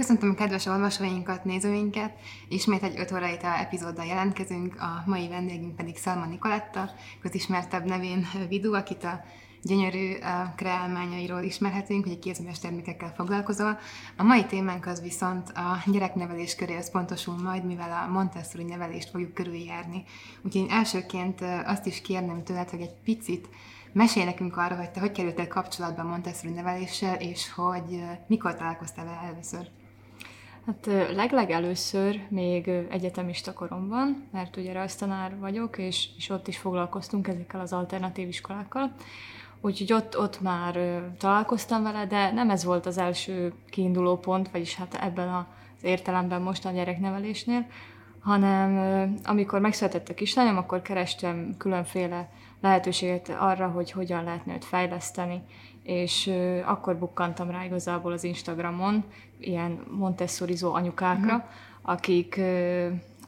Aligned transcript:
Köszöntöm 0.00 0.30
a 0.30 0.34
kedves 0.34 0.66
olvasóinkat, 0.66 1.44
nézőinket. 1.44 2.12
Ismét 2.48 2.82
egy 2.82 2.98
5 2.98 3.12
órai 3.12 3.36
epizóddal 3.42 4.04
jelentkezünk, 4.04 4.80
a 4.80 5.02
mai 5.06 5.28
vendégünk 5.28 5.76
pedig 5.76 5.96
Szalma 5.96 6.26
Nikoletta, 6.26 6.90
közismertebb 7.22 7.84
nevén 7.84 8.26
Vidu, 8.48 8.74
akit 8.74 9.04
a 9.04 9.20
gyönyörű 9.62 10.12
kreálmányairól 10.56 11.42
ismerhetünk, 11.42 12.06
hogy 12.06 12.18
kézműves 12.18 12.58
termékekkel 12.58 13.12
foglalkozol. 13.16 13.78
A 14.16 14.22
mai 14.22 14.44
témánk 14.44 14.86
az 14.86 15.02
viszont 15.02 15.48
a 15.50 15.82
gyereknevelés 15.86 16.54
köré 16.54 16.76
összpontosul 16.76 17.42
majd, 17.42 17.64
mivel 17.64 18.04
a 18.04 18.12
Montessori 18.12 18.64
nevelést 18.64 19.10
fogjuk 19.10 19.34
körüljárni. 19.34 20.04
Úgyhogy 20.42 20.62
én 20.62 20.70
elsőként 20.70 21.40
azt 21.64 21.86
is 21.86 22.00
kérném 22.00 22.44
tőled, 22.44 22.70
hogy 22.70 22.80
egy 22.80 22.94
picit 23.04 23.48
Mesélj 23.92 24.24
nekünk 24.24 24.56
arra, 24.56 24.76
hogy 24.76 24.90
te 24.90 25.00
hogy 25.00 25.12
kerültél 25.12 25.48
kapcsolatba 25.48 26.02
Montessori 26.02 26.52
neveléssel, 26.52 27.14
és 27.14 27.52
hogy 27.52 28.02
mikor 28.26 28.54
találkoztál 28.54 29.04
vele 29.04 29.20
először? 29.32 29.70
Hát 30.66 30.86
legleg 31.14 31.50
először 31.50 32.20
még 32.28 32.68
egyetemista 32.90 33.52
koromban, 33.52 34.28
mert 34.32 34.56
ugye 34.56 34.72
rajztanár 34.72 35.38
vagyok, 35.38 35.78
és, 35.78 36.08
és 36.16 36.28
ott 36.28 36.48
is 36.48 36.58
foglalkoztunk 36.58 37.28
ezekkel 37.28 37.60
az 37.60 37.72
alternatív 37.72 38.28
iskolákkal. 38.28 38.92
Úgyhogy 39.60 39.92
ott, 39.92 40.18
ott 40.18 40.40
már 40.40 41.02
találkoztam 41.18 41.82
vele, 41.82 42.06
de 42.06 42.32
nem 42.32 42.50
ez 42.50 42.64
volt 42.64 42.86
az 42.86 42.98
első 42.98 43.52
kiinduló 43.70 44.16
pont, 44.16 44.50
vagyis 44.50 44.74
hát 44.74 44.94
ebben 44.94 45.28
az 45.28 45.44
értelemben 45.84 46.42
most 46.42 46.64
a 46.64 46.70
gyereknevelésnél, 46.70 47.66
hanem 48.20 49.14
amikor 49.24 49.60
megszületett 49.60 50.08
a 50.08 50.14
kislányom, 50.14 50.56
akkor 50.56 50.82
kerestem 50.82 51.54
különféle 51.58 52.28
lehetőséget 52.60 53.28
arra, 53.28 53.68
hogy 53.68 53.90
hogyan 53.90 54.24
lehetne 54.24 54.54
őt 54.54 54.64
fejleszteni, 54.64 55.42
és 55.90 56.30
akkor 56.64 56.96
bukkantam 56.96 57.50
rá 57.50 57.64
igazából 57.64 58.12
az 58.12 58.24
Instagramon 58.24 59.04
ilyen 59.38 59.80
montessorizó 59.90 60.74
anyukákra, 60.74 61.34
uh-huh. 61.34 61.50
akik 61.82 62.40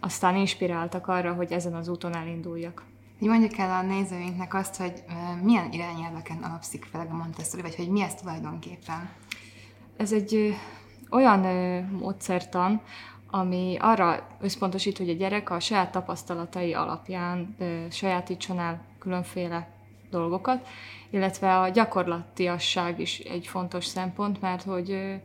aztán 0.01 0.37
inspiráltak 0.37 1.09
arra, 1.09 1.33
hogy 1.33 1.53
ezen 1.53 1.75
az 1.75 1.89
úton 1.89 2.17
elinduljak. 2.17 2.85
Hogy 3.19 3.29
mondjuk 3.29 3.59
el 3.59 3.71
a 3.71 3.83
nézőinknek 3.83 4.55
azt, 4.55 4.77
hogy 4.77 5.05
milyen 5.43 5.73
irányelveken 5.73 6.43
alapszik 6.43 6.85
fel 6.85 7.07
a 7.11 7.15
Montessori, 7.15 7.63
vagy 7.63 7.75
hogy 7.75 7.89
mi 7.89 8.03
ez 8.03 8.15
tulajdonképpen? 8.15 9.11
Ez 9.97 10.13
egy 10.13 10.55
olyan 11.11 11.41
módszertan, 11.99 12.81
ami 13.31 13.77
arra 13.81 14.27
összpontosít, 14.41 14.99
hogy 14.99 15.09
a 15.09 15.15
gyerek 15.15 15.51
a 15.51 15.61
saját 15.61 15.91
tapasztalatai 15.91 16.75
alapján 16.75 17.57
sajátítson 17.91 18.59
el 18.59 18.85
különféle 18.99 19.69
dolgokat, 20.13 20.67
illetve 21.11 21.59
a 21.59 21.69
gyakorlatiasság 21.69 23.01
is 23.01 23.19
egy 23.19 23.47
fontos 23.47 23.85
szempont, 23.85 24.41
mert 24.41 24.63
hogy 24.63 25.21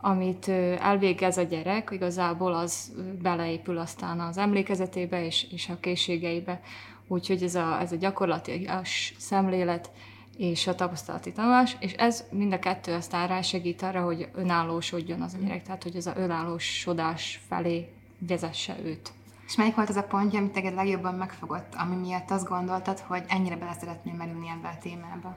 amit 0.00 0.48
elvégez 0.78 1.38
a 1.38 1.42
gyerek, 1.42 1.88
igazából 1.92 2.54
az 2.54 2.92
beleépül 3.22 3.78
aztán 3.78 4.20
az 4.20 4.38
emlékezetébe 4.38 5.24
és, 5.24 5.46
és 5.52 5.68
a 5.68 5.80
készségeibe. 5.80 6.60
Úgyhogy 7.06 7.42
ez 7.42 7.54
a, 7.54 7.80
ez 7.80 7.92
a 7.92 7.96
gyakorlatias 7.96 9.14
szemlélet 9.18 9.90
és 10.36 10.66
a 10.66 10.74
tapasztalati 10.74 11.32
tanulás, 11.32 11.76
és 11.80 11.92
ez 11.92 12.24
mind 12.30 12.52
a 12.52 12.58
kettő 12.58 12.92
aztán 12.92 13.28
rá 13.28 13.40
segít 13.40 13.82
arra, 13.82 14.02
hogy 14.02 14.28
önállósodjon 14.34 15.22
az 15.22 15.34
a 15.34 15.44
gyerek, 15.44 15.62
tehát 15.62 15.82
hogy 15.82 15.96
ez 15.96 16.06
a 16.06 16.12
önállósodás 16.16 17.40
felé 17.48 17.88
vezesse 18.18 18.76
őt. 18.84 19.12
És 19.50 19.56
melyik 19.56 19.74
volt 19.74 19.88
az 19.88 19.96
a 19.96 20.02
pontja, 20.02 20.38
amit 20.38 20.52
teged 20.52 20.74
legjobban 20.74 21.14
megfogott, 21.14 21.74
ami 21.74 21.96
miatt 21.96 22.30
azt 22.30 22.48
gondoltad, 22.48 22.98
hogy 22.98 23.22
ennyire 23.28 23.56
bele 23.56 23.76
szeretném 23.80 24.14
merülni 24.14 24.48
ebbe 24.48 24.68
a 24.68 24.78
témába? 24.82 25.36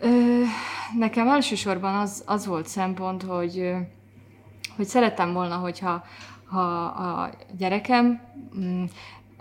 Ö, 0.00 0.42
nekem 0.98 1.28
elsősorban 1.28 1.94
az, 1.94 2.22
az 2.26 2.46
volt 2.46 2.66
szempont, 2.66 3.22
hogy, 3.22 3.72
hogy 4.76 4.86
szerettem 4.86 5.32
volna, 5.32 5.56
hogyha 5.56 6.04
ha 6.44 6.84
a 6.84 7.30
gyerekem 7.56 8.20
mm, 8.58 8.84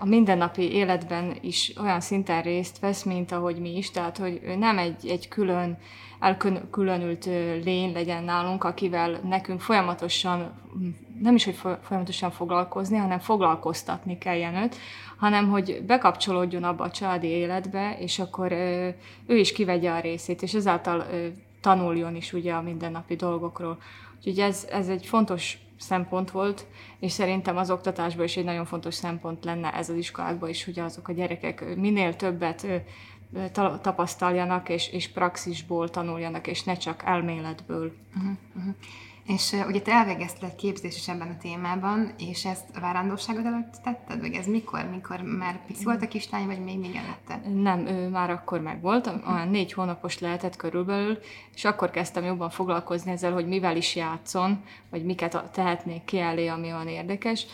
a 0.01 0.05
mindennapi 0.05 0.71
életben 0.71 1.37
is 1.41 1.73
olyan 1.81 1.99
szinten 1.99 2.41
részt 2.41 2.79
vesz, 2.79 3.03
mint 3.03 3.31
ahogy 3.31 3.59
mi 3.59 3.77
is, 3.77 3.91
tehát 3.91 4.17
hogy 4.17 4.39
ő 4.43 4.55
nem 4.55 4.77
egy, 4.77 5.07
egy 5.07 5.27
külön, 5.27 5.77
elkülönült 6.19 7.25
lény 7.63 7.93
legyen 7.93 8.23
nálunk, 8.23 8.63
akivel 8.63 9.19
nekünk 9.23 9.61
folyamatosan, 9.61 10.51
nem 11.19 11.35
is, 11.35 11.45
hogy 11.45 11.55
folyamatosan 11.81 12.31
foglalkozni, 12.31 12.97
hanem 12.97 13.19
foglalkoztatni 13.19 14.17
kelljen 14.17 14.55
őt, 14.55 14.75
hanem 15.17 15.49
hogy 15.49 15.83
bekapcsolódjon 15.85 16.63
abba 16.63 16.83
a 16.83 16.91
családi 16.91 17.27
életbe, 17.27 17.97
és 17.99 18.19
akkor 18.19 18.51
ő 19.25 19.37
is 19.37 19.51
kivegye 19.51 19.91
a 19.91 19.99
részét, 19.99 20.41
és 20.41 20.53
ezáltal 20.53 21.05
tanuljon 21.61 22.15
is 22.15 22.33
ugye 22.33 22.53
a 22.53 22.61
mindennapi 22.61 23.15
dolgokról. 23.15 23.77
Úgyhogy 24.17 24.39
ez, 24.39 24.67
ez 24.71 24.89
egy 24.89 25.05
fontos 25.05 25.57
szempont 25.81 26.31
volt, 26.31 26.65
és 26.99 27.11
szerintem 27.11 27.57
az 27.57 27.71
oktatásban 27.71 28.25
is 28.25 28.37
egy 28.37 28.43
nagyon 28.43 28.65
fontos 28.65 28.93
szempont 28.93 29.43
lenne 29.43 29.73
ez 29.73 29.89
az 29.89 29.95
iskolákban 29.95 30.49
is, 30.49 30.65
hogy 30.65 30.79
azok 30.79 31.07
a 31.07 31.13
gyerekek 31.13 31.75
minél 31.75 32.15
többet 32.15 32.67
tapasztaljanak, 33.81 34.69
és, 34.69 34.89
és 34.91 35.07
praxisból 35.07 35.89
tanuljanak, 35.89 36.47
és 36.47 36.63
ne 36.63 36.75
csak 36.75 37.03
elméletből. 37.05 37.93
Uh-huh, 38.15 38.37
uh-huh. 38.55 38.75
És 39.25 39.51
uh, 39.51 39.67
ugye 39.67 39.81
te 39.81 39.91
elvégezted 39.91 40.49
egy 40.49 40.55
képzést 40.55 40.97
is 40.97 41.07
ebben 41.07 41.27
a 41.27 41.37
témában, 41.37 42.13
és 42.17 42.45
ezt 42.45 42.65
a 42.75 42.79
várandóságod 42.79 43.45
előtt 43.45 43.73
tetted? 43.83 44.19
Vagy 44.19 44.33
ez 44.33 44.47
mikor? 44.47 44.89
Mikor 44.91 45.21
már 45.21 45.65
pici 45.65 45.83
volt 45.83 46.01
a 46.01 46.07
kislány, 46.07 46.45
vagy 46.45 46.63
még 46.63 46.79
még 46.79 46.95
előtte? 46.95 47.49
Nem, 47.61 47.87
ő 47.87 48.07
már 48.07 48.29
akkor 48.29 48.61
meg 48.61 48.81
volt, 48.81 49.07
olyan 49.27 49.47
négy 49.47 49.73
hónapos 49.73 50.19
lehetett 50.19 50.55
körülbelül, 50.55 51.19
és 51.53 51.65
akkor 51.65 51.89
kezdtem 51.89 52.23
jobban 52.23 52.49
foglalkozni 52.49 53.11
ezzel, 53.11 53.33
hogy 53.33 53.47
mivel 53.47 53.77
is 53.77 53.95
játszon, 53.95 54.63
vagy 54.89 55.05
miket 55.05 55.51
tehetnék 55.51 56.03
ki 56.03 56.19
elé, 56.19 56.47
ami 56.47 56.67
olyan 56.67 56.87
érdekes, 56.87 57.45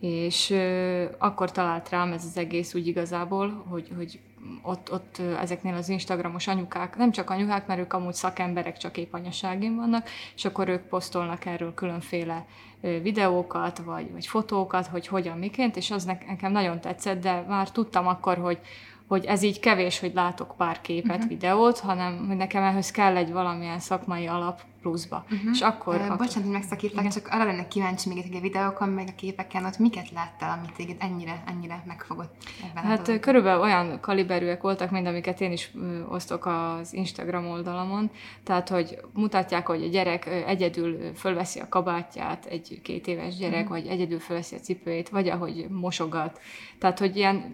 és 0.00 0.50
uh, 0.50 1.04
akkor 1.18 1.50
talált 1.50 1.88
rám 1.88 2.12
ez 2.12 2.24
az 2.24 2.36
egész 2.36 2.74
úgy 2.74 2.86
igazából, 2.86 3.64
hogy, 3.68 3.92
hogy 3.96 4.20
ott, 4.62 4.92
ott 4.92 5.18
ezeknél 5.40 5.74
az 5.74 5.88
Instagramos 5.88 6.46
anyukák, 6.46 6.96
nem 6.96 7.10
csak 7.10 7.30
anyukák, 7.30 7.66
mert 7.66 7.80
ők 7.80 7.92
amúgy 7.92 8.14
szakemberek, 8.14 8.76
csak 8.76 8.96
épp 8.96 9.12
anyaságén 9.12 9.76
vannak, 9.76 10.08
és 10.34 10.44
akkor 10.44 10.68
ők 10.68 10.82
posztolnak 10.82 11.44
erről 11.44 11.74
különféle 11.74 12.46
videókat, 12.80 13.78
vagy, 13.78 14.12
vagy 14.12 14.26
fotókat, 14.26 14.86
hogy 14.86 15.06
hogyan, 15.06 15.38
miként, 15.38 15.76
és 15.76 15.90
az 15.90 16.04
nekem 16.04 16.52
nagyon 16.52 16.80
tetszett, 16.80 17.22
de 17.22 17.44
már 17.48 17.70
tudtam 17.70 18.06
akkor, 18.06 18.38
hogy, 18.38 18.58
hogy 19.06 19.24
ez 19.24 19.42
így 19.42 19.60
kevés, 19.60 20.00
hogy 20.00 20.14
látok 20.14 20.56
pár 20.56 20.80
képet, 20.80 21.16
uh-huh. 21.16 21.28
videót, 21.28 21.78
hanem 21.78 22.26
hogy 22.26 22.36
nekem 22.36 22.62
ehhez 22.62 22.90
kell 22.90 23.16
egy 23.16 23.32
valamilyen 23.32 23.78
szakmai 23.78 24.26
alap, 24.26 24.60
pluszba. 24.82 25.24
Uh-huh. 25.30 25.50
És 25.52 25.60
akkor... 25.60 25.94
Uh, 25.94 26.04
akkor... 26.04 26.16
Bocsánat, 26.16 26.42
hogy 26.42 26.52
megszakítlak, 26.52 27.08
csak 27.08 27.28
arra 27.30 27.44
lenne 27.44 27.68
kíváncsi 27.68 28.08
még 28.08 28.24
a 28.34 28.40
videókon, 28.40 28.88
meg 28.88 29.08
a 29.08 29.14
képeken, 29.16 29.64
ott 29.64 29.78
miket 29.78 30.10
láttál, 30.10 30.58
amit 30.58 30.72
téged 30.72 30.96
ennyire, 30.98 31.42
ennyire 31.46 31.82
megfogott 31.86 32.34
ebben 32.70 32.84
Hát 32.84 33.20
körülbelül 33.20 33.60
olyan 33.60 34.00
kaliberűek 34.00 34.62
voltak, 34.62 34.90
mint 34.90 35.06
amiket 35.06 35.40
én 35.40 35.52
is 35.52 35.72
osztok 36.08 36.46
az 36.46 36.94
Instagram 36.94 37.46
oldalamon, 37.46 38.10
tehát, 38.42 38.68
hogy 38.68 39.00
mutatják, 39.12 39.66
hogy 39.66 39.82
a 39.82 39.88
gyerek 39.88 40.26
egyedül 40.26 41.12
fölveszi 41.14 41.60
a 41.60 41.68
kabátját, 41.68 42.46
egy 42.46 42.80
két 42.82 43.06
éves 43.06 43.36
gyerek, 43.36 43.62
uh-huh. 43.62 43.78
vagy 43.78 43.86
egyedül 43.86 44.18
fölveszi 44.18 44.54
a 44.54 44.58
cipőjét, 44.58 45.08
vagy 45.08 45.28
ahogy 45.28 45.66
mosogat. 45.70 46.40
Tehát, 46.78 46.98
hogy 46.98 47.16
ilyen 47.16 47.44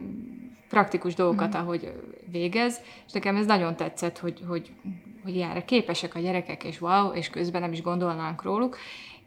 praktikus 0.68 1.14
dolgokat, 1.14 1.48
uh-huh. 1.48 1.62
ahogy 1.62 1.92
végez, 2.30 2.80
és 3.06 3.12
nekem 3.12 3.36
ez 3.36 3.46
nagyon 3.46 3.76
tetszett, 3.76 4.18
hogy, 4.18 4.44
hogy 4.48 4.72
hogy 5.28 5.36
ilyenre 5.36 5.64
képesek 5.64 6.14
a 6.14 6.18
gyerekek, 6.18 6.64
és 6.64 6.80
wow, 6.80 7.12
és 7.12 7.30
közben 7.30 7.60
nem 7.60 7.72
is 7.72 7.82
gondolnánk 7.82 8.42
róluk, 8.42 8.76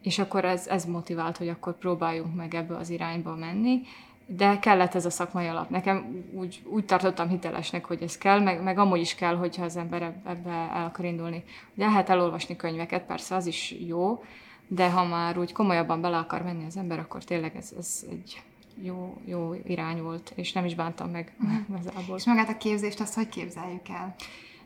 és 0.02 0.20
akkor 0.20 0.46
ez, 0.46 0.68
ez 0.68 0.86
motivált, 0.86 1.38
hogy 1.38 1.48
akkor 1.48 1.78
próbáljunk 1.78 2.36
meg 2.36 2.56
ebbe 2.56 2.76
az 2.76 2.90
irányba 2.90 3.36
menni, 3.36 3.82
de 4.26 4.60
kellett 4.60 4.96
ez 4.96 5.06
a 5.06 5.10
szakmai 5.10 5.48
alap. 5.48 5.70
Nekem 5.70 6.26
úgy, 6.34 6.62
úgy 6.66 6.86
tartottam 6.86 7.30
hitelesnek, 7.30 7.86
hogy 7.86 8.02
ez 8.02 8.18
kell, 8.18 8.40
meg, 8.40 8.64
meg 8.64 8.78
amúgy 8.78 9.00
is 9.00 9.16
kell, 9.16 9.36
hogyha 9.36 9.64
az 9.64 9.78
ember 9.78 10.02
ebbe 10.26 10.50
el 10.52 10.86
akar 10.86 11.06
indulni. 11.06 11.44
Ugye 11.76 11.86
lehet 11.86 12.10
elolvasni 12.10 12.56
könyveket, 12.56 13.04
persze 13.04 13.36
az 13.36 13.46
is 13.46 13.76
jó, 13.88 14.24
de 14.68 14.90
ha 14.90 15.06
már 15.06 15.38
úgy 15.38 15.52
komolyabban 15.52 16.02
bele 16.02 16.18
akar 16.18 16.42
menni 16.42 16.66
az 16.66 16.78
ember, 16.78 17.00
akkor 17.00 17.24
tényleg 17.24 17.56
ez, 17.56 17.74
ez 17.78 18.06
egy 18.10 18.42
jó, 18.82 19.18
jó 19.26 19.54
irány 19.64 20.02
volt, 20.02 20.32
és 20.36 20.52
nem 20.52 20.66
is 20.66 20.76
bántam 20.76 21.10
meg 21.10 21.36
igazából. 21.70 22.18
És 22.18 22.26
magát 22.26 22.50
a 22.50 22.58
képzést, 22.58 23.00
azt 23.00 23.14
hogy 23.14 23.30
képzeljük 23.30 23.90
el? 23.90 24.16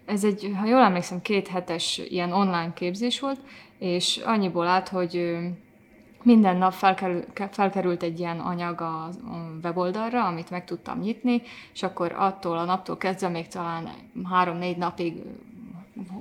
Ez 0.05 0.23
egy, 0.23 0.51
ha 0.59 0.65
jól 0.65 0.81
emlékszem, 0.81 1.21
két 1.21 1.47
hetes 1.47 1.97
ilyen 1.97 2.31
online 2.31 2.73
képzés 2.73 3.19
volt, 3.19 3.39
és 3.79 4.21
annyiból 4.25 4.67
állt, 4.67 4.87
hogy 4.87 5.37
minden 6.23 6.57
nap 6.57 6.73
felkerül, 6.73 7.23
felkerült 7.51 8.03
egy 8.03 8.19
ilyen 8.19 8.39
anyag 8.39 8.81
a 8.81 9.09
weboldalra, 9.63 10.25
amit 10.25 10.49
meg 10.49 10.65
tudtam 10.65 10.99
nyitni, 10.99 11.41
és 11.73 11.83
akkor 11.83 12.13
attól 12.17 12.57
a 12.57 12.63
naptól 12.63 12.97
kezdve 12.97 13.29
még 13.29 13.47
talán 13.47 13.89
három-négy 14.23 14.77
napig 14.77 15.21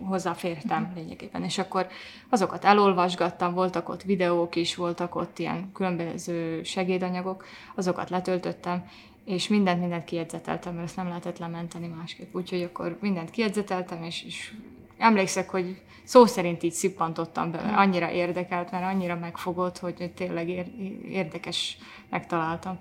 hozzáfértem 0.09 0.83
uh-huh. 0.83 0.97
lényegében. 0.97 1.45
És 1.45 1.59
akkor 1.59 1.87
azokat 2.29 2.65
elolvasgattam, 2.65 3.55
voltak 3.55 3.89
ott 3.89 4.03
videók 4.03 4.57
is, 4.57 4.75
voltak 4.77 5.15
ott 5.15 5.39
ilyen 5.39 5.71
különböző 5.73 6.63
segédanyagok, 6.63 7.45
azokat 7.75 8.11
letöltöttem, 8.11 8.85
és 9.25 9.49
mindent, 9.49 9.81
mindent 9.81 10.05
kiedzeteltem, 10.05 10.75
mert 10.75 10.87
ezt 10.87 10.97
nem 10.97 11.09
lehetett 11.09 11.39
lementeni 11.39 11.87
másképp. 11.87 12.35
Úgyhogy 12.35 12.63
akkor 12.63 12.99
mindent 13.01 13.31
kiedzeteltem, 13.31 14.03
és, 14.03 14.25
és 14.25 14.53
emlékszek, 14.99 15.51
hogy 15.51 15.83
szó 16.05 16.27
szerint 16.27 16.63
így 16.63 16.73
szippantottam 16.73 17.51
be, 17.51 17.61
mert 17.63 17.77
annyira 17.77 18.11
érdekelt, 18.11 18.71
mert 18.71 18.85
annyira 18.85 19.17
megfogott, 19.17 19.79
hogy 19.79 20.13
tényleg 20.15 20.49
érdekes 21.09 21.79
megtaláltam. 22.11 22.79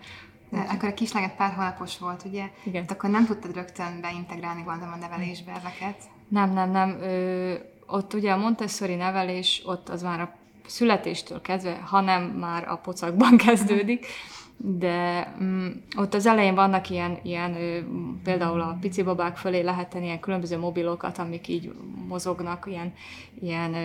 De 0.50 0.60
akkor 0.60 0.90
a 0.90 0.94
kisláget 0.94 1.36
pár 1.36 1.54
hónapos 1.54 2.00
volt, 2.00 2.24
ugye? 2.26 2.50
Igen. 2.64 2.82
Hát 2.82 2.92
akkor 2.92 3.10
nem 3.10 3.26
tudtad 3.26 3.56
rögtön 3.56 4.02
beintegrálni, 4.02 4.62
gondolom, 4.62 4.94
a 4.94 4.98
nevelésbe 4.98 5.52
ezeket? 5.52 5.98
Nem, 6.28 6.54
nem, 6.54 6.72
nem. 6.72 7.02
Ö, 7.02 7.54
ott 7.88 8.14
ugye 8.14 8.32
a 8.32 8.38
Montessori 8.38 8.96
nevelés, 8.96 9.62
ott 9.66 9.90
az 9.90 10.02
már 10.02 10.20
a 10.20 10.36
születéstől 10.66 11.42
kezdve, 11.42 11.80
hanem 11.86 12.24
már 12.24 12.68
a 12.68 12.76
pocakban 12.76 13.38
kezdődik, 13.46 14.06
de 14.58 15.28
mm, 15.44 15.68
ott 15.98 16.14
az 16.14 16.26
elején 16.26 16.56
vannak 16.56 16.90
ilyen, 16.90 17.18
ilyen 17.24 17.56
például 18.24 18.62
a 18.62 18.78
pici 18.82 19.04
babák 19.04 19.38
fölé 19.38 19.62
lehet 19.62 19.90
tenni 19.90 20.06
ilyen 20.06 20.20
különböző 20.20 20.58
mobilokat, 20.58 21.18
amik 21.18 21.48
így 21.48 21.72
mozognak, 22.08 22.66
ilyen, 22.68 22.94
ilyen 23.42 23.76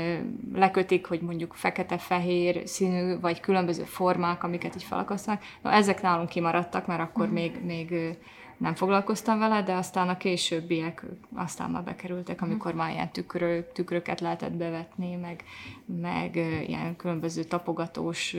lekötik, 0.55 1.07
hogy 1.07 1.21
mondjuk 1.21 1.55
fekete-fehér 1.55 2.63
színű, 2.65 3.21
vagy 3.21 3.41
különböző 3.41 3.83
formák, 3.83 4.45
amiket 4.45 4.75
így 4.75 4.83
felakasztanak. 4.83 5.43
Na, 5.63 5.73
ezek 5.73 6.03
nálunk 6.03 6.29
kimaradtak, 6.29 6.87
mert 6.87 7.01
akkor 7.01 7.27
mm. 7.27 7.33
még, 7.33 7.61
még 7.65 8.19
nem 8.59 8.75
foglalkoztam 8.75 9.39
vele, 9.39 9.63
de 9.63 9.75
aztán 9.75 10.09
a 10.09 10.17
későbbiek 10.17 11.05
aztán 11.35 11.71
már 11.71 11.83
bekerültek, 11.83 12.43
amikor 12.43 12.75
már 12.75 12.93
ilyen 12.93 13.11
tükrök, 13.11 13.73
tükröket 13.73 14.21
lehetett 14.21 14.53
bevetni, 14.53 15.15
meg, 15.15 15.45
meg 15.85 16.37
ilyen 16.67 16.97
különböző 16.97 17.45
tapogatós, 17.45 18.37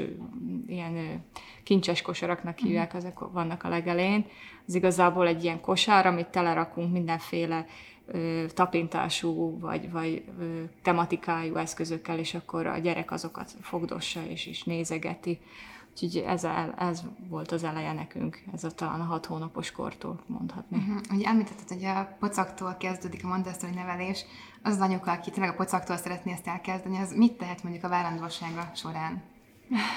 ilyen 0.68 1.24
kincses 1.64 2.02
kosaraknak 2.02 2.56
mhm. 2.56 2.66
hívják, 2.66 2.94
ezek 2.94 3.20
vannak 3.20 3.64
a 3.64 3.70
legelén. 3.70 4.26
Ez 4.68 4.76
igazából 4.76 5.28
egy 5.28 5.44
ilyen 5.44 5.62
kosár, 5.62 6.08
amit 6.08 6.28
telerakunk 6.28 6.92
mindenféle 6.92 7.66
tapintású 8.48 9.60
vagy, 9.60 9.92
vagy 9.92 10.24
tematikájú 10.82 11.56
eszközökkel, 11.56 12.20
és 12.20 12.34
akkor 12.34 12.68
a 12.68 12.78
gyerek 12.78 13.12
azokat 13.12 13.52
fogdossa 13.62 14.20
és 14.28 14.46
is 14.46 14.64
nézegeti. 14.64 15.40
Úgyhogy 15.92 16.24
ez, 16.28 16.48
ez 16.78 17.02
volt 17.30 17.52
az 17.52 17.64
eleje 17.64 17.94
nekünk, 17.94 18.44
ez 18.54 18.64
a 18.64 18.72
talán 18.72 19.00
a 19.00 19.04
hat 19.04 19.26
hónapos 19.26 19.72
kortól 19.72 20.20
mondhatni. 20.26 20.78
Uh-huh. 20.78 21.18
Ugye 21.18 21.28
említetted, 21.28 21.68
hogy 21.68 21.84
a 21.84 22.16
pocaktól 22.20 22.76
kezdődik 22.80 23.24
a 23.24 23.28
Montessori 23.28 23.74
nevelés, 23.74 24.26
az 24.64 24.74
az 24.74 24.82
anyuka, 24.82 25.12
aki 25.12 25.32
tényleg 25.32 25.52
a 25.52 25.56
pocaktól 25.56 25.98
szeretné 25.98 26.32
ezt 26.32 26.48
elkezdeni, 26.48 26.98
az 26.98 27.14
mit 27.16 27.34
tehet 27.34 27.64
mondjuk 27.64 27.84
a 27.84 27.90
várandósága 27.90 28.72
során? 28.76 29.22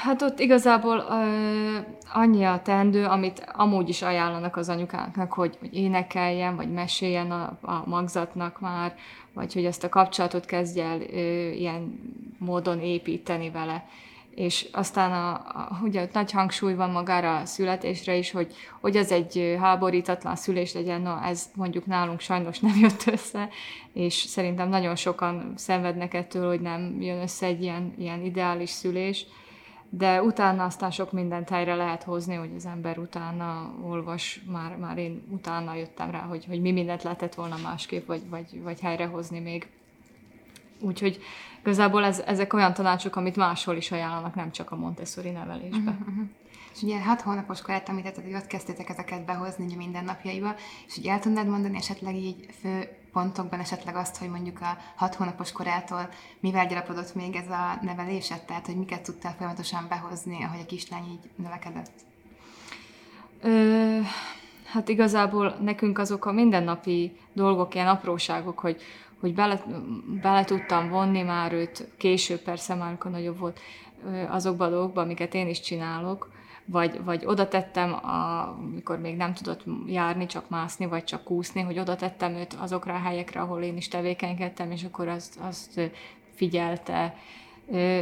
Hát 0.03 0.23
ott 0.23 0.39
igazából 0.39 0.97
uh, 0.97 1.87
annyi 2.13 2.45
a 2.45 2.63
teendő, 2.63 3.07
amit 3.07 3.45
amúgy 3.53 3.89
is 3.89 4.03
ajánlanak 4.03 4.57
az 4.57 4.69
anyukáknak, 4.69 5.33
hogy, 5.33 5.57
hogy 5.61 5.75
énekeljen, 5.75 6.57
vagy 6.57 6.73
meséljen 6.73 7.31
a, 7.31 7.59
a 7.61 7.83
magzatnak 7.87 8.61
már, 8.61 8.95
vagy 9.33 9.53
hogy 9.53 9.65
ezt 9.65 9.85
a 9.85 9.89
kapcsolatot 9.89 10.45
kezdje 10.45 10.85
el 10.85 11.01
uh, 11.01 11.61
ilyen 11.61 12.01
módon 12.39 12.81
építeni 12.81 13.51
vele 13.51 13.87
és 14.35 14.69
aztán 14.73 15.13
a, 15.13 15.33
a, 15.33 15.79
ugye 15.83 16.09
nagy 16.13 16.33
hangsúly 16.33 16.75
van 16.75 16.91
magára 16.91 17.37
a 17.37 17.45
születésre 17.45 18.17
is, 18.17 18.31
hogy, 18.31 18.55
hogy 18.81 18.97
az 18.97 19.13
egy 19.13 19.57
háborítatlan 19.61 20.37
szülés 20.37 20.73
legyen, 20.73 21.01
na 21.01 21.25
ez 21.25 21.51
mondjuk 21.55 21.87
nálunk 21.87 22.21
sajnos 22.21 22.59
nem 22.61 22.79
jött 22.81 23.07
össze, 23.07 23.49
és 23.93 24.15
szerintem 24.15 24.69
nagyon 24.69 24.97
sokan 24.97 25.53
szenvednek 25.57 26.15
ettől, 26.15 26.49
hogy 26.49 26.61
nem 26.61 27.01
jön 27.01 27.21
össze 27.21 27.47
egy 27.47 27.63
ilyen, 27.63 27.95
ilyen 27.99 28.25
ideális 28.25 28.71
szülés, 28.71 29.27
de 29.95 30.23
utána 30.23 30.65
aztán 30.65 30.91
sok 30.91 31.13
mindent 31.13 31.49
helyre 31.49 31.75
lehet 31.75 32.03
hozni, 32.03 32.35
hogy 32.35 32.51
az 32.57 32.67
ember 32.67 32.99
utána 32.99 33.75
olvas, 33.83 34.41
már, 34.51 34.77
már 34.77 34.99
én 34.99 35.23
utána 35.31 35.75
jöttem 35.75 36.11
rá, 36.11 36.21
hogy, 36.21 36.45
hogy 36.45 36.61
mi 36.61 36.73
mindent 36.73 37.03
lehetett 37.03 37.35
volna 37.35 37.57
másképp, 37.63 38.07
vagy, 38.07 38.29
vagy, 38.29 38.63
vagy 38.63 38.81
helyrehozni 38.81 39.39
még. 39.39 39.69
Úgyhogy 40.83 41.23
Igazából 41.63 42.05
ez, 42.05 42.19
ezek 42.27 42.53
olyan 42.53 42.75
tanácsok, 42.75 43.17
amit 43.17 43.37
máshol 43.37 43.77
is 43.77 43.91
ajánlanak, 43.91 44.35
nem 44.35 44.53
csak 44.53 44.71
a 44.71 44.77
Montessori 44.77 45.31
nevelésbe. 45.31 45.91
Uh-huh, 45.91 46.09
uh-huh. 46.09 46.25
És 46.75 46.83
ugye 46.83 47.03
hat 47.03 47.21
hónapos 47.21 47.63
korát 47.63 47.89
említetted, 47.89 48.25
hogy 48.25 48.35
ott 48.35 48.47
kezdtétek 48.47 48.89
ezeket 48.89 49.25
behozni 49.25 49.65
ugye 49.65 49.77
mindennapjaiba, 49.77 50.55
és 50.87 50.97
ugye 50.97 51.13
el 51.13 51.19
tudnád 51.19 51.47
mondani 51.47 51.77
esetleg 51.77 52.15
így 52.15 52.47
fő 52.61 52.89
pontokban 53.13 53.61
esetleg 53.61 53.97
azt, 53.97 54.17
hogy 54.17 54.29
mondjuk 54.29 54.61
a 54.61 54.79
hat 54.97 55.15
hónapos 55.15 55.53
korától 55.53 56.09
mivel 56.41 56.67
gyarapodott 56.67 57.15
még 57.15 57.37
ez 57.37 57.49
a 57.49 57.79
nevelésed, 57.83 58.41
tehát 58.41 58.67
hogy 58.67 58.77
miket 58.77 59.03
tudtál 59.03 59.35
folyamatosan 59.35 59.87
behozni, 59.89 60.45
ahogy 60.45 60.61
a 60.61 60.67
kislány 60.67 61.05
így 61.11 61.31
növekedett? 61.37 61.93
Ö, 63.41 63.99
hát 64.67 64.89
igazából 64.89 65.57
nekünk 65.61 65.99
azok 65.99 66.25
a 66.25 66.33
mindennapi 66.33 67.17
dolgok, 67.33 67.75
ilyen 67.75 67.89
apróságok, 67.89 68.59
hogy 68.59 68.83
hogy 69.23 69.35
bele, 69.35 69.63
bele 70.23 70.45
tudtam 70.45 70.89
vonni 70.89 71.23
már 71.23 71.53
őt, 71.53 71.89
később 71.97 72.41
persze 72.41 72.75
már, 72.75 72.89
amikor 72.89 73.11
nagyobb 73.11 73.39
volt, 73.39 73.61
azokba 74.29 74.65
a 74.65 74.71
dolgokba, 74.71 75.01
amiket 75.01 75.35
én 75.35 75.49
is 75.49 75.61
csinálok, 75.61 76.31
vagy, 76.65 77.05
vagy 77.05 77.25
oda 77.27 77.49
tettem, 77.49 77.99
amikor 78.05 79.01
még 79.01 79.17
nem 79.17 79.35
tudott 79.35 79.65
járni, 79.87 80.27
csak 80.27 80.49
mászni, 80.49 80.87
vagy 80.87 81.05
csak 81.05 81.25
kúszni, 81.25 81.61
hogy 81.61 81.79
oda 81.79 81.97
tettem 81.97 82.35
őt 82.35 82.53
azokra 82.53 82.95
a 82.95 82.99
helyekre, 82.99 83.41
ahol 83.41 83.63
én 83.63 83.77
is 83.77 83.89
tevékenykedtem, 83.89 84.71
és 84.71 84.85
akkor 84.85 85.09
azt, 85.09 85.39
azt 85.41 85.81
figyelte, 86.35 87.17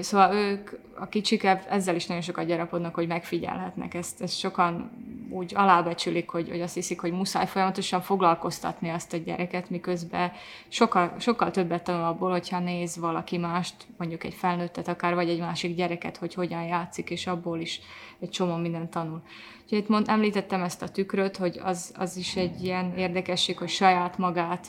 Szóval 0.01 0.35
ők, 0.35 0.71
a 0.95 1.09
kicsik 1.09 1.45
ezzel 1.69 1.95
is 1.95 2.07
nagyon 2.07 2.23
sokat 2.23 2.47
gyarapodnak, 2.47 2.95
hogy 2.95 3.07
megfigyelhetnek. 3.07 3.95
Ezt, 3.95 4.23
ezt 4.23 4.39
sokan 4.39 4.91
úgy 5.31 5.53
alábecsülik, 5.55 6.29
hogy, 6.29 6.49
hogy 6.49 6.61
azt 6.61 6.75
hiszik, 6.75 7.01
hogy 7.01 7.13
muszáj 7.13 7.47
folyamatosan 7.47 8.01
foglalkoztatni 8.01 8.89
azt 8.89 9.13
a 9.13 9.17
gyereket, 9.17 9.71
miközben 9.71 10.33
sokkal, 10.69 11.15
sokkal 11.19 11.51
többet 11.51 11.85
tanul 11.85 12.05
abból, 12.05 12.31
hogyha 12.31 12.59
néz 12.59 12.97
valaki 12.97 13.39
mást, 13.39 13.75
mondjuk 13.97 14.25
egy 14.25 14.35
felnőttet 14.35 14.89
akár, 14.89 15.15
vagy 15.15 15.29
egy 15.29 15.41
másik 15.41 15.77
gyereket, 15.77 16.17
hogy 16.17 16.35
hogyan 16.35 16.63
játszik, 16.63 17.11
és 17.11 17.27
abból 17.27 17.61
is 17.61 17.81
egy 18.21 18.31
csomó 18.31 18.57
minden 18.57 18.91
tanul. 18.91 19.23
Úgyhogy 19.63 19.79
itt 19.79 19.89
mond, 19.89 20.09
említettem 20.09 20.63
ezt 20.63 20.83
a 20.83 20.89
tükröt, 20.89 21.37
hogy 21.37 21.61
az, 21.65 21.95
az 21.99 22.17
is 22.17 22.37
egy 22.37 22.65
ilyen 22.65 22.97
érdekesség, 22.97 23.59
hogy 23.59 23.69
saját 23.69 24.19
magát 24.19 24.67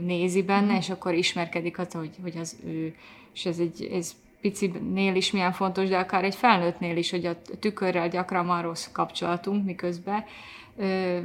nézi 0.00 0.42
benne, 0.42 0.76
és 0.76 0.90
akkor 0.90 1.14
ismerkedik 1.14 1.78
az, 1.78 1.92
hogy, 1.92 2.16
hogy 2.22 2.36
az 2.36 2.56
ő. 2.64 2.94
És 3.34 3.46
ez, 3.46 3.58
egy, 3.58 3.90
ez 3.92 4.12
picinél 4.42 5.14
is 5.14 5.30
milyen 5.30 5.52
fontos, 5.52 5.88
de 5.88 5.98
akár 5.98 6.24
egy 6.24 6.34
felnőttnél 6.34 6.96
is, 6.96 7.10
hogy 7.10 7.26
a 7.26 7.42
tükörrel 7.60 8.08
gyakran 8.08 8.46
van 8.46 8.62
rossz 8.62 8.88
kapcsolatunk, 8.92 9.64
miközben 9.64 10.24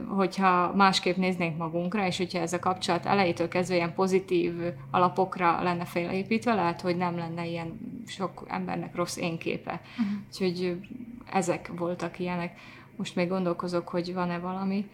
hogyha 0.08 0.74
másképp 0.76 1.16
néznénk 1.16 1.58
magunkra, 1.58 2.06
és 2.06 2.18
hogyha 2.18 2.40
ez 2.40 2.54
a 2.54 2.60
kapcsolat 2.60 3.06
elejétől 3.06 3.48
kezdve 3.48 3.76
ilyen 3.76 3.94
pozitív 3.94 4.54
alapokra 4.92 5.64
lenne 5.64 5.86
felépítve, 5.86 6.54
lehet, 6.54 6.82
hogy 6.82 6.98
nem 6.98 7.18
lenne 7.18 7.46
ilyen 7.46 7.80
sok 8.08 8.46
embernek 8.48 8.96
rossz 8.96 9.18
énképe. 9.18 9.82
Uh-huh. 9.92 10.18
Úgyhogy 10.28 10.80
ezek 11.32 11.72
voltak 11.78 12.20
ilyenek. 12.20 12.60
Most 12.96 13.16
még 13.16 13.28
gondolkozok, 13.28 13.88
hogy 13.88 14.14
van-e 14.14 14.38
valami. 14.40 14.90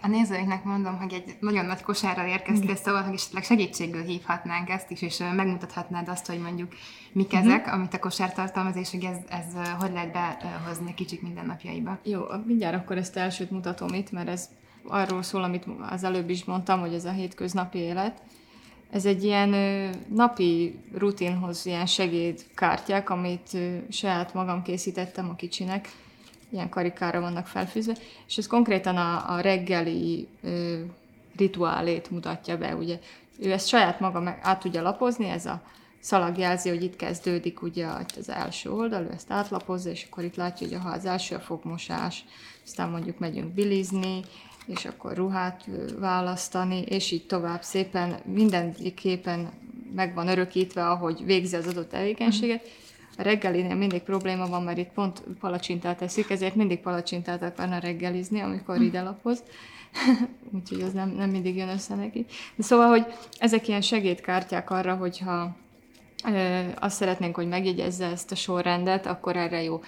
A 0.00 0.08
nézőinknek 0.08 0.64
mondom, 0.64 0.98
hogy 0.98 1.12
egy 1.12 1.36
nagyon 1.40 1.64
nagy 1.64 1.82
kosárral 1.82 2.26
érkeztél, 2.26 2.76
szóval 2.76 3.02
hogy 3.02 3.14
esetleg 3.14 3.44
segítségből 3.44 4.02
hívhatnánk 4.02 4.68
ezt 4.68 4.90
is, 4.90 5.02
és 5.02 5.22
megmutathatnád 5.34 6.08
azt, 6.08 6.26
hogy 6.26 6.38
mondjuk 6.38 6.72
mik 7.12 7.32
uh-huh. 7.32 7.46
ezek, 7.46 7.72
amit 7.72 7.94
a 7.94 7.98
kosár 7.98 8.32
tartalmaz, 8.32 8.76
és 8.76 8.90
hogy 8.90 9.04
ez, 9.04 9.16
ez 9.28 9.68
hogy 9.80 9.92
lehet 9.92 10.12
behozni 10.12 10.90
a 10.90 10.94
kicsik 10.94 11.22
mindennapjaiba. 11.22 11.98
Jó, 12.02 12.20
mindjárt 12.46 12.76
akkor 12.76 12.96
ezt 12.96 13.16
elsőt 13.16 13.50
mutatom 13.50 13.94
itt, 13.94 14.10
mert 14.10 14.28
ez 14.28 14.48
arról 14.86 15.22
szól, 15.22 15.42
amit 15.42 15.66
az 15.90 16.04
előbb 16.04 16.30
is 16.30 16.44
mondtam, 16.44 16.80
hogy 16.80 16.94
ez 16.94 17.04
a 17.04 17.10
hétköznapi 17.10 17.78
élet. 17.78 18.22
Ez 18.90 19.04
egy 19.04 19.24
ilyen 19.24 19.50
napi 20.08 20.78
rutinhoz 20.94 21.66
ilyen 21.66 21.86
segédkártyák, 21.86 23.10
amit 23.10 23.56
saját 23.90 24.34
magam 24.34 24.62
készítettem 24.62 25.28
a 25.28 25.34
kicsinek, 25.34 25.88
ilyen 26.52 26.68
karikára 26.68 27.20
vannak 27.20 27.46
felfűzve, 27.46 27.94
és 28.26 28.36
ez 28.36 28.46
konkrétan 28.46 28.96
a, 28.96 29.34
a 29.34 29.40
reggeli 29.40 30.28
ö, 30.42 30.80
rituálét 31.36 32.10
mutatja 32.10 32.58
be, 32.58 32.74
ugye. 32.74 32.98
Ő 33.38 33.52
ezt 33.52 33.68
saját 33.68 34.00
maga 34.00 34.20
meg 34.20 34.38
át 34.42 34.60
tudja 34.60 34.82
lapozni, 34.82 35.28
ez 35.28 35.46
a 35.46 35.62
szalag 36.00 36.38
jelzi, 36.38 36.68
hogy 36.68 36.82
itt 36.82 36.96
kezdődik 36.96 37.62
ugye 37.62 37.86
az 38.18 38.28
első 38.28 38.70
oldal, 38.70 39.02
ő 39.02 39.10
ezt 39.12 39.30
átlapozza, 39.30 39.90
és 39.90 40.06
akkor 40.10 40.24
itt 40.24 40.36
látja, 40.36 40.66
hogy 40.68 40.78
ha 40.82 40.88
az 40.88 41.04
első 41.04 41.34
a 41.34 41.40
fogmosás, 41.40 42.24
aztán 42.64 42.90
mondjuk 42.90 43.18
megyünk 43.18 43.54
bilizni, 43.54 44.20
és 44.66 44.84
akkor 44.84 45.16
ruhát 45.16 45.64
választani, 45.98 46.80
és 46.80 47.10
így 47.10 47.26
tovább 47.26 47.62
szépen 47.62 48.20
mindenképpen 48.24 49.50
meg 49.94 50.14
van 50.14 50.28
örökítve, 50.28 50.88
ahogy 50.88 51.24
végzi 51.24 51.56
az 51.56 51.66
adott 51.66 51.90
tevékenységet, 51.90 52.68
a 53.16 53.22
reggelinél 53.22 53.74
mindig 53.74 54.00
probléma 54.02 54.46
van, 54.46 54.62
mert 54.62 54.78
itt 54.78 54.92
pont 54.92 55.22
palacsintát 55.40 56.02
eszik, 56.02 56.30
ezért 56.30 56.54
mindig 56.54 56.80
palacsintát 56.80 57.42
akarna 57.42 57.78
reggelizni, 57.78 58.40
amikor 58.40 58.80
ide 58.80 59.02
lapoz. 59.02 59.42
Úgyhogy 60.54 60.80
az 60.80 60.92
nem, 60.92 61.08
nem 61.08 61.30
mindig 61.30 61.56
jön 61.56 61.68
össze 61.68 61.94
neki. 61.94 62.26
De 62.54 62.62
szóval, 62.62 62.88
hogy 62.88 63.06
ezek 63.38 63.68
ilyen 63.68 63.80
segédkártyák 63.80 64.70
arra, 64.70 64.94
hogyha 64.94 65.56
azt 66.74 66.96
szeretnénk, 66.96 67.34
hogy 67.34 67.48
megjegyezze 67.48 68.06
ezt 68.06 68.32
a 68.32 68.34
sorrendet, 68.34 69.06
akkor 69.06 69.36
erre 69.36 69.62
jó. 69.62 69.80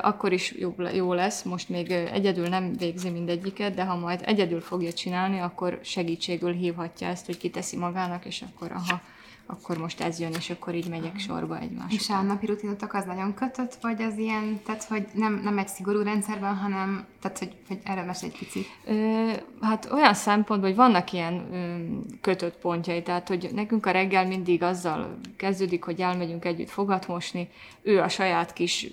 Akkor 0.00 0.32
is 0.32 0.54
jó 0.94 1.12
lesz, 1.12 1.42
most 1.42 1.68
még 1.68 1.90
egyedül 1.90 2.48
nem 2.48 2.72
végzi 2.76 3.10
mindegyiket, 3.10 3.74
de 3.74 3.84
ha 3.84 3.96
majd 3.96 4.20
egyedül 4.24 4.60
fogja 4.60 4.92
csinálni, 4.92 5.38
akkor 5.38 5.80
segítségül 5.82 6.52
hívhatja 6.52 7.08
ezt, 7.08 7.26
hogy 7.26 7.36
kiteszi 7.36 7.76
magának, 7.76 8.24
és 8.24 8.44
akkor 8.52 8.72
aha, 8.72 9.00
akkor 9.46 9.78
most 9.78 10.00
ez 10.00 10.18
jön, 10.20 10.32
és 10.32 10.50
akkor 10.50 10.74
így 10.74 10.88
megyek 10.88 11.18
sorba 11.18 11.58
egymás 11.58 11.92
És 11.94 12.08
a 12.08 12.22
napi 12.22 12.46
rutinotok 12.46 12.94
az 12.94 13.04
nagyon 13.04 13.34
kötött, 13.34 13.74
vagy 13.80 14.02
az 14.02 14.18
ilyen, 14.18 14.60
tehát 14.64 14.84
hogy 14.84 15.06
nem, 15.12 15.40
nem 15.44 15.58
egy 15.58 15.68
szigorú 15.68 16.02
rendszerben, 16.02 16.56
hanem, 16.56 17.06
tehát 17.20 17.38
hogy, 17.38 17.56
hogy 17.68 17.78
erre 17.84 18.02
mesélj 18.04 18.32
egy 18.32 18.38
picit. 18.38 18.66
Ö, 18.84 19.30
hát 19.60 19.88
olyan 19.92 20.14
szempontból, 20.14 20.68
hogy 20.68 20.78
vannak 20.78 21.12
ilyen 21.12 21.52
ö, 21.52 21.76
kötött 22.20 22.56
pontjai, 22.56 23.02
tehát 23.02 23.28
hogy 23.28 23.50
nekünk 23.54 23.86
a 23.86 23.90
reggel 23.90 24.26
mindig 24.26 24.62
azzal 24.62 25.18
kezdődik, 25.36 25.84
hogy 25.84 26.00
elmegyünk 26.00 26.44
együtt 26.44 26.70
fogat 26.70 27.08
mosni, 27.08 27.48
ő 27.82 28.00
a 28.00 28.08
saját 28.08 28.52
kis 28.52 28.86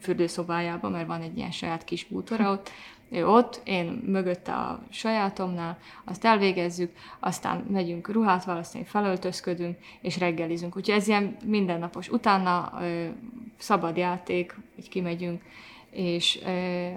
fürdőszobájába, 0.00 0.88
mert 0.88 1.06
van 1.06 1.20
egy 1.20 1.36
ilyen 1.36 1.50
saját 1.50 1.84
kis 1.84 2.04
bútora 2.04 2.50
ott, 2.50 2.70
ő 3.12 3.26
ott, 3.26 3.60
én 3.64 4.02
mögötte 4.06 4.52
a 4.52 4.82
sajátomnál, 4.90 5.78
azt 6.04 6.24
elvégezzük, 6.24 6.92
aztán 7.20 7.64
megyünk 7.70 8.08
ruhát 8.08 8.44
választani, 8.44 8.84
felöltözködünk, 8.84 9.76
és 10.00 10.18
reggelizünk. 10.18 10.76
Úgyhogy 10.76 10.94
ez 10.94 11.08
ilyen 11.08 11.36
mindennapos. 11.44 12.08
Utána 12.08 12.72
ö, 12.80 13.06
szabad 13.58 13.96
játék, 13.96 14.56
hogy 14.74 14.88
kimegyünk, 14.88 15.42
és 15.92 16.40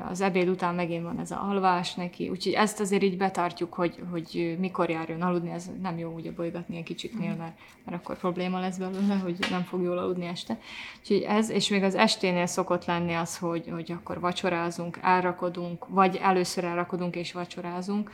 az 0.10 0.22
ebéd 0.22 0.48
után 0.48 0.76
megint 0.76 1.04
van 1.04 1.20
ez 1.20 1.32
a 1.32 1.48
alvás 1.50 1.94
neki, 1.94 2.30
úgyhogy 2.30 2.54
ezt 2.54 2.80
azért 2.80 3.04
így 3.04 3.18
betartjuk, 3.18 3.74
hogy, 3.74 3.96
hogy 4.12 4.56
mikor 4.60 4.90
járjon 4.90 5.22
aludni, 5.22 5.52
ez 5.52 5.70
nem 5.82 5.98
jó 5.98 6.10
ugye 6.10 6.32
bolygatni 6.32 6.78
egy 6.78 6.84
kicsiknél, 6.84 7.34
mm. 7.34 7.38
mert, 7.38 7.60
mert 7.86 8.02
akkor 8.02 8.18
probléma 8.18 8.60
lesz 8.60 8.78
belőle, 8.78 9.16
hogy 9.16 9.38
nem 9.50 9.62
fog 9.62 9.82
jól 9.82 9.98
aludni 9.98 10.26
este. 10.26 10.60
Úgyhogy 11.00 11.22
ez, 11.22 11.50
és 11.50 11.70
még 11.70 11.84
az 11.84 11.96
esténél 11.96 12.46
szokott 12.46 12.86
lenni 12.86 13.14
az, 13.14 13.38
hogy, 13.38 13.70
hogy 13.72 13.92
akkor 13.92 14.20
vacsorázunk, 14.20 15.00
elrakodunk, 15.02 15.86
vagy 15.88 16.20
először 16.22 16.64
elrakodunk 16.64 17.16
és 17.16 17.32
vacsorázunk, 17.32 18.12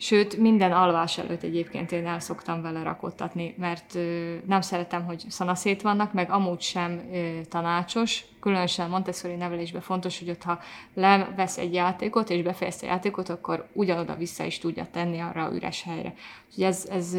Sőt, 0.00 0.36
minden 0.36 0.72
alvás 0.72 1.18
előtt 1.18 1.42
egyébként 1.42 1.92
én 1.92 2.06
el 2.06 2.20
szoktam 2.20 2.62
vele 2.62 2.82
rakottatni, 2.82 3.54
mert 3.58 3.94
ö, 3.94 4.34
nem 4.46 4.60
szeretem, 4.60 5.04
hogy 5.04 5.24
szanaszét 5.28 5.82
vannak, 5.82 6.12
meg 6.12 6.30
amúgy 6.30 6.60
sem 6.60 7.08
ö, 7.12 7.40
tanácsos, 7.48 8.24
különösen 8.48 8.90
Montessori 8.90 9.34
nevelésben 9.34 9.80
fontos, 9.80 10.18
hogy 10.18 10.30
ott 10.30 10.42
ha 10.42 10.58
levesz 10.94 11.58
egy 11.58 11.74
játékot, 11.74 12.30
és 12.30 12.42
befejezte 12.42 12.86
a 12.86 12.90
játékot, 12.90 13.28
akkor 13.28 13.66
ugyanoda 13.72 14.14
vissza 14.14 14.44
is 14.44 14.58
tudja 14.58 14.86
tenni 14.90 15.18
arra 15.18 15.44
a 15.44 15.52
üres 15.52 15.82
helyre. 15.82 16.14
Úgyhogy 16.48 16.64
ez, 16.64 16.88
ez 16.90 17.16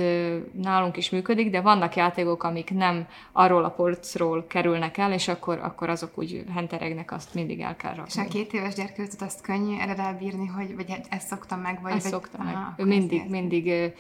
nálunk 0.52 0.98
is 0.98 1.10
működik, 1.10 1.50
de 1.50 1.62
vannak 1.62 1.96
játékok, 1.96 2.44
amik 2.44 2.72
nem 2.72 3.08
arról 3.32 3.64
a 3.64 3.70
polcról 3.70 4.46
kerülnek 4.48 4.98
el, 4.98 5.12
és 5.12 5.28
akkor, 5.28 5.60
akkor 5.60 5.90
azok 5.90 6.18
úgy 6.18 6.44
henteregnek, 6.54 7.12
azt 7.12 7.34
mindig 7.34 7.60
el 7.60 7.76
kell 7.76 7.94
rakni. 7.94 8.12
És 8.16 8.18
a 8.18 8.28
két 8.28 8.54
éves 8.54 8.74
gyerkőcöt 8.74 9.22
azt 9.22 9.42
könnyű 9.42 9.78
erre 9.78 10.04
elbírni, 10.04 10.46
hogy 10.46 10.76
vagy 10.76 10.94
ezt 11.10 11.28
szoktam 11.28 11.60
meg? 11.60 11.82
Vagy, 11.82 11.92
ezt 11.92 12.02
vagy... 12.02 12.12
szoktam 12.12 12.46
meg. 12.46 12.56
Aha, 12.56 12.74
mindig, 12.78 13.30
mindig 13.30 13.94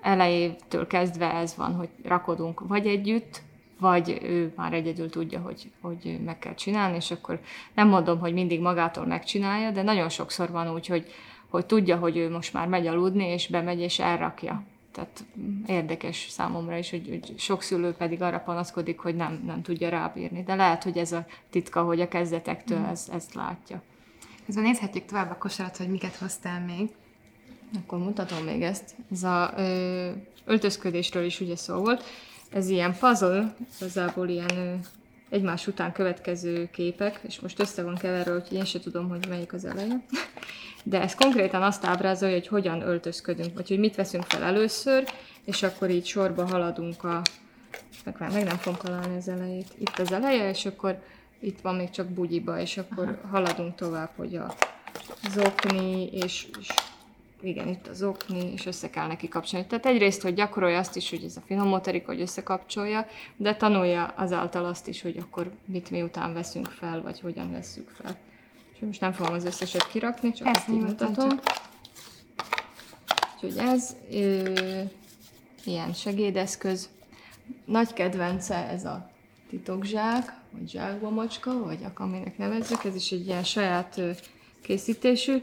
elejétől 0.00 0.86
kezdve 0.86 1.34
ez 1.34 1.56
van, 1.56 1.74
hogy 1.74 1.88
rakodunk 2.04 2.60
vagy 2.68 2.86
együtt, 2.86 3.42
vagy 3.78 4.18
ő 4.22 4.52
már 4.56 4.72
egyedül 4.72 5.10
tudja, 5.10 5.40
hogy, 5.40 5.70
hogy 5.80 6.20
meg 6.24 6.38
kell 6.38 6.54
csinálni, 6.54 6.96
és 6.96 7.10
akkor 7.10 7.40
nem 7.74 7.88
mondom, 7.88 8.18
hogy 8.18 8.32
mindig 8.32 8.60
magától 8.60 9.06
megcsinálja, 9.06 9.70
de 9.70 9.82
nagyon 9.82 10.08
sokszor 10.08 10.50
van 10.50 10.72
úgy, 10.72 10.86
hogy, 10.86 11.06
hogy 11.48 11.66
tudja, 11.66 11.96
hogy 11.96 12.16
ő 12.16 12.30
most 12.30 12.52
már 12.52 12.68
megy 12.68 12.86
aludni, 12.86 13.24
és 13.24 13.48
bemegy, 13.48 13.80
és 13.80 13.98
elrakja. 13.98 14.62
Tehát 14.92 15.24
érdekes 15.66 16.26
számomra 16.30 16.76
is, 16.76 16.90
hogy, 16.90 17.08
hogy 17.08 17.38
sok 17.38 17.62
szülő 17.62 17.92
pedig 17.92 18.22
arra 18.22 18.38
panaszkodik, 18.38 18.98
hogy 18.98 19.14
nem, 19.16 19.42
nem 19.46 19.62
tudja 19.62 19.88
rábírni. 19.88 20.42
De 20.42 20.54
lehet, 20.54 20.82
hogy 20.82 20.98
ez 20.98 21.12
a 21.12 21.26
titka, 21.50 21.82
hogy 21.82 22.00
a 22.00 22.08
kezdetektől 22.08 22.78
mm. 22.78 22.84
ez, 22.84 23.08
ezt 23.12 23.34
látja. 23.34 23.82
Ezzel 24.48 24.62
nézhetjük 24.62 25.04
tovább 25.04 25.30
a 25.30 25.38
kosarat, 25.38 25.76
hogy 25.76 25.88
miket 25.88 26.16
hoztál 26.16 26.64
még. 26.64 26.88
Akkor 27.82 27.98
mutatom 27.98 28.44
még 28.44 28.62
ezt. 28.62 28.94
Ez 29.12 29.22
a 29.22 29.52
ö, 29.56 30.10
öltözködésről 30.44 31.24
is 31.24 31.40
ugye 31.40 31.56
szó 31.56 31.74
volt 31.74 32.04
ez 32.50 32.68
ilyen 32.68 32.96
puzzle, 32.98 33.54
igazából 33.76 34.28
ilyen 34.28 34.80
egymás 35.28 35.66
után 35.66 35.92
következő 35.92 36.68
képek, 36.72 37.20
és 37.22 37.40
most 37.40 37.60
össze 37.60 37.82
van 37.82 37.94
keverve, 37.94 38.34
úgyhogy 38.34 38.56
én 38.56 38.64
se 38.64 38.80
tudom, 38.80 39.08
hogy 39.08 39.26
melyik 39.28 39.52
az 39.52 39.64
eleje. 39.64 40.00
De 40.82 41.00
ez 41.00 41.14
konkrétan 41.14 41.62
azt 41.62 41.84
ábrázolja, 41.84 42.34
hogy 42.34 42.46
hogyan 42.46 42.80
öltözködünk, 42.80 43.54
vagy 43.54 43.68
hogy 43.68 43.78
mit 43.78 43.94
veszünk 43.94 44.24
fel 44.24 44.42
először, 44.42 45.04
és 45.44 45.62
akkor 45.62 45.90
így 45.90 46.06
sorba 46.06 46.46
haladunk 46.46 47.04
a... 47.04 47.22
Meg, 48.04 48.16
meg 48.32 48.44
nem 48.44 48.56
fogom 48.56 48.78
találni 48.78 49.16
az 49.16 49.28
elejét. 49.28 49.72
Itt 49.78 49.98
az 49.98 50.12
eleje, 50.12 50.48
és 50.48 50.66
akkor 50.66 51.02
itt 51.40 51.60
van 51.60 51.74
még 51.74 51.90
csak 51.90 52.06
bugyiba, 52.06 52.60
és 52.60 52.76
akkor 52.76 53.04
Aha. 53.04 53.28
haladunk 53.30 53.74
tovább, 53.74 54.10
hogy 54.16 54.36
a 54.36 54.54
zokni, 55.30 56.06
és, 56.06 56.46
és 56.60 56.68
igen, 57.40 57.68
itt 57.68 57.86
az 57.86 58.02
okni, 58.02 58.52
és 58.52 58.66
össze 58.66 58.90
kell 58.90 59.06
neki 59.06 59.28
kapcsolni. 59.28 59.66
Tehát 59.66 59.86
egyrészt, 59.86 60.22
hogy 60.22 60.34
gyakorolja 60.34 60.78
azt 60.78 60.96
is, 60.96 61.10
hogy 61.10 61.24
ez 61.24 61.36
a 61.36 61.42
finom 61.46 61.68
motorik, 61.68 62.06
hogy 62.06 62.20
összekapcsolja, 62.20 63.06
de 63.36 63.56
tanulja 63.56 64.04
azáltal 64.04 64.64
azt 64.64 64.88
is, 64.88 65.02
hogy 65.02 65.16
akkor 65.16 65.50
mit 65.64 65.90
miután 65.90 66.32
veszünk 66.32 66.66
fel, 66.66 67.02
vagy 67.02 67.20
hogyan 67.20 67.52
veszünk 67.52 67.88
fel. 67.88 68.16
És 68.74 68.78
most 68.80 69.00
nem 69.00 69.12
fogom 69.12 69.34
az 69.34 69.44
összeset 69.44 69.88
kirakni, 69.88 70.32
csak 70.32 70.46
ezt 70.46 70.68
így 70.68 70.80
mutatom. 70.80 71.40
Úgyhogy 73.34 73.66
ez 73.66 73.96
ö, 74.10 74.52
ilyen 75.64 75.92
segédeszköz. 75.92 76.88
Nagy 77.64 77.92
kedvence 77.92 78.54
ez 78.54 78.84
a 78.84 79.10
titokzsák, 79.48 80.32
vagy 80.50 80.68
zsákbomocska, 80.68 81.64
vagy 81.64 81.84
akaminek 81.84 82.38
nevezzük, 82.38 82.84
ez 82.84 82.94
is 82.94 83.12
egy 83.12 83.26
ilyen 83.26 83.44
saját 83.44 84.00
készítésű. 84.62 85.40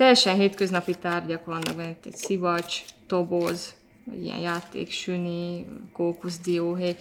Teljesen 0.00 0.36
hétköznapi 0.36 0.94
tárgyak 0.94 1.44
vannak 1.44 1.76
benne, 1.76 1.96
egy 2.04 2.16
szivacs, 2.16 2.82
toboz, 3.06 3.74
vagy 4.04 4.24
ilyen 4.24 4.38
játéksüni, 4.38 5.66
kókuszdióhé, 5.92 6.96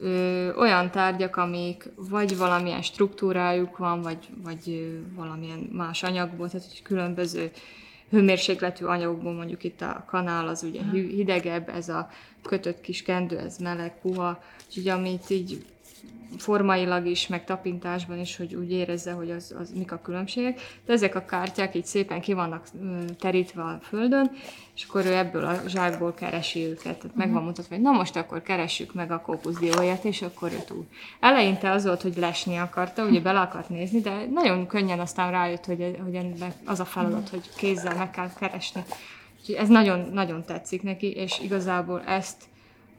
ö, 0.00 0.54
olyan 0.54 0.90
tárgyak, 0.90 1.36
amik 1.36 1.88
vagy 1.96 2.36
valamilyen 2.36 2.82
struktúrájuk 2.82 3.76
van, 3.76 4.02
vagy, 4.02 4.28
vagy 4.42 4.58
ö, 4.66 5.14
valamilyen 5.14 5.68
más 5.72 6.02
anyagból, 6.02 6.50
tehát 6.50 6.66
hogy 6.68 6.82
különböző 6.82 7.50
hőmérsékletű 8.10 8.84
anyagokból, 8.84 9.32
mondjuk 9.32 9.64
itt 9.64 9.80
a 9.80 10.04
kanál 10.06 10.48
az 10.48 10.62
ugye 10.62 10.80
hidegebb, 10.90 11.68
ez 11.68 11.88
a 11.88 12.10
kötött 12.42 12.80
kis 12.80 13.02
kendő, 13.02 13.38
ez 13.38 13.58
meleg, 13.58 14.00
puha, 14.00 14.42
úgyhogy 14.68 14.88
amit 14.88 15.30
így 15.30 15.64
formailag 16.38 17.06
is, 17.06 17.26
meg 17.26 17.44
tapintásban 17.44 18.18
is, 18.18 18.36
hogy 18.36 18.54
úgy 18.54 18.70
érezze, 18.70 19.12
hogy 19.12 19.30
az, 19.30 19.54
az 19.58 19.72
mik 19.74 19.92
a 19.92 20.00
különbségek. 20.02 20.60
De 20.86 20.92
ezek 20.92 21.14
a 21.14 21.24
kártyák 21.24 21.74
így 21.74 21.84
szépen 21.84 22.20
ki 22.20 22.32
vannak 22.32 22.66
terítve 23.18 23.62
a 23.62 23.78
földön, 23.82 24.30
és 24.74 24.84
akkor 24.88 25.06
ő 25.06 25.16
ebből 25.16 25.44
a 25.44 25.60
zsákból 25.66 26.14
keresi 26.14 26.60
őket. 26.60 26.82
Tehát 26.82 27.04
uh-huh. 27.04 27.16
meg 27.16 27.28
van 27.28 27.36
mhm. 27.36 27.46
mutatva, 27.46 27.74
hogy 27.74 27.84
na 27.84 27.90
most 27.90 28.16
akkor 28.16 28.42
keressük 28.42 28.94
meg 28.94 29.10
a 29.10 29.20
kókuszdióját, 29.20 30.04
és 30.04 30.22
akkor 30.22 30.52
ő 30.52 30.62
túl. 30.66 30.86
Eleinte 31.20 31.70
az 31.70 31.84
volt, 31.84 32.02
hogy 32.02 32.16
lesni 32.16 32.56
akarta, 32.56 33.04
ugye 33.04 33.20
bele 33.20 33.40
akart 33.40 33.68
nézni, 33.68 34.00
de 34.00 34.26
nagyon 34.32 34.66
könnyen 34.66 35.00
aztán 35.00 35.30
rájött, 35.30 35.64
hogy, 35.64 35.98
hogy 36.02 36.26
az 36.64 36.80
a 36.80 36.84
feladat, 36.84 37.28
hogy 37.28 37.48
kézzel 37.56 37.96
meg 37.96 38.10
kell 38.10 38.30
keresni. 38.38 38.82
Úgyhogy 39.40 39.54
ez 39.54 39.68
nagyon, 39.68 40.08
nagyon 40.12 40.44
tetszik 40.44 40.82
neki, 40.82 41.10
és 41.10 41.40
igazából 41.42 42.02
ezt 42.02 42.50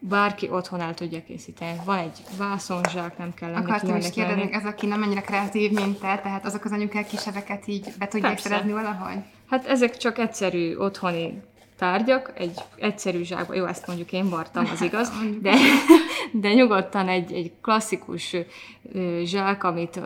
bárki 0.09 0.49
otthon 0.49 0.81
el 0.81 0.93
tudja 0.93 1.23
készíteni. 1.23 1.79
Van 1.85 1.97
egy 1.97 2.23
vászonzsák, 2.37 3.17
nem 3.17 3.33
kell 3.33 3.51
lenni 3.51 3.63
Akartam 3.63 3.95
is 3.95 4.09
kérdezni, 4.09 4.53
ez 4.53 4.65
aki 4.65 4.85
nem 4.85 5.01
annyira 5.01 5.21
kreatív, 5.21 5.71
mint 5.71 5.99
te, 5.99 6.19
tehát 6.23 6.45
azok 6.45 6.65
az 6.65 6.71
anyukák 6.71 7.07
kiseveket 7.07 7.67
így 7.67 7.93
be 7.99 8.07
tudják 8.07 8.33
Persze. 8.33 8.49
szerezni 8.49 8.71
valahogy? 8.71 9.17
Hát 9.49 9.65
ezek 9.65 9.97
csak 9.97 10.17
egyszerű 10.17 10.75
otthoni 10.75 11.41
tárgyak, 11.77 12.31
egy 12.35 12.59
egyszerű 12.75 13.23
zsákba, 13.23 13.53
jó, 13.53 13.65
ezt 13.65 13.87
mondjuk 13.87 14.11
én 14.11 14.29
vartam, 14.29 14.69
az 14.73 14.81
igaz, 14.81 15.11
de, 15.41 15.55
de 16.31 16.53
nyugodtan 16.53 17.07
egy, 17.07 17.33
egy 17.33 17.51
klasszikus 17.61 18.35
zsák, 19.23 19.63
amit 19.63 19.99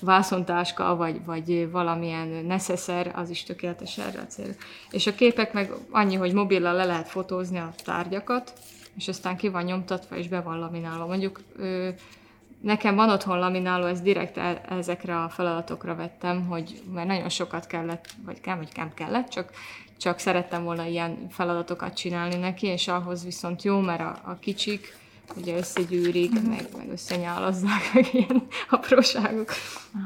vászontáska, 0.00 0.96
vagy, 0.96 1.24
vagy 1.24 1.70
valamilyen 1.70 2.28
neszeszer, 2.28 3.12
az 3.14 3.30
is 3.30 3.42
tökéletes 3.42 3.98
erre 3.98 4.20
a 4.20 4.26
cél. 4.26 4.54
És 4.90 5.06
a 5.06 5.14
képek 5.14 5.52
meg 5.52 5.70
annyi, 5.90 6.14
hogy 6.14 6.32
mobillal 6.32 6.74
le 6.74 6.84
lehet 6.84 7.08
fotózni 7.08 7.58
a 7.58 7.72
tárgyakat, 7.84 8.52
és 8.96 9.08
aztán 9.08 9.36
ki 9.36 9.48
van 9.48 9.64
nyomtatva, 9.64 10.16
és 10.16 10.28
be 10.28 10.40
van 10.40 10.58
laminálva. 10.58 11.06
Mondjuk 11.06 11.40
ö, 11.56 11.88
nekem 12.60 12.94
van 12.94 13.10
otthon 13.10 13.38
lamináló, 13.38 13.86
ezt 13.86 14.02
direkt 14.02 14.36
ezekre 14.70 15.22
a 15.22 15.28
feladatokra 15.28 15.94
vettem, 15.94 16.46
hogy 16.46 16.82
mert 16.92 17.06
nagyon 17.06 17.28
sokat 17.28 17.66
kellett, 17.66 18.06
vagy 18.24 18.40
kell, 18.40 18.56
vagy 18.56 18.68
nem 18.74 18.94
kellett, 18.94 19.28
csak, 19.28 19.50
csak 19.98 20.18
szerettem 20.18 20.64
volna 20.64 20.84
ilyen 20.84 21.26
feladatokat 21.30 21.94
csinálni 21.94 22.36
neki, 22.36 22.66
és 22.66 22.88
ahhoz 22.88 23.24
viszont 23.24 23.62
jó, 23.62 23.80
mert 23.80 24.00
a, 24.00 24.20
a 24.24 24.38
kicsik 24.40 25.00
ugye 25.36 25.56
összegyűrik, 25.56 26.40
mm. 26.40 26.48
meg, 26.48 26.68
meg 26.76 26.88
összenyálazzák, 26.90 27.90
meg 27.94 28.14
ilyen 28.14 28.46
apróságok. 28.70 29.50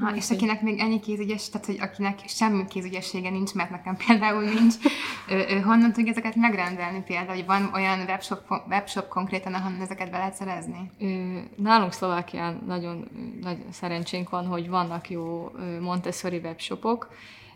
Aha, 0.00 0.16
és 0.16 0.30
akinek 0.30 0.62
még 0.62 0.78
ennyi 0.78 1.00
kézügyes, 1.00 1.48
tehát 1.48 1.66
hogy 1.66 1.78
akinek 1.80 2.18
semmi 2.26 2.64
kézügyessége 2.68 3.30
nincs, 3.30 3.54
mert 3.54 3.70
nekem 3.70 3.96
például 4.06 4.42
nincs, 4.42 4.74
ő, 5.30 5.44
ő 5.48 5.60
honnan 5.60 5.92
tudja 5.92 6.10
ezeket 6.10 6.34
megrendelni 6.34 7.02
például, 7.06 7.36
hogy 7.36 7.46
van 7.46 7.70
olyan 7.74 7.98
webshop, 8.00 8.40
webshop 8.68 9.08
konkrétan, 9.08 9.54
ahonnan 9.54 9.80
ezeket 9.80 10.10
be 10.10 10.18
lehet 10.18 10.34
szerezni? 10.34 10.90
Nálunk 11.56 11.92
Szlovákián 11.92 12.62
nagyon 12.66 13.08
nagy 13.40 13.58
szerencsénk 13.70 14.30
van, 14.30 14.46
hogy 14.46 14.68
vannak 14.68 15.10
jó 15.10 15.50
Montessori 15.80 16.36
webshopok, 16.36 17.08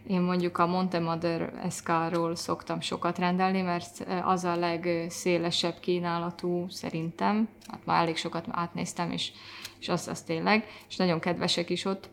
én 0.07 0.21
mondjuk 0.21 0.59
a 0.59 0.67
Montemother 0.67 1.53
SK-ról 1.71 2.37
szoktam 2.37 2.81
sokat 2.81 3.19
rendelni, 3.19 3.61
mert 3.61 4.07
az 4.25 4.45
a 4.45 4.57
legszélesebb 4.57 5.81
kínálatú 5.81 6.67
szerintem. 6.69 7.49
Hát 7.67 7.85
már 7.85 8.03
elég 8.03 8.17
sokat 8.17 8.45
átnéztem, 8.51 9.11
és, 9.11 9.33
és 9.79 9.89
az, 9.89 10.09
az 10.09 10.23
tényleg, 10.23 10.65
és 10.89 10.97
nagyon 10.97 11.21
kedvesek 11.21 11.71
is 11.71 11.85
ott. 11.85 12.09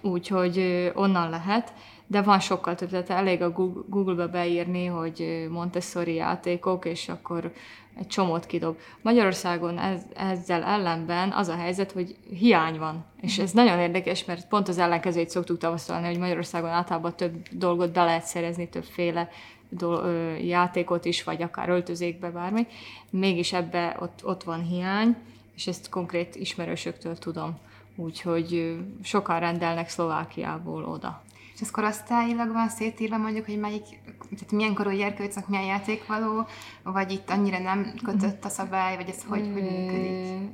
Úgyhogy 0.00 0.58
onnan 0.94 1.30
lehet 1.30 1.72
de 2.06 2.22
van 2.22 2.40
sokkal 2.40 2.74
több, 2.74 2.90
tehát 2.90 3.10
elég 3.10 3.42
a 3.42 3.50
Google-be 3.88 4.26
beírni, 4.26 4.86
hogy 4.86 5.46
Montessori 5.50 6.14
játékok, 6.14 6.84
és 6.84 7.08
akkor 7.08 7.52
egy 7.98 8.06
csomót 8.06 8.46
kidob. 8.46 8.76
Magyarországon 9.02 9.78
ez, 9.78 10.02
ezzel 10.14 10.62
ellenben 10.62 11.32
az 11.32 11.48
a 11.48 11.56
helyzet, 11.56 11.92
hogy 11.92 12.16
hiány 12.38 12.78
van. 12.78 13.04
És 13.20 13.38
ez 13.38 13.52
nagyon 13.52 13.78
érdekes, 13.78 14.24
mert 14.24 14.48
pont 14.48 14.68
az 14.68 14.78
ellenkezőjét 14.78 15.30
szoktuk 15.30 15.58
tavasztalni, 15.58 16.06
hogy 16.06 16.18
Magyarországon 16.18 16.70
általában 16.70 17.16
több 17.16 17.48
dolgot 17.50 17.92
be 17.92 18.04
lehet 18.04 18.24
szerezni, 18.24 18.68
többféle 18.68 19.28
do- 19.68 20.04
ö, 20.04 20.34
játékot 20.34 21.04
is, 21.04 21.24
vagy 21.24 21.42
akár 21.42 21.68
öltözékbe, 21.68 22.30
bármi. 22.30 22.66
Mégis 23.10 23.52
ebbe 23.52 23.96
ott, 24.00 24.20
ott 24.24 24.42
van 24.42 24.62
hiány, 24.62 25.16
és 25.56 25.66
ezt 25.66 25.88
konkrét 25.88 26.34
ismerősöktől 26.34 27.18
tudom. 27.18 27.58
Úgyhogy 27.96 28.76
sokan 29.02 29.40
rendelnek 29.40 29.88
Szlovákiából 29.88 30.84
oda. 30.84 31.22
És 31.54 31.60
ez 31.60 31.70
korosztályilag 31.70 32.52
van 32.52 32.68
szétírva 32.68 33.16
mondjuk, 33.16 33.46
hogy 33.46 33.58
melyik, 33.58 33.84
tehát 34.30 34.52
milyen 34.52 34.74
korú 34.74 34.90
gyerkőcnek 34.90 35.48
milyen 35.48 35.64
játék 35.64 36.06
való, 36.06 36.46
vagy 36.82 37.12
itt 37.12 37.30
annyira 37.30 37.58
nem 37.58 37.94
kötött 38.04 38.44
a 38.44 38.48
szabály, 38.48 38.96
vagy 38.96 39.08
ez 39.08 39.24
hogy, 39.28 39.50
hogy 39.52 39.62
működik? 39.62 40.50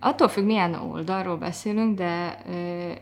Attól 0.00 0.28
függ, 0.28 0.44
milyen 0.44 0.74
oldalról 0.74 1.36
beszélünk, 1.36 1.96
de 1.96 2.38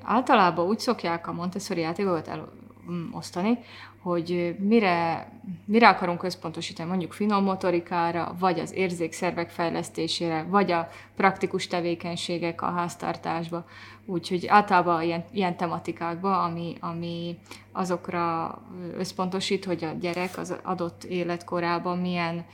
általában 0.03 0.67
úgy 0.67 0.79
szokják 0.79 1.29
a 1.29 1.33
Montessori 1.33 1.81
játékokat 1.81 2.29
elosztani, 2.29 3.59
hogy 4.03 4.57
mire, 4.59 5.29
mire 5.65 5.89
akarunk 5.89 6.19
központosítani, 6.19 6.89
mondjuk 6.89 7.13
finom 7.13 7.45
motorikára, 7.45 8.35
vagy 8.39 8.61
az 8.61 8.73
érzékszervek 8.75 9.51
fejlesztésére, 9.51 10.47
vagy 10.49 10.71
a 10.73 10.89
praktikus 11.17 11.67
tevékenységek 11.67 12.63
a 12.63 12.71
háztartásba. 12.71 13.65
Úgyhogy 14.07 14.47
általában 14.47 15.03
ilyen, 15.03 15.25
ilyen 15.33 15.57
tematikákba, 15.57 16.43
ami, 16.43 16.75
ami 16.81 17.39
azokra 17.73 18.59
összpontosít, 18.97 19.65
hogy 19.65 19.85
a 19.85 19.93
gyerek 20.01 20.39
az 20.39 20.57
adott 20.63 21.05
életkorában 21.05 21.99
milyen 21.99 22.45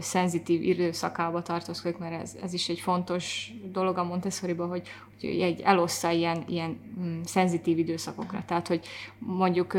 szenzitív 0.00 0.62
időszakába 0.62 1.42
tartozik, 1.42 1.98
mert 1.98 2.22
ez, 2.22 2.36
ez 2.42 2.52
is 2.52 2.68
egy 2.68 2.80
fontos 2.80 3.52
dolog 3.72 3.98
a 3.98 4.04
montessori 4.04 4.52
hogy, 4.52 4.88
hogy 5.20 5.40
egy 5.40 5.60
elossza 5.60 6.10
ilyen, 6.10 6.44
ilyen 6.48 6.80
mm, 7.00 7.20
szenzitív 7.22 7.78
időszakokra. 7.78 8.42
Tehát, 8.46 8.68
hogy 8.68 8.86
mondjuk 9.18 9.76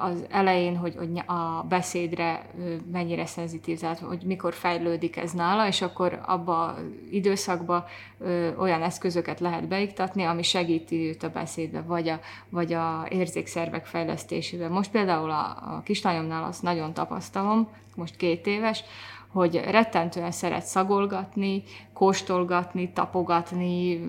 az 0.00 0.24
elején, 0.30 0.76
hogy, 0.76 0.94
hogy 0.96 1.22
a 1.26 1.64
beszédre 1.68 2.46
mennyire 2.92 3.26
szenzitív, 3.26 3.78
tehát 3.78 3.98
hogy 3.98 4.22
mikor 4.24 4.54
fejlődik 4.54 5.16
ez 5.16 5.32
nála, 5.32 5.66
és 5.66 5.82
akkor 5.82 6.20
abba 6.26 6.76
időszakba 7.10 7.86
olyan 8.58 8.82
eszközöket 8.82 9.40
lehet 9.40 9.68
beiktatni, 9.68 10.22
ami 10.22 10.42
segíti 10.42 11.08
őt 11.08 11.22
a 11.22 11.30
beszédbe, 11.30 11.80
vagy 11.80 12.08
a, 12.08 12.20
vagy 12.48 12.72
a 12.72 13.06
érzékszervek 13.08 13.86
fejlesztésében. 13.86 14.70
Most 14.70 14.90
például 14.90 15.30
a, 15.30 15.44
a 15.44 15.82
kislányomnál 15.84 16.44
azt 16.44 16.62
nagyon 16.62 16.92
tapasztalom, 16.92 17.68
most 17.94 18.16
két 18.16 18.46
éves, 18.46 18.84
hogy 19.34 19.60
rettentően 19.70 20.30
szeret 20.30 20.64
szagolgatni, 20.64 21.62
kóstolgatni, 21.92 22.92
tapogatni, 22.92 24.00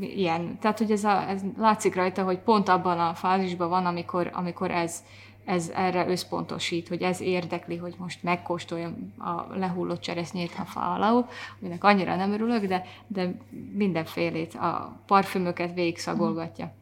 ilyen. 0.00 0.58
Tehát, 0.58 0.78
hogy 0.78 0.90
ez, 0.90 1.04
a, 1.04 1.28
ez 1.28 1.40
látszik 1.58 1.94
rajta, 1.94 2.22
hogy 2.22 2.38
pont 2.38 2.68
abban 2.68 2.98
a 3.00 3.14
fázisban 3.14 3.68
van, 3.68 3.86
amikor, 3.86 4.30
amikor 4.32 4.70
ez, 4.70 5.04
ez 5.46 5.70
erre 5.74 6.08
összpontosít, 6.08 6.88
hogy 6.88 7.02
ez 7.02 7.20
érdekli, 7.20 7.76
hogy 7.76 7.94
most 7.98 8.22
megkóstoljam 8.22 9.14
a 9.18 9.56
lehullott 9.56 10.00
cseresznyét 10.00 10.52
a 10.58 10.64
fa 10.64 10.94
alá, 10.94 11.24
aminek 11.60 11.84
annyira 11.84 12.16
nem 12.16 12.32
örülök, 12.32 12.64
de, 12.64 12.84
de 13.06 13.36
mindenfélét, 13.72 14.54
a 14.54 15.00
parfümöket 15.06 15.74
végig 15.74 15.98
szagolgatja. 15.98 16.72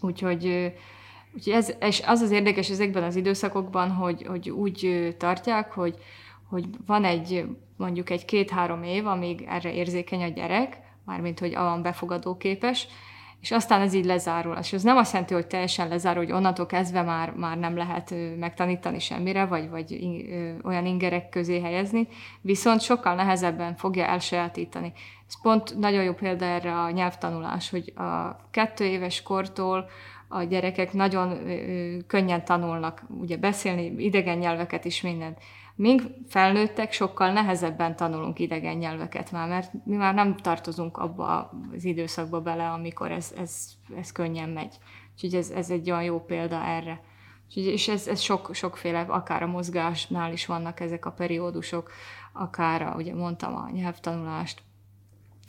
Úgyhogy, 0.00 0.72
úgyhogy 1.34 1.52
ez, 1.52 1.72
és 1.80 2.02
az 2.06 2.20
az 2.20 2.30
érdekes 2.30 2.70
ezekben 2.70 3.02
az 3.02 3.16
időszakokban, 3.16 3.90
hogy, 3.90 4.22
hogy 4.22 4.50
úgy 4.50 5.14
tartják, 5.18 5.72
hogy, 5.72 5.98
hogy 6.48 6.64
van 6.86 7.04
egy 7.04 7.46
mondjuk 7.76 8.10
egy 8.10 8.24
két-három 8.24 8.82
év, 8.82 9.06
amíg 9.06 9.44
erre 9.48 9.72
érzékeny 9.72 10.22
a 10.22 10.28
gyerek, 10.28 10.78
mármint 11.04 11.38
hogy 11.38 11.56
olyan 11.56 11.82
befogadóképes, 11.82 12.88
és 13.40 13.50
aztán 13.50 13.80
ez 13.80 13.94
így 13.94 14.04
lezárul. 14.04 14.56
És 14.60 14.72
ez 14.72 14.82
nem 14.82 14.96
azt 14.96 15.12
jelenti, 15.12 15.34
hogy 15.34 15.46
teljesen 15.46 15.88
lezárul, 15.88 16.24
hogy 16.24 16.32
onnantól 16.32 16.66
kezdve 16.66 17.02
már, 17.02 17.30
már 17.30 17.58
nem 17.58 17.76
lehet 17.76 18.14
megtanítani 18.38 18.98
semmire, 18.98 19.44
vagy, 19.44 19.70
vagy 19.70 20.00
olyan 20.64 20.86
ingerek 20.86 21.28
közé 21.28 21.60
helyezni, 21.60 22.08
viszont 22.40 22.80
sokkal 22.80 23.14
nehezebben 23.14 23.76
fogja 23.76 24.06
elsajátítani. 24.06 24.92
Ez 25.28 25.40
pont 25.42 25.78
nagyon 25.78 26.04
jó 26.04 26.12
példa 26.12 26.44
erre 26.44 26.78
a 26.80 26.90
nyelvtanulás, 26.90 27.70
hogy 27.70 27.92
a 27.96 28.36
kettő 28.50 28.84
éves 28.84 29.22
kortól 29.22 29.88
a 30.28 30.42
gyerekek 30.42 30.92
nagyon 30.92 31.38
könnyen 32.06 32.44
tanulnak 32.44 33.02
ugye 33.20 33.36
beszélni, 33.36 33.94
idegen 33.98 34.38
nyelveket 34.38 34.84
is 34.84 35.02
mindent. 35.02 35.38
Mink 35.76 36.02
felnőttek 36.28 36.92
sokkal 36.92 37.32
nehezebben 37.32 37.96
tanulunk 37.96 38.38
idegen 38.38 38.76
nyelveket 38.76 39.32
már, 39.32 39.48
mert 39.48 39.72
mi 39.84 39.96
már 39.96 40.14
nem 40.14 40.36
tartozunk 40.36 40.96
abba 40.96 41.50
az 41.74 41.84
időszakba 41.84 42.40
bele, 42.40 42.70
amikor 42.70 43.10
ez, 43.10 43.32
ez, 43.36 43.68
ez 43.96 44.12
könnyen 44.12 44.48
megy. 44.48 44.78
Úgyhogy 45.14 45.34
ez, 45.34 45.50
ez 45.50 45.70
egy 45.70 45.90
olyan 45.90 46.02
jó 46.02 46.24
példa 46.24 46.64
erre. 46.64 47.00
És 47.54 47.88
ez, 47.88 48.06
ez 48.06 48.20
sok, 48.20 48.54
sokféle, 48.54 49.00
akár 49.00 49.42
a 49.42 49.46
mozgásnál 49.46 50.32
is 50.32 50.46
vannak 50.46 50.80
ezek 50.80 51.06
a 51.06 51.12
periódusok, 51.12 51.90
akár, 52.32 52.96
ugye 52.96 53.14
mondtam, 53.14 53.54
a 53.54 53.70
nyelvtanulást, 53.70 54.62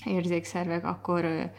érzékszervek, 0.06 0.86
akkor 0.86 1.52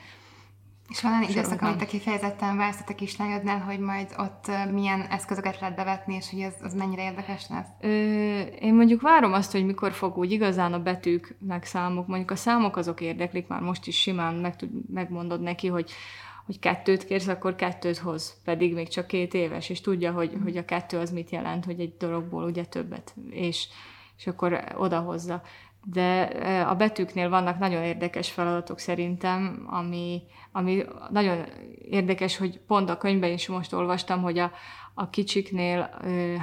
és 0.88 1.02
van 1.02 1.12
olyan 1.12 1.30
időszak, 1.30 1.62
amit 1.62 1.76
te 1.76 1.86
kifejezetten 1.86 2.56
vársz 2.56 2.82
a 2.86 2.94
kislányodnál, 2.94 3.60
hogy 3.60 3.78
majd 3.78 4.14
ott 4.18 4.50
milyen 4.72 5.00
eszközöket 5.00 5.60
lehet 5.60 5.76
bevetni, 5.76 6.14
és 6.14 6.30
hogy 6.30 6.40
ez, 6.40 6.54
az 6.62 6.74
mennyire 6.74 7.02
érdekes 7.02 7.48
lesz? 7.48 7.66
Ö, 7.80 7.88
én 8.40 8.74
mondjuk 8.74 9.00
várom 9.00 9.32
azt, 9.32 9.52
hogy 9.52 9.66
mikor 9.66 9.92
fog 9.92 10.16
úgy 10.16 10.32
igazán 10.32 10.72
a 10.72 10.82
betűk 10.82 11.36
meg 11.46 11.64
számok. 11.64 12.06
Mondjuk 12.06 12.30
a 12.30 12.36
számok 12.36 12.76
azok 12.76 13.00
érdeklik, 13.00 13.46
már 13.46 13.60
most 13.60 13.86
is 13.86 14.00
simán 14.00 14.34
meg 14.34 14.56
tud, 14.56 14.70
megmondod 14.92 15.40
neki, 15.40 15.66
hogy 15.66 15.90
hogy 16.48 16.58
kettőt 16.58 17.04
kérsz, 17.04 17.26
akkor 17.26 17.54
kettőt 17.54 17.98
hoz, 17.98 18.40
pedig 18.44 18.74
még 18.74 18.88
csak 18.88 19.06
két 19.06 19.34
éves, 19.34 19.68
és 19.68 19.80
tudja, 19.80 20.12
hogy, 20.12 20.36
mm. 20.36 20.42
hogy 20.42 20.56
a 20.56 20.64
kettő 20.64 20.98
az 20.98 21.10
mit 21.10 21.30
jelent, 21.30 21.64
hogy 21.64 21.80
egy 21.80 21.96
dologból 21.98 22.44
ugye 22.44 22.64
többet, 22.64 23.14
és, 23.30 23.68
és 24.16 24.26
akkor 24.26 24.64
odahozza 24.76 25.42
de 25.84 26.20
a 26.68 26.74
betűknél 26.74 27.28
vannak 27.28 27.58
nagyon 27.58 27.82
érdekes 27.82 28.30
feladatok 28.30 28.78
szerintem, 28.78 29.66
ami, 29.70 30.22
ami 30.52 30.84
nagyon 31.10 31.44
érdekes, 31.90 32.36
hogy 32.36 32.60
pont 32.66 32.90
a 32.90 32.96
könyvben 32.96 33.32
is 33.32 33.48
most 33.48 33.72
olvastam, 33.72 34.22
hogy 34.22 34.38
a, 34.38 34.52
a 34.94 35.10
kicsiknél 35.10 35.90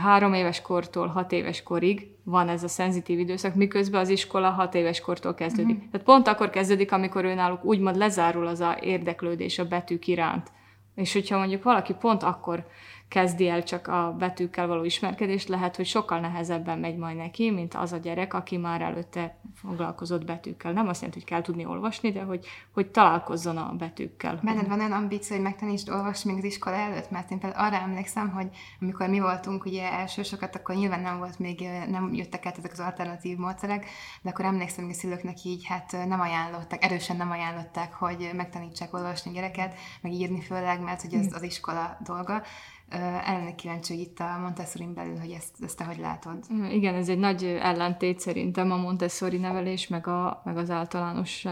három 0.03 0.33
éves 0.33 0.61
kortól 0.61 1.07
hat 1.07 1.31
éves 1.31 1.63
korig 1.63 2.07
van 2.23 2.49
ez 2.49 2.63
a 2.63 2.67
szenzitív 2.67 3.19
időszak, 3.19 3.55
miközben 3.55 4.01
az 4.01 4.09
iskola 4.09 4.49
hat 4.49 4.75
éves 4.75 5.01
kortól 5.01 5.33
kezdődik. 5.33 5.75
Mm-hmm. 5.75 5.89
Tehát 5.91 6.05
pont 6.05 6.27
akkor 6.27 6.49
kezdődik, 6.49 6.91
amikor 6.91 7.25
ő 7.25 7.33
náluk 7.33 7.65
úgymond 7.65 7.95
lezárul 7.95 8.47
az 8.47 8.59
a 8.59 8.77
érdeklődés 8.81 9.59
a 9.59 9.67
betűk 9.67 10.07
iránt. 10.07 10.51
És 10.95 11.13
hogyha 11.13 11.37
mondjuk 11.37 11.63
valaki 11.63 11.93
pont 11.93 12.23
akkor 12.23 12.67
kezdi 13.15 13.47
el 13.47 13.63
csak 13.63 13.87
a 13.87 14.15
betűkkel 14.19 14.67
való 14.67 14.83
ismerkedést, 14.83 15.47
lehet, 15.47 15.75
hogy 15.75 15.85
sokkal 15.85 16.19
nehezebben 16.19 16.79
megy 16.79 16.97
majd 16.97 17.17
neki, 17.17 17.51
mint 17.51 17.73
az 17.73 17.91
a 17.91 17.97
gyerek, 17.97 18.33
aki 18.33 18.57
már 18.57 18.81
előtte 18.81 19.37
foglalkozott 19.53 20.25
betűkkel. 20.25 20.71
Nem 20.71 20.87
azt 20.87 21.01
jelenti, 21.01 21.19
hogy 21.19 21.29
kell 21.29 21.41
tudni 21.41 21.65
olvasni, 21.65 22.11
de 22.11 22.21
hogy, 22.21 22.45
hogy 22.71 22.87
találkozzon 22.87 23.57
a 23.57 23.73
betűkkel. 23.77 24.39
Benned 24.43 24.67
van 24.67 24.79
olyan 24.79 24.91
ambíció, 24.91 25.35
hogy 25.35 25.45
megtanítsd 25.45 25.89
olvasni 25.89 26.31
még 26.31 26.39
az 26.43 26.49
iskola 26.49 26.75
előtt? 26.75 27.09
Mert 27.09 27.31
én 27.31 27.39
például 27.39 27.65
arra 27.65 27.81
emlékszem, 27.81 28.29
hogy 28.29 28.47
amikor 28.81 29.09
mi 29.09 29.19
voltunk 29.19 29.65
ugye 29.65 29.91
elsősokat, 29.91 30.55
akkor 30.55 30.75
nyilván 30.75 31.01
nem 31.01 31.17
volt 31.17 31.39
még, 31.39 31.67
nem 31.89 32.13
jöttek 32.13 32.45
át 32.45 32.57
ezek 32.57 32.71
az 32.71 32.79
alternatív 32.79 33.37
módszerek, 33.37 33.85
de 34.21 34.29
akkor 34.29 34.45
emlékszem, 34.45 34.85
hogy 34.85 34.93
a 34.93 34.97
szülőknek 34.97 35.43
így 35.43 35.65
hát 35.65 35.91
nem 36.07 36.19
ajánlották, 36.19 36.83
erősen 36.83 37.17
nem 37.17 37.31
ajánlották, 37.31 37.93
hogy 37.93 38.29
megtanítsák 38.33 38.93
olvasni 38.93 39.31
a 39.31 39.33
gyereket, 39.33 39.73
meg 40.01 40.11
írni 40.11 40.41
főleg, 40.41 40.81
mert 40.81 41.01
hogy 41.01 41.13
ez 41.13 41.27
hm. 41.27 41.35
az 41.35 41.41
iskola 41.41 41.97
dolga 42.03 42.43
Ellen 42.89 43.55
kíváncsi, 43.55 43.93
hogy 43.93 44.01
itt 44.01 44.19
a 44.19 44.37
montessori 44.41 44.85
belül, 44.85 45.19
hogy 45.19 45.31
ezt, 45.31 45.63
ezt 45.63 45.77
te 45.77 45.83
hogy 45.83 45.97
látod? 45.97 46.37
Igen, 46.69 46.93
ez 46.95 47.09
egy 47.09 47.17
nagy 47.17 47.43
ellentét 47.43 48.19
szerintem 48.19 48.71
a 48.71 48.77
Montessori 48.77 49.37
nevelés, 49.37 49.87
meg, 49.87 50.07
a, 50.07 50.41
meg 50.43 50.57
az 50.57 50.69
általános 50.69 51.45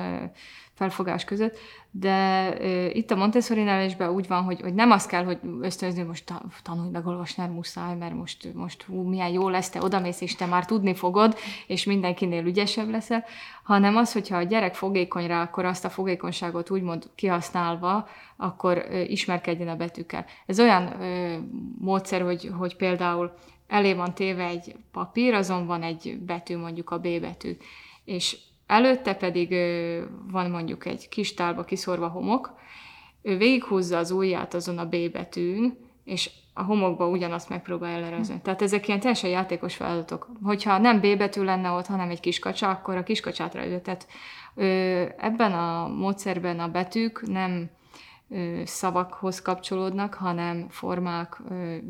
felfogás 0.73 1.23
között, 1.23 1.57
de 1.91 2.49
uh, 2.49 2.95
itt 2.95 3.11
a 3.11 3.15
Montessori 3.15 3.63
nevelésben 3.63 4.09
úgy 4.09 4.27
van, 4.27 4.43
hogy, 4.43 4.61
hogy 4.61 4.73
nem 4.73 4.91
az 4.91 5.05
kell, 5.05 5.23
hogy 5.23 5.39
ösztönözni, 5.61 5.99
hogy 5.99 6.09
most 6.09 6.33
tanulj 6.63 6.89
meg 6.89 7.07
olvasni, 7.07 7.47
muszáj, 7.47 7.95
mert 7.95 8.13
most, 8.13 8.53
most 8.53 8.83
hú, 8.83 9.01
milyen 9.01 9.29
jó 9.29 9.49
lesz, 9.49 9.69
te 9.69 9.81
odamész, 9.81 10.21
és 10.21 10.35
te 10.35 10.45
már 10.45 10.65
tudni 10.65 10.95
fogod, 10.95 11.37
és 11.67 11.83
mindenkinél 11.83 12.45
ügyesebb 12.45 12.89
leszel, 12.89 13.23
hanem 13.63 13.95
az, 13.95 14.13
hogyha 14.13 14.37
a 14.37 14.43
gyerek 14.43 14.75
fogékony 14.75 15.27
rá, 15.27 15.41
akkor 15.41 15.65
azt 15.65 15.85
a 15.85 15.89
fogékonyságot 15.89 16.69
úgymond 16.69 17.09
kihasználva, 17.15 18.07
akkor 18.37 18.85
uh, 18.89 19.11
ismerkedjen 19.11 19.67
a 19.67 19.75
betűkkel. 19.75 20.25
Ez 20.45 20.59
olyan 20.59 20.83
uh, 20.83 21.33
módszer, 21.79 22.21
hogy, 22.21 22.51
hogy 22.57 22.75
például 22.75 23.33
elé 23.67 23.93
van 23.93 24.13
téve 24.13 24.45
egy 24.45 24.75
papír, 24.91 25.33
azon 25.33 25.65
van 25.65 25.83
egy 25.83 26.17
betű, 26.25 26.57
mondjuk 26.57 26.89
a 26.89 26.97
B 26.97 27.07
betű, 27.21 27.57
és 28.03 28.37
Előtte 28.73 29.13
pedig 29.13 29.55
van 30.31 30.49
mondjuk 30.49 30.85
egy 30.85 31.09
kis 31.09 31.33
tálba 31.33 31.63
kiszorva 31.63 32.07
homok, 32.07 32.53
ő 33.21 33.37
végighúzza 33.37 33.97
az 33.97 34.11
ujját 34.11 34.53
azon 34.53 34.77
a 34.77 34.85
B 34.85 34.95
betűn, 35.11 35.77
és 36.03 36.29
a 36.53 36.63
homokba 36.63 37.07
ugyanazt 37.07 37.49
megpróbálja 37.49 37.99
lerajzolni. 37.99 38.41
Tehát 38.41 38.61
ezek 38.61 38.87
ilyen 38.87 38.99
teljesen 38.99 39.29
játékos 39.29 39.75
feladatok. 39.75 40.29
Hogyha 40.43 40.77
nem 40.77 40.99
B 40.99 41.17
betű 41.17 41.43
lenne 41.43 41.69
ott, 41.69 41.85
hanem 41.85 42.09
egy 42.09 42.19
kiskacsa, 42.19 42.69
akkor 42.69 42.95
a 42.95 43.03
kiskacsát 43.03 43.55
rajzol. 43.55 43.81
Tehát 43.81 44.07
ebben 45.17 45.51
a 45.51 45.87
módszerben 45.87 46.59
a 46.59 46.67
betűk 46.67 47.27
nem 47.27 47.69
szavakhoz 48.65 49.41
kapcsolódnak, 49.41 50.13
hanem 50.13 50.65
formák, 50.69 51.41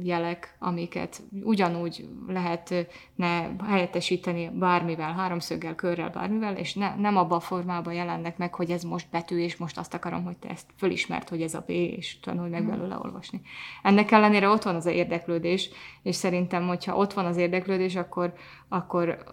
jelek, 0.02 0.56
amiket 0.60 1.22
ugyanúgy 1.44 2.10
lehetne 2.28 3.56
helyettesíteni 3.66 4.50
bármivel, 4.50 5.14
háromszöggel, 5.14 5.76
körrel, 5.76 6.10
bármivel, 6.10 6.56
és 6.56 6.74
ne, 6.74 6.96
nem 6.96 7.18
abban 7.18 7.38
a 7.38 7.42
formában 7.42 7.94
jelennek 7.94 8.38
meg, 8.38 8.54
hogy 8.54 8.72
ez 8.72 8.84
most 8.84 9.08
betű, 9.12 9.38
és 9.38 9.58
most 9.58 9.78
azt 9.78 9.94
akarom, 9.94 10.24
hogy 10.24 10.38
te 10.38 10.50
ezt 10.50 10.66
fölismert, 10.78 11.30
hogy 11.30 11.42
ez 11.42 11.54
a 11.54 11.64
B, 11.68 11.70
és 11.70 12.20
tanulj 12.20 12.50
meg 12.50 12.62
mhm. 12.62 12.70
belőle 12.72 12.98
olvasni. 13.04 13.42
Ennek 13.84 14.12
ellenére 14.12 14.50
ott 14.50 14.64
van 14.64 14.76
az 14.76 14.86
érdeklődés, 14.86 15.70
és 16.02 16.16
szerintem, 16.16 16.68
hogyha 16.68 16.96
ott 16.96 17.14
van 17.14 17.26
az 17.26 17.38
érdeklődés, 17.38 17.96
akkor, 17.96 18.34
akkor 18.68 19.24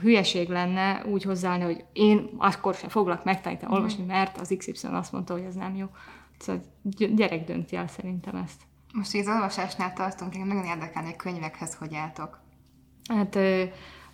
hülyeség 0.00 0.48
lenne 0.48 1.04
úgy 1.06 1.22
hozzáállni, 1.22 1.64
hogy 1.64 1.84
én 1.92 2.30
akkor 2.38 2.74
sem 2.74 2.88
foglak 2.88 3.24
megtanítani 3.24 3.66
mhm. 3.66 3.74
olvasni, 3.74 4.04
mert 4.04 4.38
az 4.38 4.54
XY 4.58 4.86
azt 4.86 5.12
mondta, 5.12 5.32
hogy 5.32 5.44
ez 5.44 5.54
nem 5.54 5.76
jó. 5.76 5.86
Szóval 6.42 6.62
gyerek 7.14 7.44
dönti 7.44 7.76
el 7.76 7.86
szerintem 7.86 8.36
ezt. 8.36 8.60
Most 8.92 9.14
így 9.14 9.20
az 9.20 9.34
olvasásnál 9.34 9.92
tartunk, 9.92 10.34
én 10.34 10.46
nagyon 10.46 10.64
érdekelni, 10.64 11.08
hogy 11.08 11.16
könyvekhez 11.16 11.74
hogy 11.74 11.94
álltok. 11.94 12.40
Hát 13.08 13.36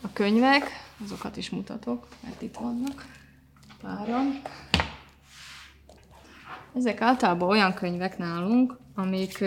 a 0.03 0.13
könyvek, 0.13 0.65
azokat 1.05 1.37
is 1.37 1.51
mutatok, 1.51 2.09
mert 2.23 2.43
itt 2.43 2.57
vannak 2.57 3.07
páran. 3.81 4.41
Ezek 6.75 7.01
általában 7.01 7.49
olyan 7.49 7.75
könyvek 7.75 8.19
nálunk, 8.19 8.79
amik 8.95 9.45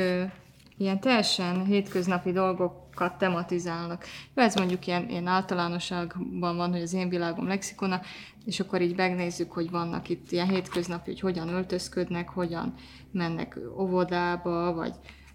ilyen 0.82 1.00
teljesen 1.00 1.65
hétköznapi 1.65 2.32
dolgokat 2.32 3.17
tematizálnak. 3.17 4.06
Ez 4.34 4.56
mondjuk 4.56 4.88
ilyen, 4.88 5.10
ilyen 5.10 5.28
általánosságban 5.28 6.58
van, 6.58 6.72
hogy 6.72 6.82
az 6.82 6.94
én 6.94 7.10
világom 7.10 7.48
lexikona, 7.48 8.02
és 8.46 8.60
akkor 8.60 8.82
így 8.82 8.96
megnézzük, 8.96 9.52
hogy 9.52 9.70
vannak 9.70 10.10
itt 10.10 10.32
ilyen 10.32 10.50
hétköznapi, 10.50 11.10
hogy 11.10 11.20
hogyan 11.20 11.48
öltözködnek, 11.48 12.30
hogyan 12.30 12.74
mennek 13.12 13.60
óvodába, 13.78 14.74
vagy 14.74 14.94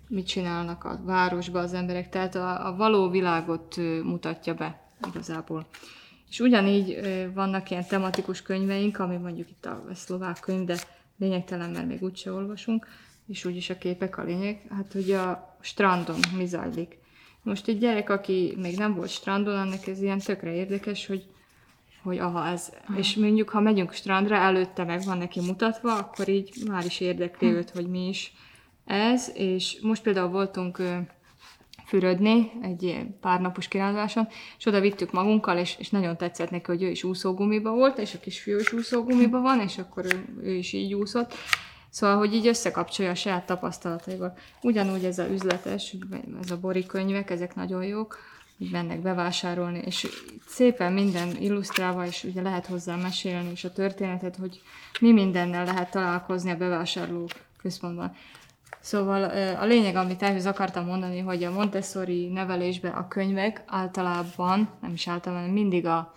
mit 0.09 0.27
csinálnak 0.27 0.85
a 0.85 1.01
városba 1.05 1.59
az 1.59 1.75
emberek. 1.75 2.09
Tehát 2.09 2.35
a, 2.35 2.67
a 2.67 2.77
való 2.77 3.11
világot 3.11 3.77
mutatja 4.03 4.55
be 4.55 4.81
igazából. 5.09 5.67
És 6.29 6.41
ugyanígy 6.41 7.01
vannak 7.35 7.71
ilyen 7.71 7.87
tematikus 7.89 8.43
könyveink, 8.43 8.99
ami 8.99 9.17
mondjuk 9.17 9.51
itt 9.51 9.67
a 9.67 9.85
szlovák 9.95 10.41
könyv, 10.41 10.65
de 10.65 10.77
lényegtelen, 11.19 11.71
mert 11.71 11.87
még 11.87 12.03
úgyse 12.03 12.33
olvasunk, 12.33 12.87
és 13.29 13.45
úgyis 13.45 13.71
a 13.71 13.79
képek 13.79 14.19
a 14.19 14.23
lényeg, 14.23 14.61
hát 14.71 14.93
hogy 14.93 15.11
a 15.11 15.57
strandon 15.61 16.19
mi 16.37 16.47
zajlik. 16.47 16.99
Most 17.43 17.69
egy 17.69 17.79
gyerek, 17.79 18.11
aki 18.11 18.55
még 18.57 18.77
nem 18.77 18.95
volt 18.95 19.09
strandon, 19.09 19.59
annak 19.59 19.87
ez 19.87 20.03
ilyen 20.03 20.19
tökre 20.19 20.55
érdekes, 20.55 21.07
hogy 21.07 21.27
hogy 22.03 22.19
aha, 22.19 22.47
ez, 22.47 22.73
aha. 22.89 22.99
és 22.99 23.15
mondjuk, 23.15 23.49
ha 23.49 23.61
megyünk 23.61 23.93
strandra, 23.93 24.37
előtte 24.37 24.85
meg 24.85 25.03
van 25.05 25.19
neki 25.19 25.41
mutatva, 25.41 25.99
akkor 25.99 26.29
így 26.29 26.53
már 26.69 26.85
is 26.85 27.01
érdekli 27.01 27.49
hm. 27.49 27.55
őt, 27.55 27.71
hogy 27.71 27.87
mi 27.87 28.09
is 28.09 28.33
ez, 28.85 29.31
és 29.35 29.79
most 29.83 30.03
például 30.03 30.29
voltunk 30.29 30.83
fürödni 31.85 32.51
egy 32.63 33.07
pár 33.21 33.41
napos 33.41 33.69
kiránduláson, 33.69 34.29
és 34.59 34.67
oda 34.67 34.81
vittük 34.81 35.13
magunkkal, 35.13 35.59
és, 35.59 35.77
és 35.79 35.91
nagyon 35.91 36.17
tetszett 36.17 36.51
neki, 36.51 36.65
hogy 36.67 36.83
ő 36.83 36.91
is 36.91 37.05
úszógumiba 37.05 37.71
volt, 37.71 37.99
és 37.99 38.15
a 38.15 38.19
kisfiú 38.19 38.59
is 38.59 38.73
úszógumiba 38.73 39.41
van, 39.41 39.61
és 39.61 39.79
akkor 39.79 40.05
ő, 40.05 40.25
ő 40.43 40.55
is 40.55 40.73
így 40.73 40.95
úszott, 40.95 41.35
Szóval, 41.97 42.17
hogy 42.17 42.35
így 42.35 42.47
összekapcsolja 42.47 43.11
a 43.11 43.15
saját 43.15 43.47
tapasztalataival. 43.47 44.37
Ugyanúgy 44.63 45.05
ez 45.05 45.19
a 45.19 45.29
üzletes, 45.29 45.97
ez 46.43 46.51
a 46.51 46.59
bori 46.59 46.87
könyvek, 46.87 47.31
ezek 47.31 47.55
nagyon 47.55 47.85
jók, 47.85 48.19
így 48.59 48.71
mennek 48.71 49.01
bevásárolni, 49.01 49.83
és 49.85 50.07
szépen 50.47 50.93
minden 50.93 51.37
illusztrálva, 51.37 52.07
és 52.07 52.25
ugye 52.25 52.43
lehet 52.43 52.67
hozzá 52.67 52.97
mesélni 52.97 53.51
is 53.51 53.65
a 53.65 53.73
történetet, 53.73 54.37
hogy 54.37 54.63
mi 55.01 55.13
mindennel 55.13 55.65
lehet 55.65 55.91
találkozni 55.91 56.51
a 56.51 56.57
bevásárló 56.57 57.29
központban. 57.59 58.17
Szóval 58.81 59.23
a 59.55 59.65
lényeg, 59.65 59.97
amit 59.97 60.23
ehhez 60.23 60.47
akartam 60.47 60.85
mondani, 60.85 61.21
hogy 61.21 61.45
a 61.45 61.53
Montessori 61.53 62.27
nevelésben 62.27 62.93
a 62.93 63.09
könyvek 63.09 63.63
általában, 63.67 64.69
nem 64.81 64.93
is 64.93 65.09
általában, 65.09 65.51
mindig 65.51 65.87
a, 65.87 66.15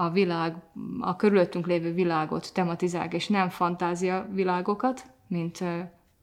a 0.00 0.10
világ, 0.10 0.54
a 1.00 1.16
körülöttünk 1.16 1.66
lévő 1.66 1.92
világot 1.92 2.54
tematizál, 2.54 3.08
és 3.10 3.28
nem 3.28 3.48
fantázia 3.48 4.28
világokat, 4.32 5.04
mint 5.26 5.64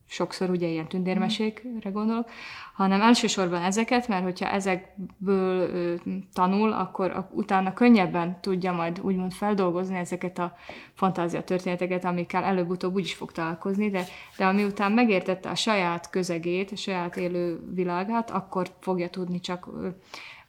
sokszor 0.07 0.49
ugye 0.49 0.67
ilyen 0.67 0.88
tündérmesékre 0.88 1.89
gondolok, 1.89 2.29
hanem 2.73 3.01
elsősorban 3.01 3.61
ezeket, 3.61 4.07
mert 4.07 4.23
hogyha 4.23 4.49
ezekből 4.49 5.99
tanul, 6.33 6.71
akkor 6.71 7.27
utána 7.31 7.73
könnyebben 7.73 8.41
tudja 8.41 8.71
majd 8.71 8.99
úgymond 9.01 9.33
feldolgozni 9.33 9.95
ezeket 9.95 10.39
a 10.39 10.55
fantázia 10.93 11.43
történeteket, 11.43 12.05
amikkel 12.05 12.43
előbb-utóbb 12.43 12.93
úgyis 12.95 13.13
fog 13.13 13.31
találkozni, 13.31 13.89
de, 13.89 14.03
de 14.38 14.45
ami 14.45 14.63
után 14.63 14.91
megértette 14.91 15.49
a 15.49 15.55
saját 15.55 16.09
közegét, 16.09 16.71
a 16.71 16.75
saját 16.75 17.17
élő 17.17 17.59
világát, 17.73 18.31
akkor 18.31 18.67
fogja 18.79 19.09
tudni 19.09 19.39
csak 19.39 19.67
ö, 19.67 19.88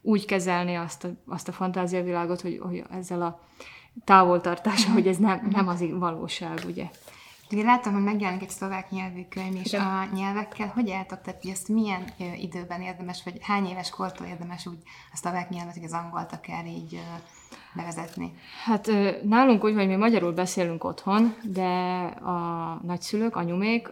úgy 0.01 0.25
kezelni 0.25 0.75
azt 0.75 1.03
a, 1.03 1.09
azt 1.27 1.47
a 1.47 1.51
fantáziavilágot, 1.51 2.41
hogy, 2.41 2.59
hogy 2.63 2.83
ezzel 2.91 3.21
a 3.21 3.39
távoltartása, 4.03 4.91
hogy 4.91 5.07
ez 5.07 5.17
nem, 5.17 5.47
nem 5.51 5.67
az 5.67 5.83
valóság, 5.91 6.59
ugye. 6.67 6.89
Én 7.49 7.65
látom, 7.65 7.93
hogy 7.93 8.03
megjelenik 8.03 8.41
egy 8.41 8.49
szlovák 8.49 8.89
nyelvű 8.89 9.21
könyv, 9.29 9.55
és 9.63 9.73
a 9.73 10.07
nyelvekkel 10.13 10.67
hogy 10.67 10.91
álltok? 10.91 11.21
Tehát, 11.21 11.41
hogy 11.41 11.51
ezt 11.51 11.67
milyen 11.67 12.03
időben 12.39 12.81
érdemes, 12.81 13.23
vagy 13.23 13.37
hány 13.41 13.65
éves 13.65 13.89
kortól 13.89 14.27
érdemes 14.27 14.65
úgy 14.65 14.77
a 15.13 15.15
szlovák 15.15 15.49
nyelvet, 15.49 15.75
vagy 15.75 15.83
az 15.83 15.93
angolt 15.93 16.33
akár 16.33 16.65
így 16.65 16.99
bevezetni? 17.75 18.33
Hát 18.65 18.91
nálunk 19.23 19.63
úgy, 19.63 19.73
hogy 19.73 19.87
mi 19.87 19.95
magyarul 19.95 20.31
beszélünk 20.31 20.83
otthon, 20.83 21.35
de 21.43 21.67
a 22.05 22.79
nagyszülők, 22.83 23.35
anyumék, 23.35 23.89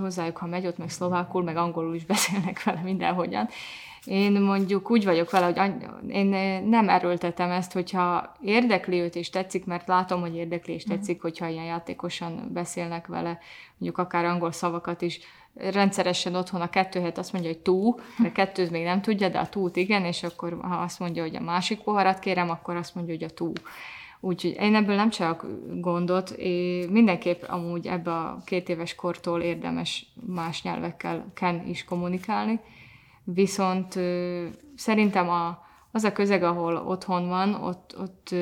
hozzájuk, 0.00 0.36
ha 0.36 0.46
megy, 0.46 0.66
ott 0.66 0.78
meg 0.78 0.90
szlovákul, 0.90 1.42
meg 1.42 1.56
angolul 1.56 1.94
is 1.94 2.04
beszélnek 2.04 2.62
vele 2.62 2.80
mindenhogyan, 2.80 3.48
én 4.06 4.40
mondjuk 4.40 4.90
úgy 4.90 5.04
vagyok 5.04 5.30
vele, 5.30 5.46
hogy 5.46 5.72
én 6.08 6.26
nem 6.64 6.88
erőltetem 6.88 7.50
ezt, 7.50 7.72
hogyha 7.72 8.36
érdekli 8.40 9.00
őt 9.00 9.14
és 9.14 9.30
tetszik, 9.30 9.64
mert 9.64 9.88
látom, 9.88 10.20
hogy 10.20 10.36
érdekli 10.36 10.74
és 10.74 10.84
tetszik, 10.84 11.16
uh-huh. 11.16 11.30
hogyha 11.30 11.48
ilyen 11.48 11.64
játékosan 11.64 12.50
beszélnek 12.52 13.06
vele, 13.06 13.38
mondjuk 13.78 13.98
akár 13.98 14.24
angol 14.24 14.52
szavakat 14.52 15.02
is, 15.02 15.20
rendszeresen 15.56 16.34
otthon 16.34 16.60
a 16.60 16.70
kettő 16.70 16.98
helyet 16.98 17.18
azt 17.18 17.32
mondja, 17.32 17.50
hogy 17.50 17.60
tú, 17.60 17.94
de 18.18 18.32
kettőt 18.32 18.70
még 18.70 18.84
nem 18.84 19.00
tudja, 19.00 19.28
de 19.28 19.38
a 19.38 19.48
tút 19.48 19.76
igen, 19.76 20.04
és 20.04 20.22
akkor 20.22 20.58
ha 20.62 20.74
azt 20.74 20.98
mondja, 20.98 21.22
hogy 21.22 21.36
a 21.36 21.40
másik 21.40 21.80
poharat 21.80 22.18
kérem, 22.18 22.50
akkor 22.50 22.76
azt 22.76 22.94
mondja, 22.94 23.14
hogy 23.14 23.24
a 23.24 23.30
tú. 23.30 23.52
Úgyhogy 24.20 24.56
én 24.60 24.74
ebből 24.74 24.94
nem 24.94 25.10
csak 25.10 25.46
gondot, 25.74 26.30
én 26.30 26.88
mindenképp 26.88 27.42
amúgy 27.42 27.86
ebbe 27.86 28.10
a 28.10 28.38
két 28.44 28.68
éves 28.68 28.94
kortól 28.94 29.40
érdemes 29.40 30.06
más 30.26 30.62
nyelvekkel 30.62 31.26
ken 31.34 31.66
is 31.66 31.84
kommunikálni, 31.84 32.60
Viszont 33.28 33.98
szerintem 34.76 35.28
a, 35.28 35.64
az 35.90 36.04
a 36.04 36.12
közeg, 36.12 36.42
ahol 36.42 36.76
otthon 36.76 37.28
van, 37.28 37.54
ott, 37.54 37.96
ott 37.98 38.34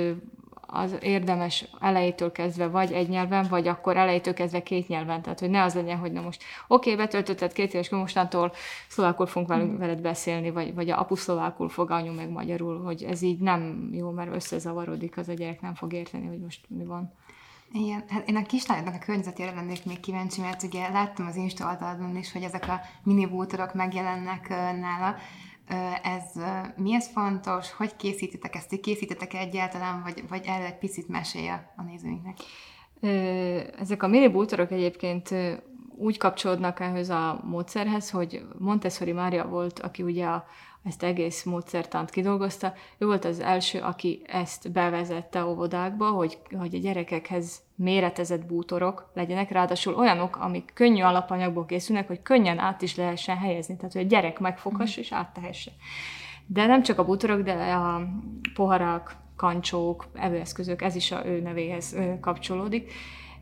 az 0.74 0.96
érdemes 1.00 1.64
elejétől 1.80 2.32
kezdve 2.32 2.66
vagy 2.68 2.92
egy 2.92 3.08
nyelven, 3.08 3.46
vagy 3.48 3.68
akkor 3.68 3.96
elejétől 3.96 4.34
kezdve 4.34 4.62
két 4.62 4.88
nyelven. 4.88 5.22
Tehát, 5.22 5.40
hogy 5.40 5.50
ne 5.50 5.62
az 5.62 5.74
legyen, 5.74 5.98
hogy 5.98 6.12
na 6.12 6.20
most 6.20 6.42
oké, 6.68 6.92
okay, 6.92 7.04
betöltötted 7.04 7.52
két 7.52 7.74
éves, 7.74 7.88
mostantól 7.88 8.52
szlovákul 8.88 9.26
fogunk 9.26 9.48
velünk, 9.50 9.72
mm. 9.72 9.78
veled 9.78 10.00
beszélni, 10.00 10.50
vagy, 10.50 10.74
vagy 10.74 10.90
a 10.90 11.00
apu 11.00 11.14
szlovákul 11.14 11.68
fog, 11.68 11.90
anyu 11.90 12.12
meg 12.12 12.30
magyarul, 12.30 12.82
hogy 12.82 13.02
ez 13.02 13.22
így 13.22 13.40
nem 13.40 13.90
jó, 13.92 14.10
mert 14.10 14.34
összezavarodik, 14.34 15.16
az 15.16 15.28
a 15.28 15.32
gyerek 15.32 15.60
nem 15.60 15.74
fog 15.74 15.92
érteni, 15.92 16.26
hogy 16.26 16.40
most 16.40 16.64
mi 16.68 16.84
van. 16.84 17.12
Igen, 17.76 18.04
hát 18.08 18.28
én 18.28 18.36
a 18.36 18.42
kislányoknak 18.42 18.94
a 18.94 19.04
környezetére 19.04 19.54
lennék 19.54 19.84
még 19.84 20.00
kíváncsi, 20.00 20.40
mert 20.40 20.62
ugye 20.62 20.88
láttam 20.88 21.26
az 21.26 21.36
Insta 21.36 21.66
oldalon 21.66 22.16
is, 22.16 22.32
hogy 22.32 22.42
ezek 22.42 22.68
a 22.68 22.80
mini 23.02 23.26
bútorok 23.26 23.74
megjelennek 23.74 24.48
nála. 24.80 25.16
Ez 26.02 26.22
miért 26.76 27.04
fontos? 27.04 27.72
Hogy 27.72 27.96
készítitek 27.96 28.54
ezt? 28.54 28.80
Készítitek 28.80 29.34
egyáltalán, 29.34 30.02
vagy, 30.02 30.24
vagy 30.28 30.44
erre 30.46 30.64
egy 30.64 30.78
picit 30.78 31.08
mesélje 31.08 31.74
a 31.76 31.82
nézőinknek? 31.82 32.36
Ezek 33.78 34.02
a 34.02 34.08
mini 34.08 34.28
bútorok 34.28 34.70
egyébként 34.70 35.34
úgy 35.96 36.18
kapcsolódnak 36.18 36.80
ehhez 36.80 37.08
a 37.08 37.40
módszerhez, 37.44 38.10
hogy 38.10 38.46
Montessori 38.58 39.12
Mária 39.12 39.46
volt, 39.46 39.78
aki 39.78 40.02
ugye 40.02 40.26
a, 40.26 40.44
ezt 40.84 41.02
egész 41.02 41.42
módszertant 41.42 42.10
kidolgozta. 42.10 42.72
Ő 42.98 43.06
volt 43.06 43.24
az 43.24 43.40
első, 43.40 43.78
aki 43.78 44.22
ezt 44.26 44.72
bevezette 44.72 45.44
óvodákba, 45.44 46.10
hogy, 46.10 46.38
hogy 46.58 46.74
a 46.74 46.78
gyerekekhez 46.78 47.62
méretezett 47.74 48.46
bútorok 48.46 49.10
legyenek, 49.14 49.50
ráadásul 49.50 49.94
olyanok, 49.94 50.36
amik 50.36 50.70
könnyű 50.74 51.02
alapanyagból 51.02 51.66
készülnek, 51.66 52.06
hogy 52.06 52.22
könnyen 52.22 52.58
át 52.58 52.82
is 52.82 52.96
lehessen 52.96 53.36
helyezni, 53.36 53.76
tehát 53.76 53.92
hogy 53.92 54.04
a 54.04 54.08
gyerek 54.08 54.38
megfoghassa 54.38 55.00
és 55.00 55.12
áttehesse. 55.12 55.70
De 56.46 56.66
nem 56.66 56.82
csak 56.82 56.98
a 56.98 57.04
bútorok, 57.04 57.40
de 57.40 57.52
a 57.52 58.08
poharak, 58.54 59.16
kancsók, 59.36 60.06
evőeszközök, 60.14 60.82
ez 60.82 60.94
is 60.94 61.12
a 61.12 61.26
ő 61.26 61.40
nevéhez 61.40 61.96
kapcsolódik. 62.20 62.92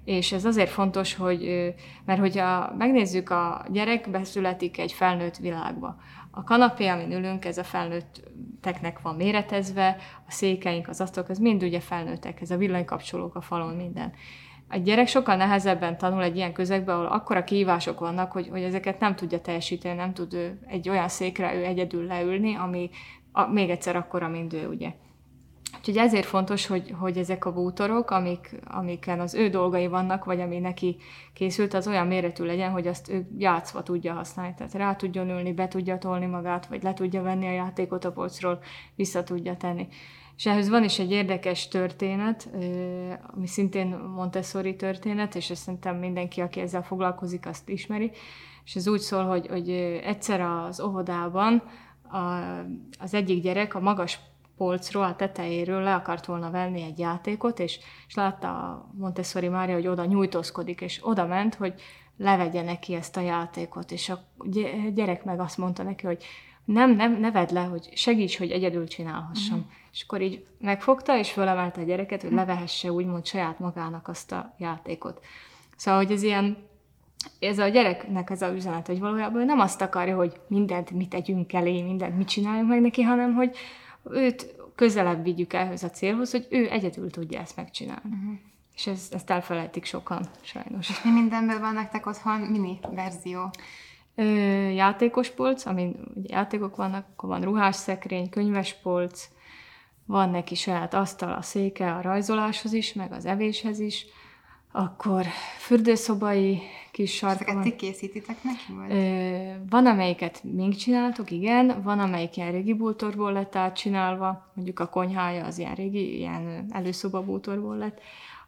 És 0.04 0.32
ez 0.32 0.44
azért 0.44 0.70
fontos, 0.70 1.14
hogy, 1.14 1.74
mert 2.04 2.20
hogyha 2.20 2.74
megnézzük, 2.78 3.30
a 3.30 3.64
gyerek 3.70 4.10
beszületik 4.10 4.78
egy 4.78 4.92
felnőtt 4.92 5.36
világba. 5.36 5.96
A 6.34 6.44
kanapé, 6.44 6.86
amin 6.86 7.12
ülünk, 7.12 7.44
ez 7.44 7.58
a 7.58 7.64
felnőtteknek 7.64 9.00
van 9.00 9.14
méretezve, 9.14 9.96
a 10.26 10.30
székeink, 10.30 10.88
az 10.88 11.00
asztalok, 11.00 11.30
ez 11.30 11.38
mind 11.38 11.62
ugye 11.62 11.80
felnőttek, 11.80 12.40
ez 12.40 12.50
a 12.50 12.56
villanykapcsolók 12.56 13.34
a 13.34 13.40
falon, 13.40 13.74
minden. 13.74 14.12
A 14.68 14.76
gyerek 14.76 15.06
sokkal 15.06 15.36
nehezebben 15.36 15.98
tanul 15.98 16.22
egy 16.22 16.36
ilyen 16.36 16.52
közegben, 16.52 16.94
ahol 16.94 17.06
akkora 17.06 17.44
kihívások 17.44 18.00
vannak, 18.00 18.32
hogy, 18.32 18.48
hogy 18.48 18.62
ezeket 18.62 19.00
nem 19.00 19.14
tudja 19.14 19.40
teljesíteni, 19.40 19.96
nem 19.96 20.14
tud 20.14 20.34
ő 20.34 20.58
egy 20.66 20.88
olyan 20.88 21.08
székre 21.08 21.54
ő 21.54 21.64
egyedül 21.64 22.06
leülni, 22.06 22.54
ami 22.54 22.90
a, 23.32 23.46
még 23.46 23.70
egyszer 23.70 23.96
akkora, 23.96 24.28
mint 24.28 24.52
ő, 24.52 24.68
ugye. 24.68 24.92
Úgyhogy 25.82 25.96
ezért 25.96 26.26
fontos, 26.26 26.66
hogy, 26.66 26.94
hogy 26.98 27.16
ezek 27.16 27.44
a 27.44 27.52
bútorok, 27.52 28.10
amik, 28.10 28.60
amiken 28.64 29.20
az 29.20 29.34
ő 29.34 29.48
dolgai 29.48 29.86
vannak, 29.86 30.24
vagy 30.24 30.40
ami 30.40 30.58
neki 30.58 30.96
készült, 31.32 31.74
az 31.74 31.88
olyan 31.88 32.06
méretű 32.06 32.44
legyen, 32.44 32.70
hogy 32.70 32.86
azt 32.86 33.08
ő 33.10 33.28
játszva 33.38 33.82
tudja 33.82 34.12
használni. 34.12 34.54
Tehát 34.56 34.72
rá 34.72 34.96
tudjon 34.96 35.28
ülni, 35.28 35.52
be 35.52 35.68
tudja 35.68 35.98
tolni 35.98 36.26
magát, 36.26 36.66
vagy 36.66 36.82
le 36.82 36.94
tudja 36.94 37.22
venni 37.22 37.46
a 37.46 37.52
játékot 37.52 38.04
a 38.04 38.12
polcról, 38.12 38.58
vissza 38.94 39.22
tudja 39.22 39.56
tenni. 39.56 39.88
És 40.36 40.46
ehhez 40.46 40.68
van 40.68 40.84
is 40.84 40.98
egy 40.98 41.10
érdekes 41.10 41.68
történet, 41.68 42.48
ami 43.34 43.46
szintén 43.46 43.96
Montessori 43.96 44.76
történet, 44.76 45.34
és 45.34 45.50
ezt 45.50 45.62
szerintem 45.62 45.96
mindenki, 45.96 46.40
aki 46.40 46.60
ezzel 46.60 46.82
foglalkozik, 46.82 47.46
azt 47.46 47.68
ismeri. 47.68 48.10
És 48.64 48.74
ez 48.74 48.88
úgy 48.88 49.00
szól, 49.00 49.24
hogy, 49.24 49.46
hogy 49.46 49.70
egyszer 50.04 50.40
az 50.40 50.80
óvodában 50.80 51.62
az 52.98 53.14
egyik 53.14 53.42
gyerek 53.42 53.74
a 53.74 53.80
magas 53.80 54.20
polcról, 54.56 55.04
a 55.04 55.16
tetejéről 55.16 55.82
le 55.82 55.94
akart 55.94 56.26
volna 56.26 56.50
venni 56.50 56.82
egy 56.82 56.98
játékot, 56.98 57.58
és, 57.58 57.78
és 58.08 58.14
látta 58.14 58.48
a 58.48 58.90
Montessori 58.98 59.48
Mária, 59.48 59.74
hogy 59.74 59.86
oda 59.86 60.04
nyújtózkodik, 60.04 60.80
és 60.80 61.00
oda 61.02 61.26
ment, 61.26 61.54
hogy 61.54 61.74
levegye 62.16 62.62
neki 62.62 62.94
ezt 62.94 63.16
a 63.16 63.20
játékot, 63.20 63.90
és 63.90 64.08
a 64.08 64.18
gyerek 64.94 65.24
meg 65.24 65.40
azt 65.40 65.58
mondta 65.58 65.82
neki, 65.82 66.06
hogy 66.06 66.24
nem, 66.64 66.96
nem, 66.96 67.20
ne 67.20 67.30
vedd 67.30 67.52
le, 67.52 67.60
hogy 67.60 67.88
segíts, 67.94 68.38
hogy 68.38 68.50
egyedül 68.50 68.88
csinálhassam. 68.88 69.58
Uh-huh. 69.58 69.72
És 69.92 70.02
akkor 70.02 70.20
így 70.20 70.44
megfogta, 70.58 71.18
és 71.18 71.30
fölemelte 71.30 71.80
a 71.80 71.84
gyereket, 71.84 72.22
hogy 72.22 72.32
levehesse 72.32 72.92
úgymond 72.92 73.26
saját 73.26 73.58
magának 73.58 74.08
azt 74.08 74.32
a 74.32 74.54
játékot. 74.58 75.24
Szóval, 75.76 76.02
hogy 76.02 76.12
ez 76.12 76.22
ilyen, 76.22 76.56
ez 77.38 77.58
a 77.58 77.68
gyereknek 77.68 78.30
ez 78.30 78.42
a 78.42 78.52
üzenet, 78.52 78.86
hogy 78.86 78.98
valójában 78.98 79.44
nem 79.44 79.60
azt 79.60 79.80
akarja, 79.80 80.16
hogy 80.16 80.40
mindent 80.46 80.90
mit 80.90 81.08
tegyünk 81.08 81.52
elé, 81.52 81.82
mindent 81.82 82.16
mit 82.16 82.28
csináljunk 82.28 82.68
meg 82.68 82.80
neki, 82.80 83.02
hanem 83.02 83.34
hogy 83.34 83.56
őt 84.10 84.54
közelebb 84.74 85.22
vigyük 85.22 85.52
ehhez 85.52 85.82
a 85.82 85.90
célhoz, 85.90 86.30
hogy 86.30 86.46
ő 86.50 86.70
egyedül 86.70 87.10
tudja 87.10 87.40
ezt 87.40 87.56
megcsinálni. 87.56 88.02
Uh-huh. 88.04 88.38
És 88.74 88.86
ez, 88.86 89.08
ezt 89.10 89.30
elfelejtik 89.30 89.84
sokan, 89.84 90.26
sajnos. 90.40 90.88
És 90.88 91.02
mi 91.02 91.10
mindenből 91.10 91.60
van 91.60 91.74
nektek 91.74 92.06
otthon 92.06 92.40
mini 92.40 92.78
verzió? 92.90 93.50
Ö, 94.14 94.24
játékos 94.68 95.30
polc, 95.30 95.66
amin 95.66 95.96
ugye 96.14 96.34
játékok 96.34 96.76
vannak, 96.76 97.06
akkor 97.12 97.28
van 97.28 97.42
ruhásszekrény, 97.42 98.28
könyvespolc, 98.28 99.28
van 100.06 100.30
neki 100.30 100.54
saját 100.54 100.94
asztal, 100.94 101.32
a 101.32 101.42
széke 101.42 101.94
a 101.94 102.00
rajzoláshoz 102.00 102.72
is, 102.72 102.92
meg 102.92 103.12
az 103.12 103.26
evéshez 103.26 103.78
is, 103.78 104.06
akkor 104.72 105.26
fürdőszobai 105.58 106.62
kis 106.92 107.14
sarka 107.14 107.44
Ezeket 107.44 107.62
ti 107.62 107.76
készítitek 107.76 108.42
neki? 108.42 108.72
Vagy? 108.76 108.92
Ö, 108.92 109.52
van, 109.68 109.86
amelyiket 109.86 110.42
mink 110.42 110.74
csináltuk, 110.74 111.30
igen, 111.30 111.82
van, 111.82 111.98
amelyik 111.98 112.36
ilyen 112.36 112.52
régi 112.52 112.74
bútorból 112.74 113.32
lett 113.32 113.56
átcsinálva, 113.56 114.50
mondjuk 114.54 114.80
a 114.80 114.88
konyhája 114.88 115.44
az 115.44 115.58
ilyen 115.58 115.74
régi, 115.74 116.16
ilyen 116.16 116.66
előszoba 116.70 117.22
bútorból 117.24 117.76
lett, 117.76 118.00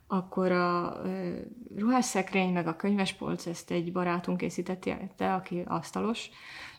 akkor 0.06 0.52
a 0.52 1.00
ö, 1.04 1.38
ruhásszekrény, 1.76 2.52
meg 2.52 2.66
a 2.66 2.76
könyvespolc, 2.76 3.46
ezt 3.46 3.70
egy 3.70 3.92
barátunk 3.92 4.36
készítette, 4.36 5.34
aki 5.34 5.62
asztalos, 5.66 6.30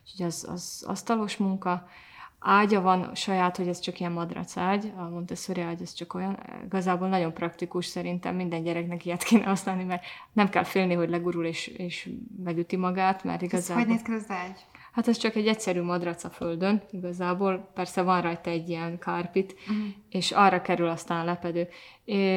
úgyhogy 0.04 0.26
az, 0.26 0.48
az 0.50 0.84
asztalos 0.88 1.38
munka, 1.38 1.88
ágya 2.48 2.82
van 2.82 3.16
saját, 3.16 3.58
hogy 3.58 3.68
ez 3.68 3.80
csak 3.80 4.00
ilyen 4.00 4.12
madrac 4.12 4.58
ágy, 4.58 4.92
a 4.98 5.10
Montessori 5.10 5.62
ágy, 5.62 5.82
ez 5.82 5.94
csak 5.94 6.14
olyan, 6.14 6.40
igazából 6.66 7.08
nagyon 7.08 7.34
praktikus 7.34 7.86
szerintem, 7.86 8.36
minden 8.36 8.64
gyereknek 8.64 9.06
ilyet 9.06 9.24
kéne 9.24 9.46
használni, 9.46 9.84
mert 9.84 10.04
nem 10.34 10.50
kell 10.50 10.64
félni, 10.64 10.94
hogy 10.94 11.10
legurul 11.10 11.46
és, 11.46 11.68
és 11.68 12.10
megüti 12.44 12.76
magát, 12.76 13.24
mert 13.24 13.42
igazából... 13.42 13.82
Ez 13.82 13.88
hogy 13.88 13.96
néz 13.96 14.02
ki 14.02 14.12
az 14.12 14.36
ágy? 14.36 14.66
Hát 14.92 15.08
ez 15.08 15.18
csak 15.18 15.36
egy 15.36 15.48
egyszerű 15.48 15.82
madrac 15.82 16.24
a 16.24 16.30
földön, 16.30 16.82
igazából. 16.92 17.70
Persze 17.74 18.02
van 18.02 18.22
rajta 18.22 18.50
egy 18.50 18.70
ilyen 18.70 19.00
kárpit, 19.00 19.56
uh-huh. 19.60 19.86
és 20.10 20.32
arra 20.32 20.62
kerül 20.62 20.88
aztán 20.88 21.20
a 21.20 21.24
lepedő. 21.24 21.68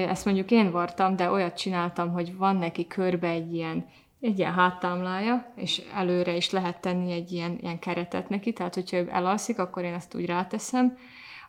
Ezt 0.08 0.24
mondjuk 0.24 0.50
én 0.50 0.70
vartam, 0.70 1.16
de 1.16 1.30
olyat 1.30 1.56
csináltam, 1.56 2.12
hogy 2.12 2.36
van 2.36 2.56
neki 2.56 2.86
körbe 2.86 3.28
egy 3.28 3.54
ilyen 3.54 3.86
egy 4.20 4.38
ilyen 4.38 4.52
háttámlája, 4.52 5.52
és 5.56 5.82
előre 5.94 6.36
is 6.36 6.50
lehet 6.50 6.80
tenni 6.80 7.12
egy 7.12 7.32
ilyen, 7.32 7.58
ilyen 7.60 7.78
keretet 7.78 8.28
neki, 8.28 8.52
tehát 8.52 8.74
hogyha 8.74 8.96
ő 8.96 9.08
elalszik, 9.10 9.58
akkor 9.58 9.84
én 9.84 9.94
ezt 9.94 10.14
úgy 10.14 10.26
ráteszem, 10.26 10.96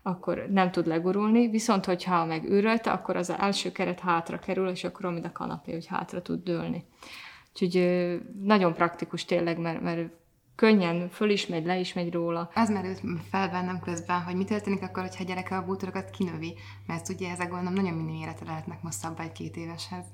akkor 0.01 0.45
nem 0.49 0.71
tud 0.71 0.87
legurulni, 0.87 1.49
viszont 1.49 1.85
hogyha 1.85 2.25
meg 2.25 2.61
rajta, 2.61 2.91
akkor 2.91 3.15
az 3.15 3.29
első 3.29 3.71
keret 3.71 3.99
hátra 3.99 4.39
kerül, 4.39 4.69
és 4.69 4.83
akkor 4.83 5.11
mind 5.11 5.25
a 5.25 5.31
kanapé, 5.31 5.71
hogy 5.71 5.87
hátra 5.87 6.21
tud 6.21 6.43
dőlni. 6.43 6.85
Úgyhogy 7.53 8.19
nagyon 8.43 8.73
praktikus 8.73 9.25
tényleg, 9.25 9.59
mert, 9.59 9.81
mert 9.81 10.11
könnyen 10.55 11.09
föl 11.09 11.29
is 11.29 11.47
megy, 11.47 11.65
le 11.65 11.79
is 11.79 11.93
megy 11.93 12.13
róla. 12.13 12.49
Az 12.53 12.69
merült 12.69 13.01
fel 13.29 13.49
bennem 13.49 13.79
közben, 13.79 14.21
hogy 14.21 14.35
mi 14.35 14.43
történik 14.43 14.81
akkor, 14.81 15.03
hogyha 15.03 15.23
a 15.23 15.27
gyereke 15.27 15.55
a 15.55 15.65
bútorokat 15.65 16.09
kinövi, 16.09 16.55
mert 16.85 17.09
ugye 17.09 17.29
ezek 17.29 17.49
gondolom 17.49 17.73
nagyon 17.73 17.93
mini 17.93 18.17
mérete 18.17 18.45
lehetnek 18.45 18.81
most 18.81 18.97
szabba 18.97 19.23
egy 19.23 19.31
két 19.31 19.55
éveshez. 19.55 20.05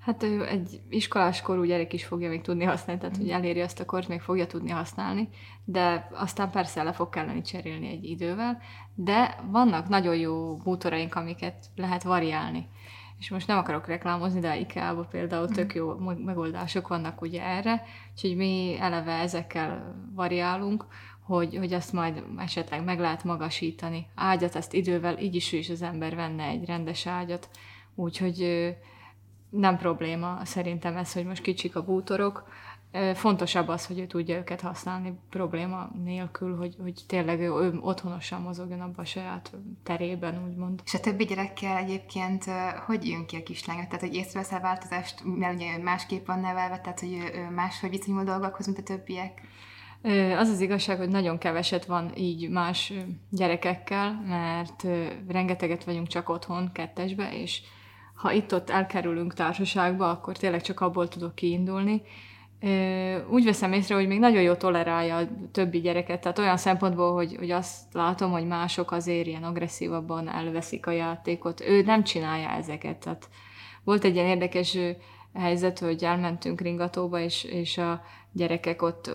Hát 0.00 0.22
ő 0.22 0.46
egy 0.46 0.80
iskoláskorú 0.88 1.62
gyerek 1.62 1.92
is 1.92 2.04
fogja 2.04 2.28
még 2.28 2.40
tudni 2.40 2.64
használni, 2.64 3.00
tehát 3.00 3.16
hogy 3.16 3.30
eléri 3.30 3.60
azt 3.60 3.80
a 3.80 3.84
kort, 3.84 4.08
még 4.08 4.20
fogja 4.20 4.46
tudni 4.46 4.70
használni, 4.70 5.28
de 5.64 6.08
aztán 6.12 6.50
persze 6.50 6.82
le 6.82 6.92
fog 6.92 7.08
kelleni 7.08 7.42
cserélni 7.42 7.88
egy 7.88 8.04
idővel, 8.04 8.60
de 8.94 9.40
vannak 9.50 9.88
nagyon 9.88 10.16
jó 10.16 10.56
bútoraink, 10.56 11.14
amiket 11.14 11.66
lehet 11.76 12.02
variálni. 12.02 12.68
És 13.18 13.30
most 13.30 13.46
nem 13.46 13.58
akarok 13.58 13.86
reklámozni, 13.86 14.40
de 14.40 14.58
IKEA-ban 14.58 15.08
például 15.10 15.48
tök 15.48 15.74
jó 15.74 15.94
megoldások 16.24 16.88
vannak 16.88 17.20
ugye 17.20 17.42
erre, 17.42 17.84
úgyhogy 18.12 18.36
mi 18.36 18.76
eleve 18.80 19.12
ezekkel 19.12 19.94
variálunk, 20.14 20.86
hogy, 21.20 21.56
hogy 21.56 21.72
azt 21.72 21.92
majd 21.92 22.22
esetleg 22.36 22.84
meg 22.84 23.00
lehet 23.00 23.24
magasítani. 23.24 24.06
Ágyat, 24.14 24.56
ezt 24.56 24.74
idővel 24.74 25.18
így 25.18 25.34
is, 25.34 25.52
is 25.52 25.70
az 25.70 25.82
ember 25.82 26.14
venne 26.14 26.44
egy 26.44 26.64
rendes 26.64 27.06
ágyat, 27.06 27.48
úgyhogy 27.94 28.68
nem 29.50 29.76
probléma 29.76 30.40
szerintem 30.44 30.96
ez, 30.96 31.12
hogy 31.12 31.24
most 31.24 31.42
kicsik 31.42 31.76
a 31.76 31.84
bútorok. 31.84 32.48
Fontosabb 33.14 33.68
az, 33.68 33.86
hogy 33.86 33.98
ő 33.98 34.06
tudja 34.06 34.36
őket 34.36 34.60
használni 34.60 35.18
probléma 35.30 35.90
nélkül, 36.04 36.56
hogy, 36.56 36.76
hogy 36.82 37.02
tényleg 37.06 37.40
ő, 37.40 37.50
ő 37.50 37.78
otthonosan 37.80 38.42
mozogjon 38.42 38.80
abban 38.80 38.98
a 38.98 39.04
saját 39.04 39.52
terében, 39.82 40.44
úgymond. 40.48 40.80
És 40.84 40.94
a 40.94 41.00
többi 41.00 41.24
gyerekkel 41.24 41.76
egyébként 41.76 42.44
hogy 42.86 43.06
jön 43.08 43.26
ki 43.26 43.36
a 43.36 43.42
kislányok? 43.42 43.86
Tehát, 43.86 44.00
hogy 44.00 44.14
észreveszel 44.14 44.60
változást, 44.60 45.22
mert 45.24 45.54
ugye 45.54 45.78
másképp 45.78 46.26
van 46.26 46.40
nevelve, 46.40 46.80
tehát, 46.80 47.00
hogy 47.00 47.12
ő 47.12 47.50
máshogy 47.54 47.90
viszonyul 47.90 48.24
dolgokhoz, 48.24 48.66
mint 48.66 48.78
a 48.78 48.82
többiek? 48.82 49.40
Az 50.38 50.48
az 50.48 50.60
igazság, 50.60 50.98
hogy 50.98 51.08
nagyon 51.08 51.38
keveset 51.38 51.84
van 51.84 52.12
így 52.16 52.50
más 52.50 52.92
gyerekekkel, 53.30 54.22
mert 54.26 54.86
rengeteget 55.28 55.84
vagyunk 55.84 56.06
csak 56.06 56.28
otthon, 56.28 56.72
kettesbe, 56.72 57.32
és 57.32 57.62
ha 58.18 58.32
itt-ott 58.32 58.70
elkerülünk 58.70 59.34
társaságba, 59.34 60.10
akkor 60.10 60.36
tényleg 60.36 60.62
csak 60.62 60.80
abból 60.80 61.08
tudok 61.08 61.34
kiindulni. 61.34 62.02
Úgy 63.30 63.44
veszem 63.44 63.72
észre, 63.72 63.94
hogy 63.94 64.06
még 64.06 64.18
nagyon 64.18 64.42
jó 64.42 64.54
tolerálja 64.54 65.16
a 65.16 65.28
többi 65.52 65.80
gyereket, 65.80 66.20
tehát 66.20 66.38
olyan 66.38 66.56
szempontból, 66.56 67.14
hogy, 67.14 67.36
hogy 67.36 67.50
azt 67.50 67.92
látom, 67.92 68.30
hogy 68.30 68.46
mások 68.46 68.90
azért 68.90 69.26
ilyen 69.26 69.42
agresszívabban 69.42 70.28
elveszik 70.28 70.86
a 70.86 70.90
játékot. 70.90 71.60
Ő 71.60 71.82
nem 71.82 72.04
csinálja 72.04 72.48
ezeket, 72.48 72.96
tehát 72.96 73.28
volt 73.84 74.04
egy 74.04 74.14
ilyen 74.14 74.26
érdekes 74.26 74.78
helyzet, 75.34 75.78
hogy 75.78 76.04
elmentünk 76.04 76.60
ringatóba, 76.60 77.20
és, 77.20 77.44
és 77.44 77.78
a 77.78 78.02
gyerekek 78.32 78.82
ott 78.82 79.10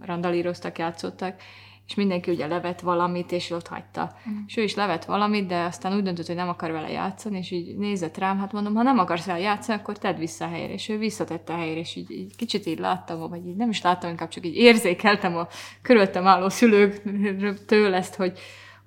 randalíroztak, 0.00 0.78
játszottak, 0.78 1.40
és 1.88 1.94
mindenki 1.94 2.30
ugye 2.30 2.46
levett 2.46 2.80
valamit, 2.80 3.32
és 3.32 3.50
ott 3.50 3.66
hagyta. 3.66 4.16
Mm. 4.28 4.36
És 4.46 4.56
ő 4.56 4.62
is 4.62 4.74
levett 4.74 5.04
valamit, 5.04 5.46
de 5.46 5.62
aztán 5.62 5.96
úgy 5.96 6.02
döntött, 6.02 6.26
hogy 6.26 6.36
nem 6.36 6.48
akar 6.48 6.70
vele 6.70 6.90
játszani, 6.90 7.38
és 7.38 7.50
így 7.50 7.76
nézett 7.76 8.16
rám, 8.16 8.38
hát 8.38 8.52
mondom, 8.52 8.74
ha 8.74 8.82
nem 8.82 8.98
akarsz 8.98 9.26
vele 9.26 9.38
játszani, 9.38 9.78
akkor 9.78 9.98
tedd 9.98 10.18
vissza 10.18 10.44
a 10.44 10.48
helyre. 10.48 10.72
És 10.72 10.88
ő 10.88 10.98
visszatette 10.98 11.52
a 11.52 11.56
helyre, 11.56 11.80
és 11.80 11.96
így, 11.96 12.10
így 12.10 12.36
kicsit 12.36 12.66
így 12.66 12.78
láttam, 12.78 13.28
vagy 13.28 13.46
így 13.46 13.56
nem 13.56 13.68
is 13.68 13.82
láttam, 13.82 14.10
inkább 14.10 14.28
csak 14.28 14.46
így 14.46 14.56
érzékeltem 14.56 15.36
a 15.36 15.48
körülöttem 15.82 16.26
álló 16.26 16.48
szülőktől 16.48 17.94
ezt, 17.94 18.14
hogy, 18.14 18.38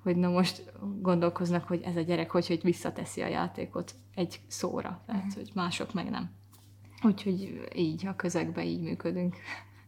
hogy 0.02 0.16
na 0.16 0.28
most 0.28 0.72
gondolkoznak, 1.00 1.66
hogy 1.66 1.82
ez 1.84 1.96
a 1.96 2.00
gyerek 2.00 2.30
hogy, 2.30 2.46
hogy 2.46 2.60
visszateszi 2.62 3.20
a 3.20 3.28
játékot 3.28 3.94
egy 4.14 4.40
szóra, 4.46 5.02
tehát 5.06 5.24
mm. 5.24 5.34
hogy 5.34 5.50
mások 5.54 5.92
meg 5.92 6.10
nem. 6.10 6.30
Úgyhogy 7.02 7.68
így 7.74 8.06
a 8.06 8.16
közegben 8.16 8.64
így 8.64 8.80
működünk. 8.80 9.36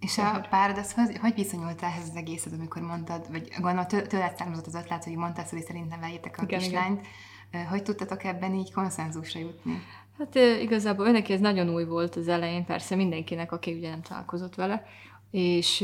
És 0.05 0.19
a 0.19 0.47
párod 0.51 0.79
az 0.79 0.93
hogy, 0.93 1.19
hogy 1.19 1.35
viszonyult 1.35 1.83
ehhez 1.83 2.09
az 2.09 2.17
egészhez, 2.17 2.53
amikor 2.53 2.83
mondtad, 2.83 3.27
vagy 3.31 3.49
gondolom 3.61 3.87
tőled 3.87 4.37
származott 4.37 4.67
az 4.67 4.75
ötlet, 4.75 5.05
hogy 5.05 5.17
mondtad, 5.17 5.49
hogy 5.49 5.63
szerint 5.63 5.89
neveljétek 5.89 6.39
a 6.39 6.43
igen, 6.43 6.59
kislányt. 6.59 7.07
Igen. 7.53 7.67
Hogy 7.67 7.83
tudtatok 7.83 8.25
ebben 8.25 8.55
így 8.55 8.73
konszenzusra 8.73 9.41
jutni? 9.41 9.83
Hát 10.19 10.35
igazából 10.63 11.07
önnek 11.07 11.29
ez 11.29 11.41
nagyon 11.41 11.69
új 11.69 11.85
volt 11.85 12.17
az 12.17 12.29
elején, 12.29 12.65
persze 12.65 12.95
mindenkinek, 12.95 13.53
aki 13.53 13.73
ugye 13.73 13.91
nem 13.91 14.03
találkozott 14.03 14.55
vele, 14.55 14.87
és 15.31 15.83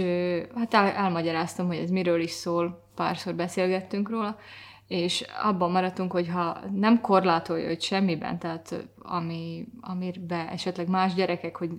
hát 0.55 0.75
el, 0.75 0.87
elmagyaráztam, 0.87 1.67
hogy 1.67 1.77
ez 1.77 1.91
miről 1.91 2.21
is 2.21 2.31
szól, 2.31 2.85
párszor 2.95 3.35
beszélgettünk 3.35 4.11
róla, 4.11 4.39
és 4.87 5.25
abban 5.43 5.71
maradtunk, 5.71 6.13
hogy 6.13 6.29
ha 6.29 6.59
nem 6.75 7.01
korlátolja 7.01 7.67
hogy 7.67 7.83
semmiben, 7.83 8.39
tehát 8.39 8.87
ami, 8.99 9.67
amiben 9.81 10.49
esetleg 10.49 10.89
más 10.89 11.15
gyerekek, 11.15 11.57
hogy 11.57 11.71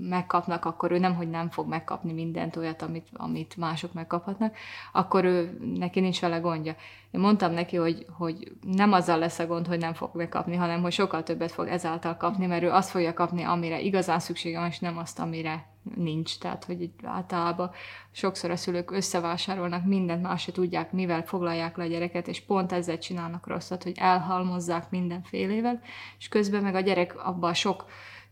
megkapnak, 0.00 0.64
akkor 0.64 0.92
ő 0.92 0.98
nem, 0.98 1.14
hogy 1.14 1.30
nem 1.30 1.50
fog 1.50 1.68
megkapni 1.68 2.12
mindent 2.12 2.56
olyat, 2.56 2.82
amit, 2.82 3.08
amit 3.12 3.56
mások 3.56 3.92
megkaphatnak, 3.92 4.56
akkor 4.92 5.24
ő, 5.24 5.58
neki 5.78 6.00
nincs 6.00 6.20
vele 6.20 6.38
gondja. 6.38 6.76
Én 7.10 7.20
mondtam 7.20 7.52
neki, 7.52 7.76
hogy, 7.76 8.06
hogy 8.18 8.52
nem 8.60 8.92
azzal 8.92 9.18
lesz 9.18 9.38
a 9.38 9.46
gond, 9.46 9.66
hogy 9.66 9.78
nem 9.78 9.94
fog 9.94 10.10
megkapni, 10.12 10.56
hanem 10.56 10.82
hogy 10.82 10.92
sokkal 10.92 11.22
többet 11.22 11.52
fog 11.52 11.66
ezáltal 11.66 12.16
kapni, 12.16 12.46
mert 12.46 12.62
ő 12.62 12.70
azt 12.70 12.90
fogja 12.90 13.12
kapni, 13.12 13.42
amire 13.42 13.80
igazán 13.80 14.18
szüksége 14.18 14.58
van, 14.58 14.68
és 14.68 14.78
nem 14.78 14.98
azt, 14.98 15.18
amire 15.18 15.66
nincs. 15.94 16.38
Tehát, 16.38 16.64
hogy 16.64 16.90
általában 17.02 17.70
sokszor 18.10 18.50
a 18.50 18.56
szülők 18.56 18.90
összevásárolnak 18.90 19.84
mindent, 19.84 20.22
más 20.22 20.42
se 20.42 20.52
tudják, 20.52 20.92
mivel 20.92 21.22
foglalják 21.22 21.76
le 21.76 21.84
a 21.84 21.86
gyereket, 21.86 22.28
és 22.28 22.40
pont 22.40 22.72
ezzel 22.72 22.98
csinálnak 22.98 23.46
rosszat, 23.46 23.82
hogy 23.82 23.94
elhalmozzák 23.96 24.90
mindenfélével, 24.90 25.80
és 26.18 26.28
közben 26.28 26.62
meg 26.62 26.74
a 26.74 26.80
gyerek 26.80 27.26
abban 27.26 27.54
sok 27.54 27.84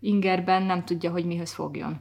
ingerben 0.04 0.62
nem 0.62 0.84
tudja, 0.84 1.10
hogy 1.10 1.24
mihez 1.26 1.52
fogjon. 1.52 2.00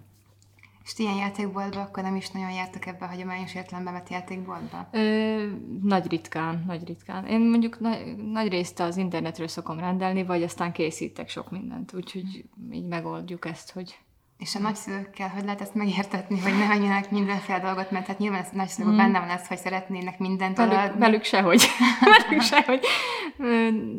És 0.84 1.00
ilyen 1.00 1.16
játékboltba 1.16 1.82
akkor 1.82 2.04
nem 2.04 2.16
is 2.16 2.30
nagyon 2.30 2.52
jártak 2.52 2.86
ebbe 2.86 3.06
a 3.06 3.08
hagyományos 3.08 3.56
értelembe 3.56 3.92
vett 3.92 4.10
játékboltba? 4.10 4.88
Ö, 4.92 5.48
nagy 5.82 6.08
ritkán, 6.08 6.63
nagy 6.68 6.88
ritkán. 6.88 7.26
Én 7.26 7.39
mondjuk 7.39 7.80
nagy, 7.80 8.16
nagy 8.16 8.48
részt 8.48 8.80
az 8.80 8.98
internetről 8.98 9.48
szokom 9.48 9.80
rendelni, 9.80 10.24
vagy 10.24 10.44
aztán 10.44 10.72
készítek 10.72 11.30
sok 11.30 11.52
mindent, 11.52 11.94
úgyhogy 11.94 12.46
így 12.72 12.88
megoldjuk 12.88 13.46
ezt, 13.46 13.72
hogy 13.72 14.00
és 14.38 14.56
a 14.56 14.60
nagyszülőkkel 14.60 15.30
hogy 15.30 15.43
lehet 15.43 15.62
ezt 15.62 15.76
megértetni, 15.76 16.39
hogy 16.39 16.58
ne 16.58 16.65
hagyjanak 16.65 17.12
mindenféle 17.12 17.60
dolgot, 17.60 17.91
mert 17.91 18.08
hát 18.08 18.17
nyilván 18.17 18.41
a 18.41 18.56
nagyszülők 18.56 18.91
mm. 18.91 18.98
benne 18.98 19.19
van 19.19 19.30
ez, 19.30 19.48
hogy 19.48 19.58
szeretnének 19.58 20.19
mindent 20.19 20.58
velük, 20.58 20.74
adni. 20.74 21.00
Velük 21.00 21.24
sehogy. 21.24 21.63
velük 22.28 22.41
sehogy. 22.41 22.86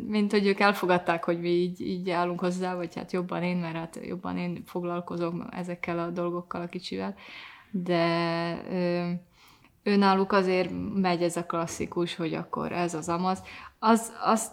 Mint 0.08 0.30
hogy 0.30 0.46
ők 0.46 0.60
elfogadták, 0.60 1.24
hogy 1.24 1.40
mi 1.40 1.48
így, 1.48 1.80
így 1.80 2.10
állunk 2.10 2.40
hozzá, 2.40 2.74
vagy 2.74 2.94
hát 2.94 3.12
jobban 3.12 3.42
én, 3.42 3.56
mert 3.56 3.74
hát 3.74 3.98
jobban 4.02 4.38
én 4.38 4.62
foglalkozok 4.66 5.44
ezekkel 5.50 5.98
a 5.98 6.10
dolgokkal 6.10 6.60
a 6.60 6.68
kicsivel. 6.68 7.14
De 7.70 8.06
ö, 8.70 9.10
önálluk 9.82 10.32
azért 10.32 10.70
megy 10.94 11.22
ez 11.22 11.36
a 11.36 11.44
klasszikus, 11.44 12.16
hogy 12.16 12.34
akkor 12.34 12.72
ez 12.72 12.94
az 12.94 13.08
amaz. 13.08 13.42
Az, 13.78 14.12
azt 14.24 14.52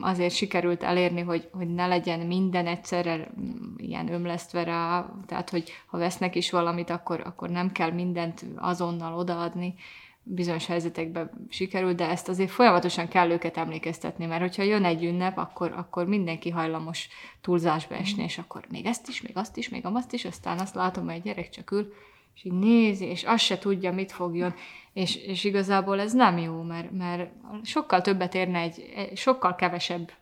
azért 0.00 0.34
sikerült 0.34 0.82
elérni, 0.82 1.20
hogy, 1.20 1.48
hogy 1.52 1.74
ne 1.74 1.86
legyen 1.86 2.20
minden 2.20 2.66
egyszerre 2.66 3.16
mm, 3.40 3.74
ilyen 3.76 4.12
ömlesztve 4.12 4.64
rá, 4.64 5.12
tehát 5.26 5.50
hogy 5.50 5.72
ha 5.86 5.98
vesznek 5.98 6.34
is 6.34 6.50
valamit, 6.50 6.90
akkor, 6.90 7.20
akkor 7.24 7.48
nem 7.50 7.72
kell 7.72 7.90
mindent 7.90 8.44
azonnal 8.56 9.14
odaadni, 9.14 9.74
bizonyos 10.22 10.66
helyzetekben 10.66 11.30
sikerült, 11.48 11.96
de 11.96 12.08
ezt 12.08 12.28
azért 12.28 12.50
folyamatosan 12.50 13.08
kell 13.08 13.30
őket 13.30 13.56
emlékeztetni, 13.56 14.26
mert 14.26 14.40
hogyha 14.40 14.62
jön 14.62 14.84
egy 14.84 15.04
ünnep, 15.04 15.38
akkor, 15.38 15.72
akkor 15.76 16.06
mindenki 16.06 16.50
hajlamos 16.50 17.08
túlzásba 17.40 17.94
esni, 17.94 18.22
és 18.22 18.38
akkor 18.38 18.64
még 18.70 18.86
ezt 18.86 19.08
is, 19.08 19.22
még 19.22 19.36
azt 19.36 19.56
is, 19.56 19.68
még 19.68 19.86
azt 19.86 20.12
is, 20.12 20.24
aztán 20.24 20.58
azt 20.58 20.74
látom, 20.74 21.04
hogy 21.04 21.14
egy 21.14 21.22
gyerek 21.22 21.50
csak 21.50 21.70
ül, 21.70 21.92
és 22.38 22.44
így 22.44 22.52
nézi, 22.52 23.04
és 23.04 23.24
azt 23.24 23.44
se 23.44 23.58
tudja, 23.58 23.92
mit 23.92 24.12
fogjon. 24.12 24.54
És, 24.92 25.16
és 25.16 25.44
igazából 25.44 26.00
ez 26.00 26.12
nem 26.12 26.38
jó, 26.38 26.62
mert, 26.62 26.90
mert 26.90 27.30
sokkal 27.62 28.00
többet 28.00 28.34
érne 28.34 28.58
egy, 28.58 29.12
sokkal 29.14 29.54
kevesebb 29.54 30.12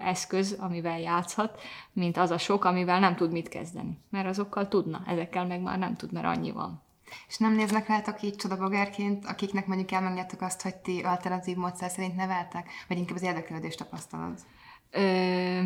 eszköz, 0.00 0.56
amivel 0.60 1.00
játszhat, 1.00 1.60
mint 1.92 2.16
az 2.16 2.30
a 2.30 2.38
sok, 2.38 2.64
amivel 2.64 3.00
nem 3.00 3.16
tud 3.16 3.32
mit 3.32 3.48
kezdeni. 3.48 3.98
Mert 4.10 4.26
azokkal 4.26 4.68
tudna, 4.68 5.02
ezekkel 5.06 5.46
meg 5.46 5.60
már 5.60 5.78
nem 5.78 5.96
tud, 5.96 6.12
mert 6.12 6.26
annyi 6.26 6.50
van. 6.50 6.82
És 7.28 7.38
nem 7.38 7.54
néznek 7.54 7.88
rátok 7.88 8.22
így 8.22 8.36
csodabogárként, 8.36 9.24
akiknek 9.26 9.66
mondjuk 9.66 9.92
elmondjátok 9.92 10.40
azt, 10.40 10.62
hogy 10.62 10.74
ti 10.74 11.00
alternatív 11.00 11.56
módszer 11.56 11.90
szerint 11.90 12.16
neveltek, 12.16 12.70
vagy 12.88 12.98
inkább 12.98 13.16
az 13.16 13.22
érdeklődést 13.22 13.78
tapasztalod? 13.78 14.38
Ö, 14.90 15.60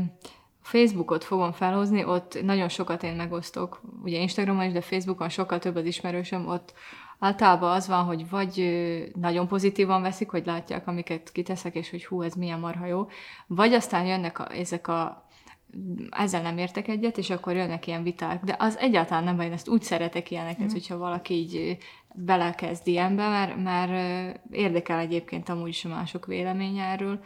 Facebookot 0.63 1.25
fogom 1.25 1.53
felhozni, 1.53 2.05
ott 2.05 2.43
nagyon 2.43 2.69
sokat 2.69 3.03
én 3.03 3.15
megosztok, 3.15 3.81
ugye 4.03 4.19
Instagramon 4.19 4.65
is, 4.65 4.73
de 4.73 4.81
Facebookon 4.81 5.29
sokkal 5.29 5.59
több 5.59 5.77
az 5.77 5.85
ismerősöm, 5.85 6.49
ott 6.49 6.73
általában 7.19 7.71
az 7.71 7.89
van, 7.89 8.05
hogy 8.05 8.29
vagy 8.31 8.71
nagyon 9.15 9.49
pozitívan 9.49 10.03
veszik, 10.03 10.31
hogy 10.31 10.47
látják, 10.47 10.87
amiket 10.87 11.33
kiteszek, 11.33 11.75
és 11.75 11.91
hogy 11.91 12.05
hú, 12.05 12.23
ez 12.23 12.35
milyen 12.35 12.59
marha 12.59 12.87
jó, 12.87 13.09
vagy 13.47 13.73
aztán 13.73 14.07
jönnek 14.07 14.39
a, 14.39 14.53
ezek 14.53 14.89
a 14.89 15.29
ezzel 16.11 16.43
nem 16.43 16.59
értek 16.59 16.89
egyet, 16.89 17.19
és 17.19 17.31
akkor 17.31 17.55
jönnek 17.55 17.87
ilyen 17.87 18.03
viták. 18.03 18.45
De 18.45 18.57
az 18.59 18.79
egyáltalán 18.79 19.25
nem 19.25 19.37
baj, 19.37 19.47
én 19.47 19.53
ezt 19.53 19.69
úgy 19.69 19.83
szeretek 19.83 20.31
ilyeneket, 20.31 20.67
mm. 20.67 20.73
hogyha 20.73 20.99
valaki 20.99 21.35
így 21.35 21.77
belekezd 22.15 22.87
ilyenbe, 22.87 23.29
mert, 23.29 23.63
mert 23.63 24.39
érdekel 24.51 24.99
egyébként 24.99 25.49
amúgy 25.49 25.69
is 25.69 25.85
a 25.85 25.89
mások 25.89 26.27
véleménye 26.27 26.85
erről, 26.85 27.21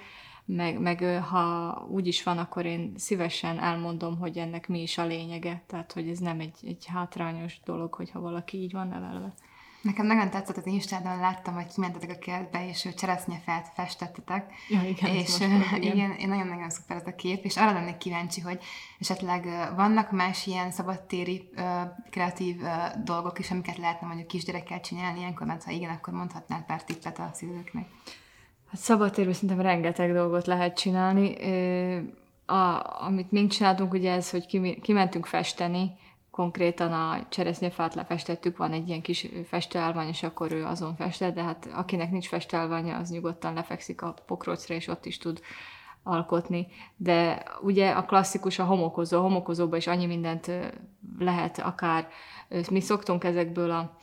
meg, 0.44 0.80
meg 0.80 1.22
ha 1.22 1.72
úgy 1.90 2.07
is 2.07 2.22
van, 2.22 2.38
akkor 2.38 2.66
én 2.66 2.92
szívesen 2.96 3.59
elmondom, 3.59 4.18
hogy 4.18 4.38
ennek 4.38 4.68
mi 4.68 4.83
is 4.83 4.98
a 4.98 5.04
lényege, 5.04 5.62
tehát 5.66 5.92
hogy 5.92 6.09
ez 6.09 6.18
nem 6.18 6.40
egy, 6.40 6.57
egy 6.62 6.87
hátrányos 6.87 7.61
dolog, 7.64 7.94
hogyha 7.94 8.20
valaki 8.20 8.59
így 8.59 8.72
van 8.72 8.88
nevelve. 8.88 9.35
Nekem 9.85 10.07
nagyon 10.07 10.30
tetszett 10.30 10.57
az 10.57 10.66
Instádon, 10.66 11.18
láttam, 11.18 11.54
hogy 11.54 11.66
kimentetek 11.66 12.11
a 12.11 12.18
kertbe, 12.18 12.68
és 12.68 12.88
cseresznyefát 12.96 13.72
festettetek. 13.74 14.52
Ja, 14.68 14.83
igen, 14.83 15.14
és 15.14 15.38
volt, 15.38 15.52
igen. 15.76 15.96
igen, 15.96 16.28
nagyon-nagyon 16.28 16.70
szuper 16.70 16.96
ez 16.96 17.07
a 17.07 17.14
kép, 17.14 17.44
és 17.44 17.57
arra 17.57 17.72
lennék 17.72 17.96
kíváncsi, 17.96 18.40
hogy 18.40 18.62
esetleg 18.98 19.44
vannak 19.76 20.11
más 20.11 20.46
ilyen 20.46 20.70
szabadtéri 20.70 21.48
kreatív 22.11 22.57
dolgok 23.04 23.38
is, 23.38 23.50
amiket 23.50 23.76
lehetne 23.76 24.07
mondjuk 24.07 24.28
kisgyerekkel 24.28 24.80
csinálni 24.80 25.18
ilyenkor, 25.18 25.46
mert 25.46 25.64
ha 25.64 25.70
igen, 25.70 25.90
akkor 25.90 26.14
mondhatnál 26.14 26.64
pár 26.66 26.85
tippet 26.85 27.18
a 27.18 27.30
szülőknek. 27.33 27.87
Hát 28.74 28.82
szabadtérben 28.82 29.34
szerintem 29.34 29.60
rengeteg 29.60 30.12
dolgot 30.12 30.46
lehet 30.46 30.76
csinálni. 30.76 31.37
A, 32.46 32.82
amit 33.04 33.30
még 33.30 33.50
csináltunk, 33.50 33.92
ugye 33.92 34.12
ez, 34.12 34.30
hogy 34.30 34.46
kimentünk 34.80 35.26
festeni, 35.26 35.92
konkrétan 36.30 36.92
a 36.92 37.26
cseresznyefát 37.28 37.94
lefestettük, 37.94 38.56
van 38.56 38.72
egy 38.72 38.88
ilyen 38.88 39.02
kis 39.02 39.28
festőállvány, 39.46 40.08
és 40.08 40.22
akkor 40.22 40.52
ő 40.52 40.64
azon 40.64 40.96
festett, 40.96 41.34
de 41.34 41.42
hát 41.42 41.68
akinek 41.74 42.10
nincs 42.10 42.28
festőállványa, 42.28 42.96
az 42.96 43.10
nyugodtan 43.10 43.54
lefekszik 43.54 44.02
a 44.02 44.14
pokrócra, 44.26 44.74
és 44.74 44.88
ott 44.88 45.06
is 45.06 45.18
tud 45.18 45.40
alkotni. 46.02 46.66
De 46.96 47.42
ugye 47.60 47.90
a 47.90 48.04
klasszikus 48.04 48.58
a 48.58 48.64
homokozó, 48.64 49.18
a 49.18 49.22
homokozóban 49.22 49.78
is 49.78 49.87
annyi 49.87 50.06
mindent 50.06 50.50
lehet 51.18 51.58
akár, 51.58 52.08
mi 52.70 52.80
szoktunk 52.80 53.24
ezekből 53.24 53.70
a 53.70 53.98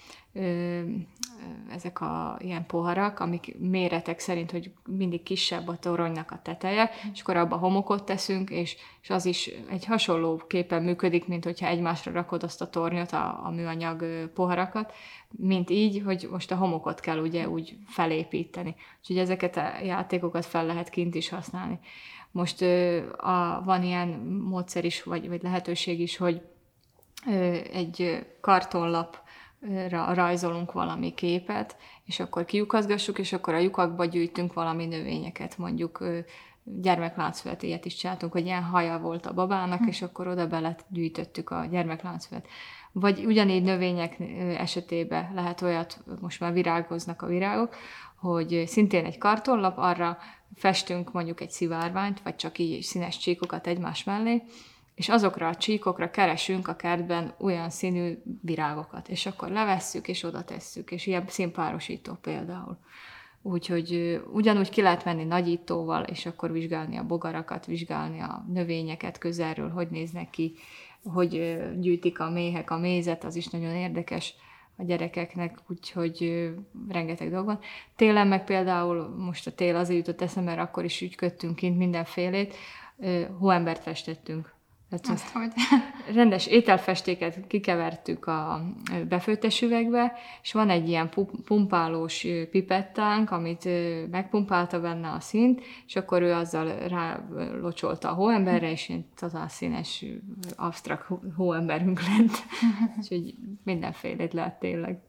ezek 1.71 2.01
a 2.01 2.37
ilyen 2.39 2.65
poharak, 2.65 3.19
amik 3.19 3.55
méretek 3.59 4.19
szerint, 4.19 4.51
hogy 4.51 4.71
mindig 4.85 5.23
kisebb 5.23 5.67
a 5.67 5.77
toronynak 5.77 6.31
a 6.31 6.39
teteje, 6.41 6.89
és 7.13 7.21
akkor 7.21 7.35
abba 7.35 7.57
homokot 7.57 8.05
teszünk, 8.05 8.49
és, 8.49 8.75
és 9.01 9.09
az 9.09 9.25
is 9.25 9.49
egy 9.69 9.85
hasonló 9.85 10.41
képen 10.47 10.83
működik, 10.83 11.27
mint 11.27 11.43
hogyha 11.43 11.67
egymásra 11.67 12.11
rakod 12.11 12.43
azt 12.43 12.61
a 12.61 12.69
tornyot, 12.69 13.11
a, 13.11 13.45
a 13.45 13.49
műanyag 13.49 14.29
poharakat, 14.33 14.93
mint 15.29 15.69
így, 15.69 16.01
hogy 16.05 16.27
most 16.31 16.51
a 16.51 16.55
homokot 16.55 16.99
kell 16.99 17.19
ugye 17.19 17.49
úgy 17.49 17.77
felépíteni. 17.85 18.75
Úgyhogy 18.99 19.17
ezeket 19.17 19.57
a 19.57 19.71
játékokat 19.83 20.45
fel 20.45 20.65
lehet 20.65 20.89
kint 20.89 21.15
is 21.15 21.29
használni. 21.29 21.79
Most 22.31 22.61
a, 23.17 23.61
van 23.65 23.83
ilyen 23.83 24.07
módszer 24.49 24.85
is, 24.85 25.03
vagy, 25.03 25.27
vagy 25.27 25.43
lehetőség 25.43 25.99
is, 25.99 26.17
hogy 26.17 26.41
egy 27.73 28.25
kartonlap 28.41 29.21
rajzolunk 29.89 30.71
valami 30.71 31.13
képet, 31.13 31.78
és 32.06 32.19
akkor 32.19 32.45
kiukazgassuk, 32.45 33.19
és 33.19 33.34
akkor 33.34 33.54
a 33.54 33.60
lyukakba 33.60 34.06
gyűjtünk 34.06 34.54
valami 34.54 34.86
növényeket, 34.86 35.58
mondjuk 35.58 36.04
gyermekláncfüvet, 36.63 37.64
is 37.64 37.95
csináltunk, 37.95 38.32
hogy 38.32 38.45
ilyen 38.45 38.64
haja 38.64 38.99
volt 38.99 39.26
a 39.26 39.34
babának, 39.34 39.80
hm. 39.80 39.88
és 39.88 40.01
akkor 40.01 40.28
oda 40.28 40.47
bele 40.47 40.76
gyűjtöttük 40.88 41.49
a 41.49 41.66
gyermekláncfüvet. 41.72 42.47
Vagy 42.91 43.26
ugyanígy 43.26 43.64
növények 43.64 44.20
esetében 44.57 45.32
lehet 45.34 45.62
olyat, 45.62 46.03
most 46.22 46.39
már 46.39 46.53
virágoznak 46.53 47.22
a 47.22 47.28
virágok, 47.28 47.76
hogy 48.16 48.64
szintén 48.66 49.05
egy 49.05 49.18
kartonlap, 49.18 49.78
arra 49.78 50.18
festünk 50.55 51.12
mondjuk 51.12 51.41
egy 51.41 51.51
szivárványt, 51.51 52.22
vagy 52.22 52.36
csak 52.36 52.57
így 52.57 52.82
színes 52.82 53.18
csíkokat 53.18 53.68
egymás 53.68 54.03
mellé, 54.03 54.43
és 55.02 55.10
azokra 55.10 55.47
a 55.47 55.56
csíkokra 55.56 56.12
keresünk 56.12 56.68
a 56.68 56.76
kertben 56.76 57.34
olyan 57.39 57.70
színű 57.70 58.18
virágokat, 58.41 59.10
és 59.10 59.26
akkor 59.26 59.49
levesszük, 59.49 60.08
és 60.08 60.24
oda 60.24 60.43
tesszük, 60.43 60.91
és 60.91 61.08
ilyen 61.08 61.24
színpárosító 61.28 62.14
például. 62.14 62.78
Úgyhogy 63.41 64.22
ugyanúgy 64.32 64.70
ki 64.70 64.82
lehet 64.82 65.06
menni 65.06 65.24
nagyítóval, 65.24 66.04
és 66.04 66.26
akkor 66.26 66.52
vizsgálni 66.52 66.97
a 66.97 67.06
bogarakat, 67.06 67.66
vizsgálni 67.66 68.20
a 68.20 68.45
növényeket 68.54 69.18
közelről, 69.18 69.70
hogy 69.70 69.88
néznek 69.89 70.30
ki, 70.30 70.54
hogy 71.04 71.60
gyűjtik 71.80 72.20
a 72.20 72.30
méhek 72.30 72.72
a 72.72 72.78
mézet, 72.78 73.24
az 73.24 73.36
is 73.36 73.47
nagyon 73.47 73.76
érdekes 73.76 74.34
a 74.78 74.84
gyerekeknek, 74.84 75.58
úgyhogy 75.68 76.49
rengeteg 76.89 77.30
dolog 77.30 77.45
van. 77.45 77.60
Télen 77.95 78.28
meg 78.28 78.43
például, 78.43 79.16
most 79.18 79.47
a 79.47 79.52
tél 79.52 79.76
azért 79.76 80.08
jutott 80.08 80.22
eszembe, 80.22 80.56
mert 80.56 80.68
akkor 80.68 80.84
is 80.84 81.02
ügyködtünk 81.02 81.56
kint 81.56 81.78
mindenfélét, 81.78 82.56
hóembert 83.39 83.82
festettünk 83.82 84.60
tehát 84.91 85.17
Azt, 85.17 85.29
hogy... 85.29 85.51
rendes 86.15 86.47
ételfestéket 86.47 87.47
kikevertük 87.47 88.25
a 88.25 88.61
befőttes 89.09 89.61
üvegbe, 89.61 90.13
és 90.41 90.53
van 90.53 90.69
egy 90.69 90.89
ilyen 90.89 91.09
pumpálós 91.45 92.27
pipettánk, 92.51 93.31
amit 93.31 93.69
megpumpálta 94.09 94.81
benne 94.81 95.09
a 95.09 95.19
színt, 95.19 95.61
és 95.87 95.95
akkor 95.95 96.21
ő 96.21 96.33
azzal 96.33 96.87
rálocsolta 96.87 98.09
a 98.09 98.13
hóemberre, 98.13 98.71
és 98.71 98.89
én 98.89 99.05
totál 99.15 99.47
színes, 99.47 100.05
absztrakt 100.55 101.07
hóemberünk 101.35 101.99
lett. 102.01 102.43
Úgyhogy 102.97 103.35
mindenfélét 103.63 104.33
lehet 104.33 104.59
tényleg. 104.59 104.99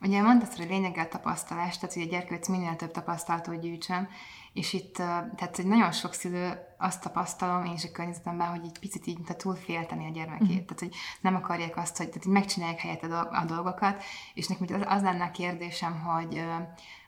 Ugye 0.00 0.22
mondtad, 0.22 0.52
hogy 0.54 0.68
lényege 0.68 1.00
a 1.00 1.08
tapasztalás, 1.08 1.78
tehát 1.78 1.94
hogy 1.94 2.02
a 2.02 2.10
gyerkőc 2.10 2.48
minél 2.48 2.76
több 2.76 2.90
tapasztalatot 2.90 3.60
gyűjtsön, 3.60 4.08
és 4.52 4.72
itt, 4.72 4.94
tehát 4.94 5.56
hogy 5.56 5.66
nagyon 5.66 5.92
sok 5.92 6.12
szülő 6.12 6.58
azt 6.78 7.02
tapasztalom 7.02 7.64
én 7.64 7.72
is 7.72 7.84
a 7.84 7.92
környezetemben, 7.92 8.48
hogy 8.48 8.64
egy 8.64 8.78
picit 8.78 9.06
így 9.06 9.20
tehát 9.22 9.42
túl 9.42 9.54
félteni 9.54 10.06
a 10.06 10.10
gyermekét. 10.10 10.62
Mm. 10.62 10.64
Tehát, 10.64 10.78
hogy 10.78 10.94
nem 11.20 11.34
akarják 11.34 11.76
azt, 11.76 11.96
hogy, 11.96 12.08
tehát, 12.08 12.24
hogy 12.24 12.32
megcsinálják 12.32 12.80
helyett 12.80 13.02
a 13.30 13.44
dolgokat, 13.46 14.02
és 14.34 14.46
nekem 14.46 14.80
az, 14.80 14.96
az 14.96 15.02
lenne 15.02 15.24
a 15.24 15.30
kérdésem, 15.30 16.00
hogy 16.00 16.44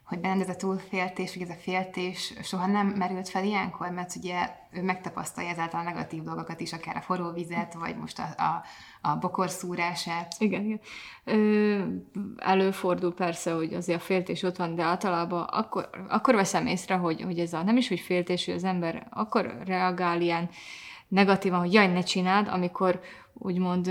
hogy 0.05 0.21
benned 0.21 0.41
ez 0.41 0.49
a 0.49 0.57
túlféltés, 0.57 1.35
vagy 1.35 1.43
ez 1.43 1.57
a 1.57 1.61
féltés 1.61 2.35
soha 2.43 2.67
nem 2.67 2.87
merült 2.87 3.29
fel 3.29 3.45
ilyenkor, 3.45 3.91
mert 3.91 4.17
ugye 4.17 4.51
ő 4.73 4.83
megtapasztalja 4.83 5.51
ezáltal 5.51 5.81
a 5.81 5.83
negatív 5.83 6.23
dolgokat 6.23 6.61
is, 6.61 6.73
akár 6.73 6.97
a 6.97 7.01
forró 7.01 7.31
vizet, 7.31 7.75
vagy 7.75 7.97
most 7.97 8.19
a, 8.19 8.43
a, 8.43 8.65
a 9.09 9.17
bokorszúrását. 9.17 10.35
Igen, 10.39 10.65
igen. 10.65 10.81
Ö, 11.25 11.83
előfordul 12.37 13.15
persze, 13.15 13.53
hogy 13.53 13.75
azért 13.75 14.01
a 14.01 14.05
féltés 14.05 14.43
ott 14.43 14.57
van, 14.57 14.75
de 14.75 14.83
általában 14.83 15.43
akkor, 15.43 15.91
akkor 16.09 16.35
veszem 16.35 16.67
észre, 16.67 16.95
hogy, 16.95 17.23
hogy 17.23 17.39
ez 17.39 17.53
a 17.53 17.63
nem 17.63 17.77
is, 17.77 17.89
hogy 17.89 18.01
féltés, 18.01 18.45
hogy 18.45 18.55
az 18.55 18.65
ember 18.65 19.07
akkor 19.11 19.57
reagál 19.65 20.21
ilyen 20.21 20.49
negatívan, 21.09 21.59
hogy 21.59 21.73
jaj, 21.73 21.87
ne 21.87 22.03
csináld, 22.03 22.49
amikor 22.49 23.01
úgymond 23.33 23.91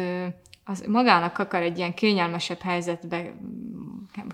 az 0.66 0.86
magának 0.88 1.38
akar 1.38 1.62
egy 1.62 1.78
ilyen 1.78 1.94
kényelmesebb 1.94 2.60
helyzetbe, 2.60 3.34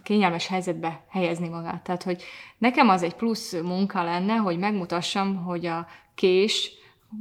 kényelmes 0.03 0.47
helyzetbe 0.47 1.03
helyezni 1.09 1.47
magát. 1.47 1.83
Tehát, 1.83 2.03
hogy 2.03 2.23
nekem 2.57 2.89
az 2.89 3.03
egy 3.03 3.15
plusz 3.15 3.53
munka 3.53 4.03
lenne, 4.03 4.35
hogy 4.35 4.57
megmutassam, 4.57 5.43
hogy 5.43 5.65
a 5.65 5.87
kés, 6.15 6.71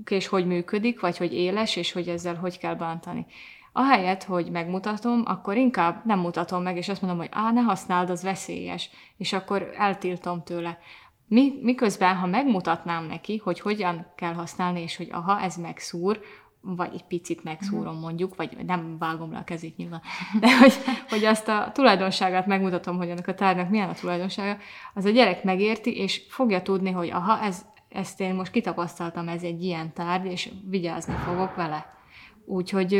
kés 0.04 0.26
hogy 0.26 0.46
működik, 0.46 1.00
vagy 1.00 1.16
hogy 1.16 1.32
éles, 1.32 1.76
és 1.76 1.92
hogy 1.92 2.08
ezzel 2.08 2.34
hogy 2.34 2.58
kell 2.58 2.74
bántani. 2.74 3.26
Ahelyett, 3.72 4.24
hogy 4.24 4.50
megmutatom, 4.50 5.22
akkor 5.26 5.56
inkább 5.56 6.04
nem 6.04 6.18
mutatom 6.18 6.62
meg, 6.62 6.76
és 6.76 6.88
azt 6.88 7.02
mondom, 7.02 7.18
hogy 7.18 7.28
á, 7.32 7.52
ne 7.52 7.60
használd, 7.60 8.10
az 8.10 8.22
veszélyes, 8.22 8.90
és 9.16 9.32
akkor 9.32 9.70
eltiltom 9.76 10.42
tőle. 10.42 10.78
Mi, 11.26 11.52
miközben, 11.62 12.16
ha 12.16 12.26
megmutatnám 12.26 13.04
neki, 13.04 13.36
hogy 13.44 13.60
hogyan 13.60 14.06
kell 14.16 14.32
használni, 14.32 14.80
és 14.80 14.96
hogy 14.96 15.08
aha, 15.12 15.40
ez 15.40 15.56
megszúr, 15.56 16.20
vagy 16.60 16.90
egy 16.94 17.04
picit 17.04 17.44
megszúrom 17.44 17.92
mhm. 17.92 18.02
mondjuk, 18.02 18.36
vagy 18.36 18.56
nem 18.66 18.98
vágom 18.98 19.32
le 19.32 19.38
a 19.38 19.44
kezét 19.44 19.76
nyilván, 19.76 20.00
de 20.40 20.58
hogy, 20.58 20.72
hogy 21.08 21.24
azt 21.24 21.48
a 21.48 21.70
tulajdonságát 21.72 22.46
megmutatom, 22.46 22.96
hogy 22.96 23.10
annak 23.10 23.26
a 23.26 23.34
tárgynak 23.34 23.70
milyen 23.70 23.88
a 23.88 23.94
tulajdonsága, 23.94 24.60
az 24.94 25.04
a 25.04 25.10
gyerek 25.10 25.44
megérti, 25.44 25.96
és 25.96 26.22
fogja 26.28 26.62
tudni, 26.62 26.90
hogy 26.90 27.10
aha, 27.10 27.40
ez, 27.40 27.66
ezt 27.88 28.20
én 28.20 28.34
most 28.34 28.52
kitapasztaltam, 28.52 29.28
ez 29.28 29.42
egy 29.42 29.62
ilyen 29.62 29.92
tárgy, 29.92 30.26
és 30.26 30.50
vigyázni 30.68 31.14
fogok 31.14 31.54
vele. 31.54 31.96
Úgyhogy 32.44 32.92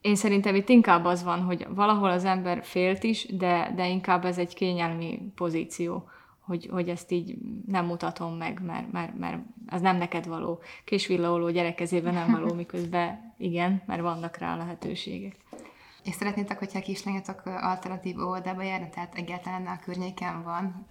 én 0.00 0.14
szerintem 0.14 0.54
itt 0.54 0.68
inkább 0.68 1.04
az 1.04 1.22
van, 1.24 1.42
hogy 1.42 1.66
valahol 1.74 2.10
az 2.10 2.24
ember 2.24 2.64
félt 2.64 3.02
is, 3.02 3.26
de, 3.36 3.72
de 3.76 3.88
inkább 3.88 4.24
ez 4.24 4.38
egy 4.38 4.54
kényelmi 4.54 5.32
pozíció 5.34 6.08
hogy, 6.50 6.68
hogy 6.70 6.88
ezt 6.88 7.10
így 7.10 7.38
nem 7.66 7.86
mutatom 7.86 8.36
meg, 8.36 8.60
mert, 8.62 8.92
mert, 8.92 9.18
mert 9.18 9.38
az 9.66 9.80
nem 9.80 9.96
neked 9.96 10.26
való. 10.26 10.62
Késvillaoló 10.84 11.50
gyerek 11.50 11.74
kezében 11.74 12.14
nem 12.14 12.30
való, 12.30 12.54
miközben 12.62 13.34
igen, 13.38 13.82
mert 13.86 14.00
vannak 14.00 14.36
rá 14.36 14.56
lehetőségek. 14.56 15.36
És 16.04 16.14
szeretnétek, 16.14 16.58
hogyha 16.58 16.78
a 16.78 16.82
kislányotok 16.82 17.42
alternatív 17.44 18.18
óvodába 18.18 18.62
járna, 18.62 18.88
tehát 18.88 19.14
egyáltalán 19.14 19.66
a 19.66 19.78
környéken 19.84 20.42
van 20.42 20.86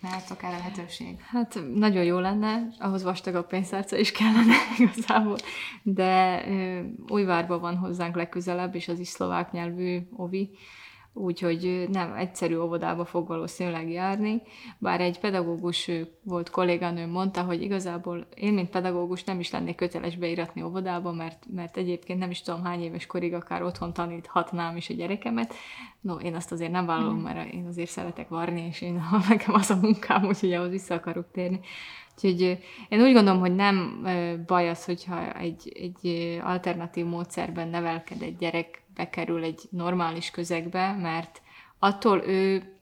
nálatok 0.00 0.42
erre 0.42 0.56
lehetőség? 0.56 1.20
Hát 1.20 1.60
nagyon 1.74 2.04
jó 2.04 2.18
lenne, 2.18 2.66
ahhoz 2.78 3.02
vastagabb 3.02 3.46
pénztárca 3.46 3.96
is 3.96 4.12
kellene 4.12 4.54
igazából, 4.78 5.36
de 5.82 6.44
Újvárban 7.08 7.60
van 7.60 7.76
hozzánk 7.76 8.16
legközelebb, 8.16 8.74
és 8.74 8.88
az 8.88 8.98
is 8.98 9.08
szlovák 9.08 9.52
nyelvű 9.52 9.98
ovi, 10.16 10.50
úgyhogy 11.14 11.86
nem 11.90 12.12
egyszerű 12.12 12.56
óvodába 12.56 13.04
fog 13.04 13.26
valószínűleg 13.26 13.90
járni, 13.90 14.42
bár 14.78 15.00
egy 15.00 15.20
pedagógus 15.20 15.90
volt 16.22 16.50
kolléganőm 16.50 17.10
mondta, 17.10 17.42
hogy 17.42 17.62
igazából 17.62 18.26
én, 18.34 18.52
mint 18.52 18.70
pedagógus 18.70 19.24
nem 19.24 19.40
is 19.40 19.50
lennék 19.50 19.74
köteles 19.74 20.16
beiratni 20.16 20.62
óvodába, 20.62 21.12
mert, 21.12 21.46
mert 21.54 21.76
egyébként 21.76 22.18
nem 22.18 22.30
is 22.30 22.42
tudom 22.42 22.64
hány 22.64 22.82
éves 22.82 23.06
korig 23.06 23.34
akár 23.34 23.62
otthon 23.62 23.92
taníthatnám 23.92 24.76
is 24.76 24.90
a 24.90 24.94
gyerekemet. 24.94 25.54
No, 26.00 26.14
én 26.14 26.34
azt 26.34 26.52
azért 26.52 26.72
nem 26.72 26.86
vállalom, 26.86 27.18
mm. 27.18 27.22
mert 27.22 27.52
én 27.52 27.66
azért 27.66 27.90
szeretek 27.90 28.28
varni, 28.28 28.66
és 28.66 28.80
én 28.80 29.02
nekem 29.28 29.54
az 29.54 29.70
a 29.70 29.78
munkám, 29.80 30.24
úgyhogy 30.24 30.52
ahhoz 30.52 30.70
vissza 30.70 30.94
akarok 30.94 31.30
térni. 31.32 31.60
Úgyhogy 32.14 32.58
én 32.88 33.00
úgy 33.00 33.12
gondolom, 33.12 33.40
hogy 33.40 33.54
nem 33.54 34.06
baj 34.46 34.68
az, 34.68 34.84
hogyha 34.84 35.32
egy, 35.32 35.72
egy 35.74 36.38
alternatív 36.42 37.04
módszerben 37.04 37.68
nevelked 37.68 38.22
egy 38.22 38.36
gyerek, 38.36 38.81
bekerül 38.94 39.44
egy 39.44 39.60
normális 39.70 40.30
közegbe, 40.30 40.92
mert 40.92 41.42
attól 41.78 42.22
ő 42.26 42.72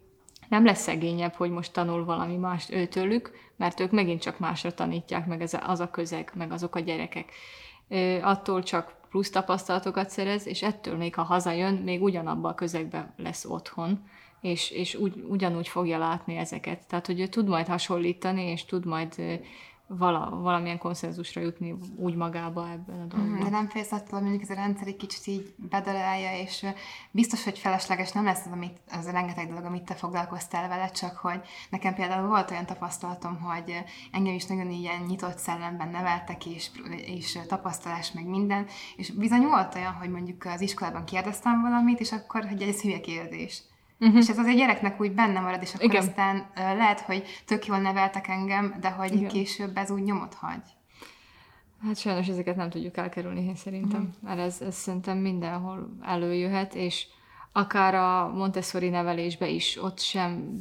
nem 0.48 0.64
lesz 0.64 0.82
szegényebb, 0.82 1.34
hogy 1.34 1.50
most 1.50 1.72
tanul 1.72 2.04
valami 2.04 2.36
mást 2.36 2.70
őtőlük, 2.70 3.30
mert 3.56 3.80
ők 3.80 3.90
megint 3.90 4.20
csak 4.20 4.38
másra 4.38 4.74
tanítják 4.74 5.26
meg 5.26 5.42
ez 5.42 5.56
az 5.66 5.80
a 5.80 5.90
közeg, 5.90 6.32
meg 6.34 6.52
azok 6.52 6.74
a 6.74 6.80
gyerekek. 6.80 7.32
Attól 8.22 8.62
csak 8.62 8.94
plusz 9.10 9.30
tapasztalatokat 9.30 10.10
szerez, 10.10 10.46
és 10.46 10.62
ettől 10.62 10.96
még, 10.96 11.14
ha 11.14 11.22
hazajön, 11.22 11.74
még 11.74 12.02
ugyanabba 12.02 12.48
a 12.48 12.54
közegben 12.54 13.14
lesz 13.16 13.44
otthon, 13.44 14.08
és, 14.40 14.70
és 14.70 14.94
úgy, 14.94 15.24
ugyanúgy 15.28 15.68
fogja 15.68 15.98
látni 15.98 16.36
ezeket. 16.36 16.86
Tehát, 16.86 17.06
hogy 17.06 17.20
ő 17.20 17.26
tud 17.26 17.48
majd 17.48 17.66
hasonlítani, 17.66 18.42
és 18.42 18.64
tud 18.64 18.84
majd 18.86 19.40
vala, 19.98 20.30
valamilyen 20.30 20.78
konszenzusra 20.78 21.40
jutni 21.40 21.74
úgy 21.96 22.14
magába 22.14 22.68
ebben 22.70 23.00
a 23.00 23.04
dologban. 23.04 23.40
De 23.40 23.48
nem 23.48 23.68
félsz 23.68 23.92
attól, 23.92 24.20
mondjuk 24.20 24.42
ez 24.42 24.50
a 24.50 24.54
rendszer 24.54 24.86
egy 24.86 24.96
kicsit 24.96 25.26
így 25.26 25.54
bedalálja, 25.56 26.38
és 26.38 26.66
biztos, 27.10 27.44
hogy 27.44 27.58
felesleges 27.58 28.12
nem 28.12 28.24
lesz 28.24 28.46
az, 28.46 28.52
amit, 28.52 28.80
az 28.90 29.06
a 29.06 29.10
rengeteg 29.10 29.48
dolog, 29.48 29.64
amit 29.64 29.82
te 29.82 29.94
foglalkoztál 29.94 30.68
vele, 30.68 30.90
csak 30.90 31.16
hogy 31.16 31.40
nekem 31.70 31.94
például 31.94 32.28
volt 32.28 32.50
olyan 32.50 32.66
tapasztalatom, 32.66 33.40
hogy 33.40 33.84
engem 34.12 34.34
is 34.34 34.46
nagyon 34.46 34.70
ilyen 34.70 35.02
nyitott 35.02 35.38
szellemben 35.38 35.88
neveltek, 35.88 36.46
és, 36.46 36.70
és 37.06 37.38
tapasztalás 37.48 38.12
meg 38.12 38.26
minden, 38.26 38.66
és 38.96 39.10
bizony 39.10 39.46
volt 39.46 39.74
olyan, 39.74 39.92
hogy 39.92 40.10
mondjuk 40.10 40.44
az 40.44 40.60
iskolában 40.60 41.04
kérdeztem 41.04 41.60
valamit, 41.60 42.00
és 42.00 42.12
akkor, 42.12 42.44
hogy 42.48 42.62
ez 42.62 42.80
hülye 42.80 43.00
kérdés. 43.00 43.62
Uh-huh. 44.00 44.18
És 44.18 44.28
ez 44.28 44.38
az 44.38 44.46
egy 44.46 44.56
gyereknek 44.56 45.00
úgy 45.00 45.12
benne 45.12 45.40
marad, 45.40 45.62
és 45.62 45.74
akkor 45.74 45.84
Igen. 45.84 46.06
aztán 46.06 46.36
uh, 46.36 46.46
lehet, 46.56 47.00
hogy 47.00 47.24
tök 47.46 47.66
jól 47.66 47.78
neveltek 47.78 48.28
engem, 48.28 48.74
de 48.80 48.90
hogy 48.90 49.14
Igen. 49.14 49.28
később 49.28 49.76
ez 49.76 49.90
úgy 49.90 50.02
nyomot 50.02 50.34
hagy. 50.34 50.62
Hát 51.86 51.98
sajnos 51.98 52.28
ezeket 52.28 52.56
nem 52.56 52.70
tudjuk 52.70 52.96
elkerülni, 52.96 53.44
én 53.44 53.54
szerintem. 53.54 54.00
Uh-huh. 54.00 54.14
Mert 54.22 54.38
ez, 54.38 54.60
ez 54.60 54.74
szerintem 54.74 55.18
mindenhol 55.18 55.96
előjöhet, 56.02 56.74
és 56.74 57.06
akár 57.52 57.94
a 57.94 58.28
Montessori 58.28 58.88
nevelésbe 58.88 59.48
is, 59.48 59.82
ott 59.82 59.98
sem 59.98 60.54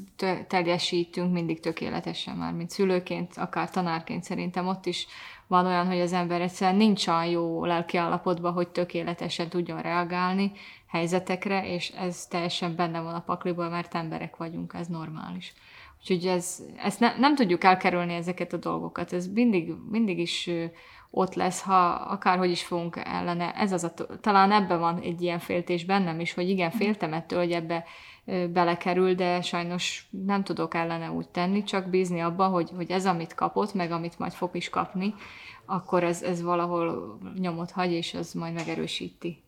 teljesítünk 0.47 1.33
mindig 1.33 1.59
tökéletesen 1.59 2.35
már, 2.35 2.53
mint 2.53 2.69
szülőként, 2.69 3.37
akár 3.37 3.69
tanárként 3.69 4.23
szerintem 4.23 4.67
ott 4.67 4.85
is 4.85 5.07
van 5.47 5.65
olyan, 5.65 5.87
hogy 5.87 5.99
az 5.99 6.13
ember 6.13 6.41
egyszerűen 6.41 6.77
nincs 6.77 7.07
olyan 7.07 7.25
jó 7.25 7.65
lelki 7.65 7.97
állapotban, 7.97 8.53
hogy 8.53 8.67
tökéletesen 8.67 9.49
tudjon 9.49 9.81
reagálni 9.81 10.51
helyzetekre, 10.89 11.73
és 11.73 11.89
ez 11.89 12.25
teljesen 12.25 12.75
benne 12.75 12.99
van 12.99 13.13
a 13.13 13.21
pakliból, 13.21 13.69
mert 13.69 13.95
emberek 13.95 14.37
vagyunk, 14.37 14.73
ez 14.73 14.87
normális. 14.87 15.53
Úgyhogy 15.99 16.25
ez, 16.25 16.63
ezt 16.77 16.99
ne, 16.99 17.17
nem 17.17 17.35
tudjuk 17.35 17.63
elkerülni 17.63 18.13
ezeket 18.13 18.53
a 18.53 18.57
dolgokat. 18.57 19.13
Ez 19.13 19.27
mindig, 19.27 19.73
mindig 19.89 20.19
is 20.19 20.49
ott 21.11 21.33
lesz, 21.33 21.61
ha 21.61 21.87
akárhogy 21.89 22.49
is 22.49 22.63
fogunk 22.63 22.95
ellene. 23.03 23.53
Ez 23.55 23.71
az 23.71 23.83
a, 23.83 23.93
talán 24.21 24.51
ebben 24.51 24.79
van 24.79 24.99
egy 24.99 25.21
ilyen 25.21 25.39
féltés 25.39 25.85
bennem 25.85 26.19
is, 26.19 26.33
hogy 26.33 26.49
igen, 26.49 26.71
féltem 26.71 27.13
ettől, 27.13 27.39
hogy 27.39 27.51
ebbe 27.51 27.85
belekerül, 28.53 29.13
de 29.13 29.41
sajnos 29.41 30.07
nem 30.25 30.43
tudok 30.43 30.73
ellene 30.73 31.11
úgy 31.11 31.29
tenni, 31.29 31.63
csak 31.63 31.89
bízni 31.89 32.19
abba, 32.19 32.47
hogy, 32.47 32.69
hogy 32.75 32.91
ez, 32.91 33.05
amit 33.05 33.35
kapott, 33.35 33.73
meg 33.73 33.91
amit 33.91 34.19
majd 34.19 34.31
fog 34.31 34.49
is 34.55 34.69
kapni, 34.69 35.13
akkor 35.65 36.03
ez, 36.03 36.23
ez 36.23 36.41
valahol 36.41 37.17
nyomot 37.39 37.71
hagy, 37.71 37.91
és 37.91 38.13
az 38.13 38.33
majd 38.33 38.53
megerősíti. 38.53 39.43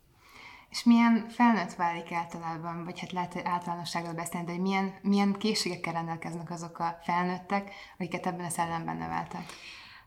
És 0.71 0.83
milyen 0.83 1.25
felnőtt 1.29 1.73
válik 1.73 2.11
általában, 2.11 2.83
vagy 2.83 2.99
hát 2.99 3.11
lehet 3.11 3.41
általánosságról 3.43 4.13
beszélni, 4.13 4.45
de 4.45 4.51
hogy 4.51 4.61
milyen, 4.61 4.93
milyen 5.01 5.33
készségekkel 5.33 5.93
rendelkeznek 5.93 6.51
azok 6.51 6.79
a 6.79 6.99
felnőttek, 7.03 7.71
akiket 7.97 8.25
ebben 8.25 8.45
a 8.45 8.49
szellemben 8.49 8.97
neveltek? 8.97 9.41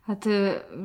Hát 0.06 0.28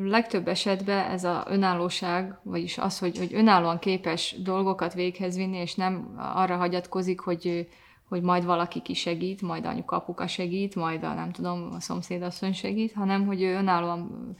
legtöbb 0.02 0.48
esetben 0.48 1.12
ez 1.12 1.24
a 1.24 1.44
önállóság, 1.48 2.40
vagyis 2.44 2.78
az, 2.78 3.00
hogy, 3.00 3.18
hogy 3.18 3.34
önállóan 3.34 3.80
képes 3.80 4.36
dolgokat 4.44 4.94
véghez 4.94 5.36
vinni, 5.36 5.58
és 5.58 5.76
nem 5.76 6.16
arra 6.18 6.58
hagyatkozik, 6.58 7.20
hogy, 7.20 7.68
hogy 8.10 8.22
majd 8.22 8.46
valaki 8.46 8.82
kisegít, 8.82 9.42
majd 9.42 9.66
anyuka, 9.66 9.96
apuka 9.96 10.28
segít, 10.28 10.76
majd 10.76 11.04
a 11.04 11.14
nem 11.14 11.32
tudom, 11.32 11.70
a 11.72 11.80
szomszédasszony 11.80 12.54
segít, 12.54 12.94
hanem 12.94 13.26
hogy 13.26 13.44
önállóan 13.44 14.36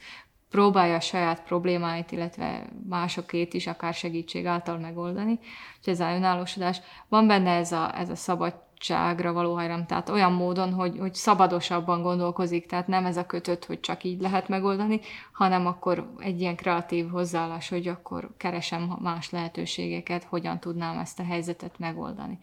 próbálja 0.50 0.94
a 0.94 1.00
saját 1.00 1.42
problémáit, 1.42 2.12
illetve 2.12 2.66
másokét 2.88 3.54
is 3.54 3.66
akár 3.66 3.94
segítség 3.94 4.46
által 4.46 4.78
megoldani. 4.78 5.38
Úgyhogy 5.78 5.92
ez 5.92 6.00
a 6.00 6.14
önállósodás. 6.14 6.80
Van 7.08 7.26
benne 7.26 7.50
ez 7.50 7.72
a, 7.72 7.98
ez 7.98 8.10
a 8.10 8.16
szabadságra 8.16 9.32
való 9.32 9.54
hajram, 9.54 9.86
tehát 9.86 10.08
olyan 10.08 10.32
módon, 10.32 10.72
hogy, 10.72 10.98
hogy 10.98 11.14
szabadosabban 11.14 12.02
gondolkozik, 12.02 12.66
tehát 12.66 12.86
nem 12.86 13.06
ez 13.06 13.16
a 13.16 13.26
kötött, 13.26 13.64
hogy 13.64 13.80
csak 13.80 14.04
így 14.04 14.20
lehet 14.20 14.48
megoldani, 14.48 15.00
hanem 15.32 15.66
akkor 15.66 16.14
egy 16.18 16.40
ilyen 16.40 16.56
kreatív 16.56 17.08
hozzáállás, 17.08 17.68
hogy 17.68 17.88
akkor 17.88 18.30
keresem 18.36 18.98
más 19.02 19.30
lehetőségeket, 19.30 20.24
hogyan 20.24 20.60
tudnám 20.60 20.98
ezt 20.98 21.20
a 21.20 21.24
helyzetet 21.24 21.78
megoldani. 21.78 22.38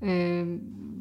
Ö, 0.00 0.42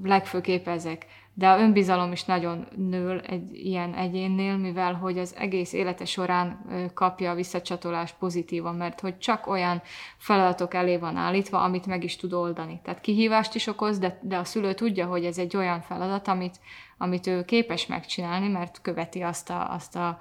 legfőképp 0.04 0.68
ezek 0.68 1.06
de 1.34 1.50
a 1.50 1.60
önbizalom 1.60 2.12
is 2.12 2.24
nagyon 2.24 2.68
nő 2.76 3.22
egy 3.28 3.54
ilyen 3.54 3.94
egyénnél, 3.94 4.58
mivel 4.58 4.94
hogy 4.94 5.18
az 5.18 5.36
egész 5.38 5.74
élete 5.74 6.06
során 6.06 6.66
kapja 6.94 7.32
a 7.32 7.36
visszacsatolást 7.36 8.16
pozitívan, 8.20 8.76
mert 8.76 9.00
hogy 9.00 9.18
csak 9.18 9.48
olyan 9.48 9.82
feladatok 10.18 10.74
elé 10.74 10.98
van 10.98 11.16
állítva, 11.16 11.62
amit 11.62 11.86
meg 11.86 12.04
is 12.04 12.16
tud 12.16 12.34
oldani. 12.34 12.80
Tehát 12.84 13.02
kihívást 13.02 13.56
is 13.56 13.68
okoz, 13.68 14.00
de, 14.00 14.20
de 14.22 14.38
a 14.38 14.44
szülő 14.44 14.74
tudja, 14.74 15.06
hogy 15.06 15.26
ez 15.26 15.38
egy 15.38 15.56
olyan 15.56 15.82
feladat, 15.82 16.28
amit, 16.28 16.60
amit 16.98 17.28
ő 17.28 17.46
képes 17.46 17.88
megcsinálni, 17.88 18.48
mert 18.48 18.82
követi 18.82 19.22
azt 19.22 19.50
a, 19.50 19.74
azt 19.74 19.96
a 19.96 20.20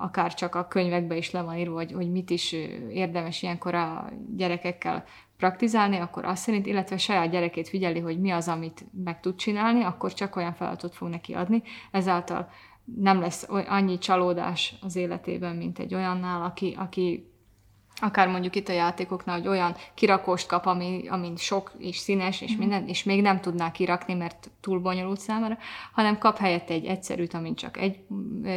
akár 0.00 0.34
csak 0.34 0.54
a 0.54 0.68
könyvekbe 0.68 1.16
is 1.16 1.30
le 1.30 1.42
van 1.42 1.56
írva, 1.56 1.74
hogy, 1.74 1.92
hogy 1.92 2.10
mit 2.10 2.30
is 2.30 2.52
érdemes 2.90 3.42
ilyenkor 3.42 3.74
a 3.74 4.08
gyerekekkel 4.36 5.04
praktizálni, 5.38 5.96
akkor 5.96 6.24
azt 6.24 6.42
szerint, 6.42 6.66
illetve 6.66 6.96
saját 6.96 7.30
gyerekét 7.30 7.68
figyeli, 7.68 7.98
hogy 7.98 8.20
mi 8.20 8.30
az, 8.30 8.48
amit 8.48 8.84
meg 9.04 9.20
tud 9.20 9.36
csinálni, 9.36 9.82
akkor 9.82 10.12
csak 10.12 10.36
olyan 10.36 10.54
feladatot 10.54 10.94
fog 10.94 11.08
neki 11.08 11.34
adni. 11.34 11.62
Ezáltal 11.90 12.50
nem 12.96 13.20
lesz 13.20 13.46
annyi 13.48 13.98
csalódás 13.98 14.74
az 14.80 14.96
életében, 14.96 15.56
mint 15.56 15.78
egy 15.78 15.94
olyannál, 15.94 16.42
aki, 16.42 16.74
aki 16.78 17.32
akár 18.00 18.28
mondjuk 18.28 18.56
itt 18.56 18.68
a 18.68 18.72
játékoknál, 18.72 19.38
hogy 19.38 19.48
olyan 19.48 19.74
kirakost 19.94 20.46
kap, 20.46 20.66
ami, 20.66 21.08
amin 21.08 21.36
sok 21.36 21.72
és 21.78 21.96
színes, 21.96 22.40
és 22.40 22.50
mhm. 22.50 22.58
minden, 22.58 22.88
és 22.88 23.04
még 23.04 23.22
nem 23.22 23.40
tudná 23.40 23.70
kirakni, 23.70 24.14
mert 24.14 24.50
túl 24.60 24.78
bonyolult 24.80 25.20
számára, 25.20 25.58
hanem 25.92 26.18
kap 26.18 26.36
helyette 26.38 26.72
egy 26.72 26.84
egyszerűt, 26.84 27.34
amin 27.34 27.54
csak 27.54 27.76
egy 27.76 27.98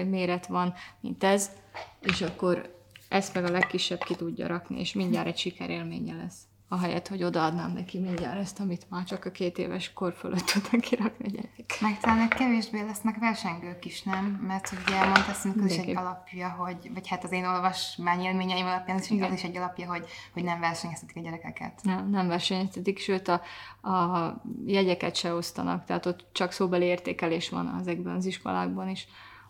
méret 0.10 0.46
van, 0.46 0.74
mint 1.00 1.24
ez, 1.24 1.52
és 2.00 2.22
akkor 2.22 2.80
ezt 3.10 3.34
meg 3.34 3.44
a 3.44 3.52
legkisebb 3.52 4.04
ki 4.04 4.16
tudja 4.16 4.48
rakni, 4.48 4.80
és 4.80 4.94
mindjárt 4.94 5.28
egy 5.28 5.38
sikerélménye 5.38 6.16
lesz 6.16 6.50
ahelyett, 6.72 7.08
hogy 7.08 7.24
odaadnám 7.24 7.72
neki 7.72 8.00
mindjárt 8.00 8.40
ezt, 8.40 8.60
amit 8.60 8.90
már 8.90 9.04
csak 9.04 9.26
a 9.26 9.32
két 9.32 9.58
éves 9.58 9.94
kor 9.94 10.14
fölött 10.14 10.46
tudnak 10.46 10.82
kirakni 10.82 11.26
a 11.26 11.30
gyerekek. 11.30 11.78
Meg 11.82 12.00
talán 12.00 12.30
kevésbé 12.30 12.82
lesznek 12.82 13.20
versengők 13.20 13.86
is, 13.86 14.04
nem? 14.04 14.26
Mert 14.48 14.72
ugye 14.72 14.96
elmondtad, 14.96 15.36
hogy 15.36 15.72
ez 15.72 15.78
egy 15.78 15.96
alapja, 15.96 16.50
hogy, 16.50 16.92
vagy 16.94 17.08
hát 17.08 17.24
az 17.24 17.32
én 17.32 17.46
olvasmány 17.46 18.22
élményeim 18.22 18.66
alapján 18.66 18.98
az, 18.98 19.12
az 19.22 19.34
is 19.34 19.44
egy 19.44 19.58
alapja, 19.58 19.88
hogy, 19.88 20.06
hogy 20.34 20.44
nem 20.44 20.60
versenyeztetik 20.60 21.16
a 21.16 21.20
gyerekeket. 21.22 21.80
Nem, 21.84 22.10
nem 22.10 22.28
versenyeztetik, 22.28 23.00
sőt 23.00 23.28
a, 23.28 23.42
a 23.90 24.36
jegyeket 24.66 25.16
se 25.16 25.34
osztanak, 25.34 25.86
tehát 25.86 26.06
ott 26.06 26.26
csak 26.32 26.52
szóbeli 26.52 26.86
értékelés 26.86 27.50
van 27.50 27.78
ezekben 27.80 28.16
az 28.16 28.26
iskolákban 28.26 28.90
is. 28.90 29.08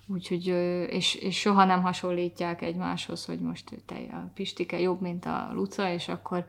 Úgyhogy, 0.08 0.48
és, 0.90 1.16
és 1.16 1.40
soha 1.40 1.66
nem 1.66 1.82
hasonlítják 1.82 2.62
egymáshoz, 2.62 3.26
hogy 3.26 3.40
most 3.40 3.82
te 3.86 3.96
a 3.96 4.32
Pistike 4.34 4.80
jobb, 4.80 5.02
mint 5.02 5.26
a 5.26 5.50
Luca, 5.54 5.92
és 5.92 6.08
akkor 6.08 6.46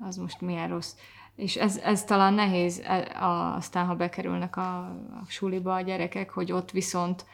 az 0.00 0.16
most 0.16 0.40
milyen 0.40 0.68
rossz. 0.68 0.94
És 1.34 1.56
ez, 1.56 1.76
ez 1.76 2.04
talán 2.04 2.34
nehéz, 2.34 2.78
e, 2.78 3.16
aztán 3.56 3.86
ha 3.86 3.94
bekerülnek 3.94 4.56
a, 4.56 4.78
a 5.20 5.24
suliba 5.28 5.74
a 5.74 5.80
gyerekek, 5.80 6.30
hogy 6.30 6.52
ott 6.52 6.70
viszont 6.70 7.24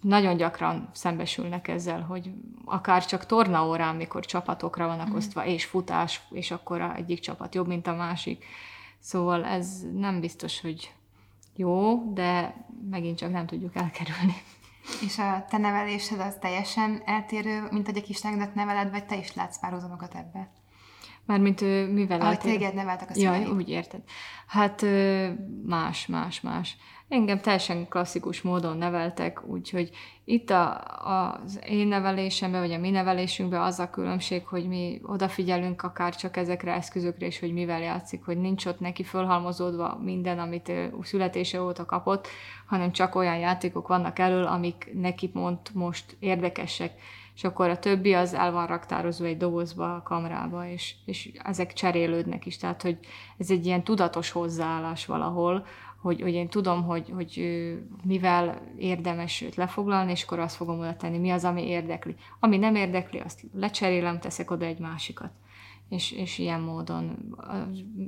nagyon 0.00 0.36
gyakran 0.36 0.88
szembesülnek 0.92 1.68
ezzel, 1.68 2.00
hogy 2.00 2.30
akár 2.64 3.06
csak 3.06 3.26
tornaórán, 3.26 3.96
mikor 3.96 4.24
csapatokra 4.24 4.86
vannak 4.86 5.08
mm. 5.08 5.14
osztva, 5.14 5.44
és 5.44 5.64
futás, 5.64 6.20
és 6.30 6.50
akkor 6.50 6.80
a 6.80 6.94
egyik 6.94 7.20
csapat 7.20 7.54
jobb, 7.54 7.66
mint 7.66 7.86
a 7.86 7.94
másik. 7.94 8.44
Szóval 8.98 9.44
ez 9.44 9.82
nem 9.94 10.20
biztos, 10.20 10.60
hogy 10.60 10.92
jó, 11.56 12.02
de 12.12 12.56
megint 12.90 13.18
csak 13.18 13.32
nem 13.32 13.46
tudjuk 13.46 13.76
elkerülni. 13.76 14.34
És 15.06 15.18
a 15.18 15.44
te 15.48 15.58
nevelésed 15.58 16.20
az 16.20 16.36
teljesen 16.40 17.02
eltérő, 17.04 17.68
mint 17.70 17.86
hogy 17.86 17.96
a 17.96 18.02
kislányodat 18.02 18.54
neveled, 18.54 18.90
vagy 18.90 19.06
te 19.06 19.16
is 19.16 19.34
látsz 19.34 19.60
párhuzamokat 19.60 20.14
ebbe? 20.14 20.50
Mármint 21.26 21.60
mivel 21.92 22.20
Ahogy 22.20 22.38
téged 22.38 22.74
neveltek 22.74 23.10
a 23.10 23.14
szüleid. 23.14 23.42
Jaj, 23.42 23.54
úgy 23.54 23.68
érted. 23.68 24.00
Hát 24.46 24.84
más, 25.66 26.06
más, 26.06 26.40
más. 26.40 26.76
Engem 27.08 27.40
teljesen 27.40 27.88
klasszikus 27.88 28.42
módon 28.42 28.76
neveltek, 28.76 29.46
úgyhogy 29.46 29.90
itt 30.24 30.50
a, 30.50 30.80
az 31.42 31.60
én 31.68 31.86
nevelésemben, 31.86 32.60
vagy 32.60 32.72
a 32.72 32.78
mi 32.78 32.90
nevelésünkben 32.90 33.60
az 33.60 33.78
a 33.78 33.90
különbség, 33.90 34.46
hogy 34.46 34.68
mi 34.68 35.00
odafigyelünk 35.02 35.82
akár 35.82 36.16
csak 36.16 36.36
ezekre 36.36 36.72
eszközökre, 36.72 37.26
és 37.26 37.40
hogy 37.40 37.52
mivel 37.52 37.80
játszik, 37.80 38.24
hogy 38.24 38.36
nincs 38.36 38.66
ott 38.66 38.80
neki 38.80 39.02
fölhalmozódva 39.02 39.98
minden, 40.02 40.38
amit 40.38 40.72
születése 41.02 41.62
óta 41.62 41.84
kapott, 41.84 42.28
hanem 42.66 42.92
csak 42.92 43.14
olyan 43.14 43.38
játékok 43.38 43.88
vannak 43.88 44.18
elől, 44.18 44.44
amik 44.44 44.90
neki 44.94 45.30
mond 45.32 45.58
most 45.72 46.16
érdekesek 46.18 46.92
és 47.34 47.44
akkor 47.44 47.68
a 47.68 47.78
többi 47.78 48.14
az 48.14 48.34
el 48.34 48.52
van 48.52 48.66
raktározva 48.66 49.24
egy 49.24 49.36
dobozba, 49.36 49.94
a 49.94 50.02
kamrába, 50.02 50.68
és, 50.68 50.94
és 51.04 51.30
ezek 51.44 51.72
cserélődnek 51.72 52.46
is. 52.46 52.56
Tehát, 52.56 52.82
hogy 52.82 52.98
ez 53.38 53.50
egy 53.50 53.66
ilyen 53.66 53.84
tudatos 53.84 54.30
hozzáállás 54.30 55.06
valahol, 55.06 55.66
hogy, 56.02 56.20
hogy 56.20 56.32
én 56.32 56.48
tudom, 56.48 56.82
hogy, 56.82 57.10
hogy 57.14 57.42
mivel 58.04 58.60
érdemes 58.78 59.40
őt 59.40 59.54
lefoglalni, 59.54 60.10
és 60.10 60.22
akkor 60.22 60.38
azt 60.38 60.56
fogom 60.56 60.78
oda 60.78 60.96
tenni, 60.96 61.18
mi 61.18 61.30
az, 61.30 61.44
ami 61.44 61.66
érdekli. 61.66 62.14
Ami 62.40 62.56
nem 62.56 62.74
érdekli, 62.74 63.18
azt 63.18 63.44
lecserélem, 63.54 64.20
teszek 64.20 64.50
oda 64.50 64.64
egy 64.64 64.78
másikat. 64.78 65.30
És, 65.88 66.12
és 66.12 66.38
ilyen 66.38 66.60
módon 66.60 67.34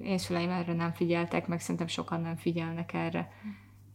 én 0.03 0.19
szüleim 0.19 0.51
erre 0.51 0.73
nem 0.73 0.93
figyeltek, 0.93 1.47
meg 1.47 1.61
szerintem 1.61 1.87
sokan 1.87 2.21
nem 2.21 2.37
figyelnek 2.37 2.93
erre. 2.93 3.33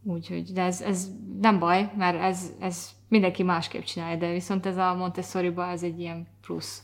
Úgyhogy, 0.02 0.52
de 0.52 0.62
ez, 0.62 0.80
ez 0.80 1.08
nem 1.40 1.58
baj, 1.58 1.92
mert 1.96 2.20
ez, 2.20 2.52
ez 2.60 2.90
mindenki 3.08 3.42
másképp 3.42 3.82
csinálja, 3.82 4.16
de 4.16 4.32
viszont 4.32 4.66
ez 4.66 4.76
a 4.76 4.94
montessori 4.94 5.52
ez 5.56 5.82
egy 5.82 6.00
ilyen 6.00 6.26
plusz, 6.40 6.82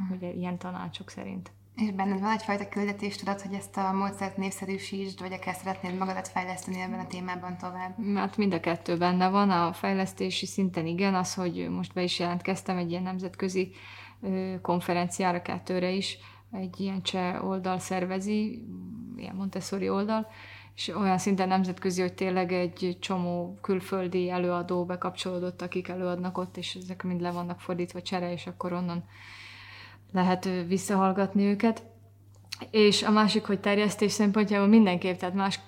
uh-huh. 0.00 0.16
ugye 0.16 0.32
ilyen 0.32 0.58
tanácsok 0.58 1.10
szerint. 1.10 1.50
És 1.76 1.90
benned 1.90 2.20
van 2.20 2.32
egyfajta 2.32 2.68
küldetés, 2.68 3.16
tudod, 3.16 3.40
hogy 3.40 3.54
ezt 3.54 3.76
a 3.76 3.92
módszert 3.92 4.36
népszerűsítsd, 4.36 5.20
vagy 5.20 5.32
akár 5.32 5.54
szeretnéd 5.54 5.98
magadat 5.98 6.28
fejleszteni 6.28 6.80
ebben 6.80 6.98
a 6.98 7.06
témában 7.06 7.56
tovább? 7.58 8.14
Hát 8.14 8.36
mind 8.36 8.52
a 8.52 8.60
kettő 8.60 8.96
benne 8.96 9.28
van. 9.28 9.50
A 9.50 9.72
fejlesztési 9.72 10.46
szinten 10.46 10.86
igen, 10.86 11.14
az, 11.14 11.34
hogy 11.34 11.68
most 11.70 11.92
be 11.92 12.02
is 12.02 12.18
jelentkeztem 12.18 12.76
egy 12.76 12.90
ilyen 12.90 13.02
nemzetközi 13.02 13.72
konferenciára 14.62 15.42
kettőre 15.42 15.90
is, 15.90 16.18
egy 16.52 16.80
ilyen 16.80 17.02
cseh 17.02 17.44
oldal 17.44 17.78
szervezi, 17.78 18.66
ilyen 19.16 19.34
Montessori 19.34 19.88
oldal, 19.88 20.26
és 20.76 20.88
olyan 20.88 21.18
szinten 21.18 21.48
nemzetközi, 21.48 22.00
hogy 22.00 22.14
tényleg 22.14 22.52
egy 22.52 22.96
csomó 23.00 23.58
külföldi 23.60 24.30
előadó 24.30 24.84
bekapcsolódott, 24.84 25.62
akik 25.62 25.88
előadnak 25.88 26.38
ott, 26.38 26.56
és 26.56 26.74
ezek 26.74 27.02
mind 27.02 27.20
le 27.20 27.30
vannak 27.30 27.60
fordítva 27.60 28.02
csere, 28.02 28.32
és 28.32 28.46
akkor 28.46 28.72
onnan 28.72 29.04
lehet 30.12 30.48
visszahallgatni 30.66 31.44
őket. 31.44 31.82
És 32.70 33.02
a 33.02 33.10
másik, 33.10 33.44
hogy 33.44 33.60
terjesztés 33.60 34.12
szempontjából 34.12 34.68
mindenképp, 34.68 35.18
tehát 35.18 35.34
más 35.34 35.60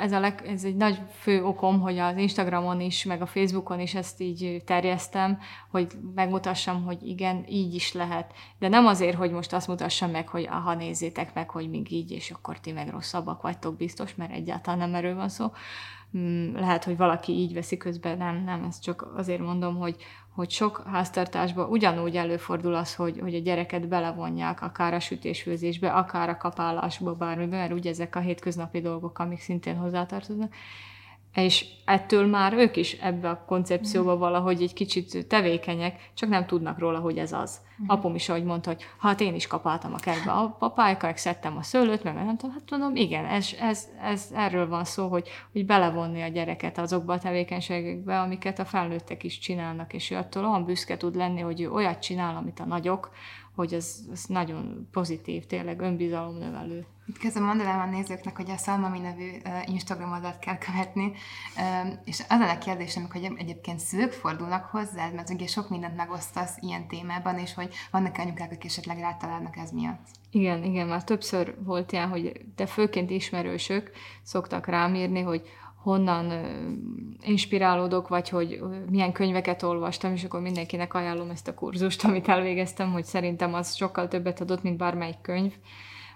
ez, 0.00 0.12
a 0.12 0.20
leg, 0.20 0.42
ez 0.46 0.64
egy 0.64 0.76
nagy 0.76 1.00
fő 1.20 1.44
okom, 1.44 1.80
hogy 1.80 1.98
az 1.98 2.16
Instagramon 2.16 2.80
is, 2.80 3.04
meg 3.04 3.22
a 3.22 3.26
Facebookon 3.26 3.80
is 3.80 3.94
ezt 3.94 4.20
így 4.20 4.62
terjesztem, 4.64 5.38
hogy 5.70 5.86
megmutassam, 6.14 6.84
hogy 6.84 6.98
igen, 7.02 7.44
így 7.48 7.74
is 7.74 7.92
lehet. 7.92 8.32
De 8.58 8.68
nem 8.68 8.86
azért, 8.86 9.16
hogy 9.16 9.30
most 9.30 9.52
azt 9.52 9.68
mutassam 9.68 10.10
meg, 10.10 10.28
hogy 10.28 10.46
aha, 10.50 10.74
nézzétek 10.74 11.34
meg, 11.34 11.50
hogy 11.50 11.70
még 11.70 11.92
így, 11.92 12.10
és 12.10 12.30
akkor 12.30 12.60
ti 12.60 12.72
meg 12.72 12.90
rosszabbak 12.90 13.42
vagytok 13.42 13.76
biztos, 13.76 14.14
mert 14.14 14.32
egyáltalán 14.32 14.78
nem 14.78 14.94
erről 14.94 15.14
van 15.14 15.28
szó. 15.28 15.52
Mm, 16.16 16.54
lehet, 16.54 16.84
hogy 16.84 16.96
valaki 16.96 17.32
így 17.32 17.54
veszi 17.54 17.76
közben, 17.76 18.16
nem, 18.16 18.44
nem, 18.44 18.64
ezt 18.64 18.82
csak 18.82 19.12
azért 19.16 19.40
mondom, 19.40 19.76
hogy, 19.76 19.96
hogy 20.34 20.50
sok 20.50 20.82
háztartásban 20.86 21.68
ugyanúgy 21.68 22.16
előfordul 22.16 22.74
az, 22.74 22.94
hogy, 22.94 23.18
hogy 23.20 23.34
a 23.34 23.40
gyereket 23.40 23.88
belevonják 23.88 24.62
akár 24.62 24.94
a 24.94 25.00
sütésfőzésbe, 25.00 25.92
akár 25.92 26.28
a 26.28 26.36
kapálásba, 26.36 27.14
bármibe, 27.14 27.56
mert 27.56 27.72
ugye 27.72 27.90
ezek 27.90 28.16
a 28.16 28.20
hétköznapi 28.20 28.80
dolgok, 28.80 29.18
amik 29.18 29.40
szintén 29.40 29.76
hozzátartoznak 29.76 30.54
és 31.34 31.66
ettől 31.84 32.26
már 32.26 32.52
ők 32.52 32.76
is 32.76 32.92
ebbe 32.92 33.28
a 33.28 33.44
koncepcióba 33.46 34.16
mm. 34.16 34.18
valahogy 34.18 34.62
egy 34.62 34.72
kicsit 34.72 35.26
tevékenyek, 35.26 36.10
csak 36.14 36.28
nem 36.28 36.46
tudnak 36.46 36.78
róla, 36.78 36.98
hogy 36.98 37.18
ez 37.18 37.32
az. 37.32 37.60
Mm. 37.82 37.84
Apom 37.86 38.14
is 38.14 38.28
ahogy 38.28 38.44
mondta, 38.44 38.70
hogy 38.70 38.84
hát 38.98 39.20
én 39.20 39.34
is 39.34 39.46
kapáltam 39.46 39.92
a 39.92 39.96
kertbe 39.96 40.30
a 40.30 40.48
papájkák, 40.58 41.16
szedtem 41.16 41.56
a 41.56 41.62
szőlőt, 41.62 42.02
meg 42.02 42.14
nem 42.14 42.36
tudom, 42.36 42.54
hát 42.54 42.70
mondom, 42.70 42.96
igen, 42.96 43.24
ez, 43.24 43.48
ez, 43.60 43.88
ez 44.02 44.30
erről 44.34 44.68
van 44.68 44.84
szó, 44.84 45.08
hogy, 45.08 45.28
hogy 45.52 45.66
belevonni 45.66 46.22
a 46.22 46.28
gyereket 46.28 46.78
azokba 46.78 47.12
a 47.12 47.18
tevékenységekbe, 47.18 48.20
amiket 48.20 48.58
a 48.58 48.64
felnőttek 48.64 49.24
is 49.24 49.38
csinálnak, 49.38 49.92
és 49.92 50.10
ő 50.10 50.16
attól 50.16 50.44
olyan 50.44 50.64
büszke 50.64 50.96
tud 50.96 51.16
lenni, 51.16 51.40
hogy 51.40 51.60
ő 51.60 51.70
olyat 51.70 52.02
csinál, 52.02 52.36
amit 52.36 52.60
a 52.60 52.64
nagyok, 52.64 53.10
hogy 53.58 53.72
ez, 53.72 53.98
ez 54.12 54.24
nagyon 54.26 54.88
pozitív, 54.92 55.46
tényleg 55.46 55.80
önbizalomnövelő. 55.80 56.86
Itt 57.06 57.18
közben 57.18 57.42
mondanám 57.42 57.88
a 57.88 57.90
nézőknek, 57.90 58.36
hogy 58.36 58.50
a 58.50 58.56
Szalmami 58.56 58.98
nevű 58.98 59.30
Instagram 59.64 60.12
oldalt 60.12 60.38
kell 60.38 60.58
követni, 60.58 61.12
és 62.04 62.22
az 62.28 62.40
a 62.40 62.58
kérdésem, 62.58 63.08
hogy 63.12 63.32
egyébként 63.36 63.78
szülők 63.78 64.12
fordulnak 64.12 64.64
hozzád, 64.64 65.14
mert 65.14 65.30
ugye 65.30 65.46
sok 65.46 65.68
mindent 65.68 65.96
megosztasz 65.96 66.56
ilyen 66.60 66.88
témában, 66.88 67.38
és 67.38 67.54
hogy 67.54 67.74
vannak 67.90 68.18
anyukák, 68.18 68.50
akik 68.50 68.64
esetleg 68.64 68.98
rátalálnak 68.98 69.56
ez 69.56 69.70
miatt. 69.70 70.06
Igen, 70.30 70.64
igen, 70.64 70.86
már 70.86 71.04
többször 71.04 71.54
volt 71.64 71.92
ilyen, 71.92 72.08
hogy 72.08 72.40
de 72.56 72.66
főként 72.66 73.10
ismerősök 73.10 73.90
szoktak 74.22 74.66
rám 74.66 74.94
írni, 74.94 75.20
hogy 75.20 75.42
honnan 75.88 76.32
inspirálódok, 77.22 78.08
vagy 78.08 78.28
hogy 78.28 78.60
milyen 78.90 79.12
könyveket 79.12 79.62
olvastam, 79.62 80.12
és 80.12 80.24
akkor 80.24 80.40
mindenkinek 80.40 80.94
ajánlom 80.94 81.30
ezt 81.30 81.48
a 81.48 81.54
kurzust, 81.54 82.04
amit 82.08 82.28
elvégeztem, 82.28 82.92
hogy 82.92 83.04
szerintem 83.04 83.54
az 83.54 83.74
sokkal 83.74 84.08
többet 84.08 84.40
adott, 84.40 84.62
mint 84.62 84.76
bármelyik 84.76 85.20
könyv 85.22 85.52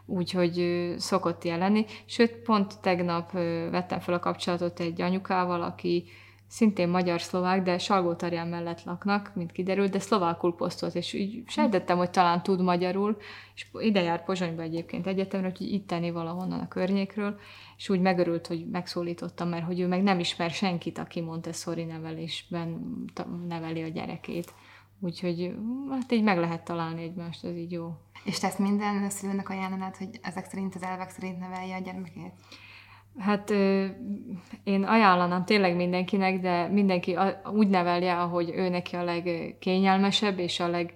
úgyhogy 0.06 0.86
szokott 0.96 1.44
ilyen 1.44 1.58
lenni. 1.58 1.84
Sőt, 2.04 2.32
pont 2.32 2.80
tegnap 2.80 3.32
vettem 3.70 4.00
fel 4.00 4.14
a 4.14 4.18
kapcsolatot 4.18 4.80
egy 4.80 5.00
anyukával, 5.00 5.62
aki 5.62 6.04
szintén 6.53 6.88
magyar-szlovák, 6.88 7.62
de 7.62 7.78
Salgótarján 7.78 8.48
mellett 8.48 8.84
laknak, 8.84 9.30
mint 9.34 9.53
kiderült, 9.53 9.90
de 9.90 9.98
szlovákul 9.98 10.55
posztolt, 10.55 10.94
és 10.94 11.12
így 11.12 11.42
sejtettem, 11.46 11.96
hogy 11.96 12.11
talán 12.11 12.42
tud 12.42 12.62
magyarul, 12.62 13.16
és 13.55 13.66
ide 13.78 14.03
jár 14.03 14.24
Pozsonyba 14.24 14.62
egyébként 14.62 15.07
egyetemre, 15.07 15.48
úgyhogy 15.48 15.72
itt 15.72 15.86
tenni 15.86 16.11
valahonnan 16.11 16.61
a 16.61 16.68
környékről, 16.68 17.38
és 17.76 17.88
úgy 17.88 18.00
megörült, 18.00 18.46
hogy 18.46 18.66
megszólítottam, 18.70 19.48
mert 19.48 19.64
hogy 19.64 19.80
ő 19.80 19.86
meg 19.86 20.03
nem 20.03 20.18
ismer 20.18 20.50
senkit, 20.50 20.98
aki 20.98 21.20
Montessori 21.20 21.84
nevelésben 21.84 22.96
neveli 23.48 23.82
a 23.82 23.88
gyerekét. 23.88 24.55
Úgyhogy 25.00 25.55
hát 25.90 26.12
így 26.12 26.22
meg 26.22 26.38
lehet 26.38 26.64
találni 26.64 27.03
egymást, 27.03 27.44
ez 27.44 27.57
így 27.57 27.72
jó. 27.72 27.94
És 28.24 28.38
te 28.38 28.46
ezt 28.46 28.59
minden 28.59 29.11
szülőnek 29.11 29.48
ajánlanád, 29.48 29.96
hogy 29.96 30.18
ezek 30.22 30.44
szerint 30.44 30.74
az 30.74 30.82
elvek 30.82 31.11
szerint 31.11 31.38
nevelje 31.38 31.76
a 31.76 31.80
gyermekét? 31.80 32.32
Hát 33.18 33.50
én 34.64 34.84
ajánlanám 34.84 35.44
tényleg 35.44 35.76
mindenkinek, 35.76 36.40
de 36.40 36.66
mindenki 36.68 37.16
úgy 37.52 37.68
nevelje, 37.68 38.20
ahogy 38.20 38.52
ő 38.54 38.68
neki 38.68 38.96
a 38.96 39.04
legkényelmesebb 39.04 40.38
és 40.38 40.60
a 40.60 40.68
leg 40.68 40.94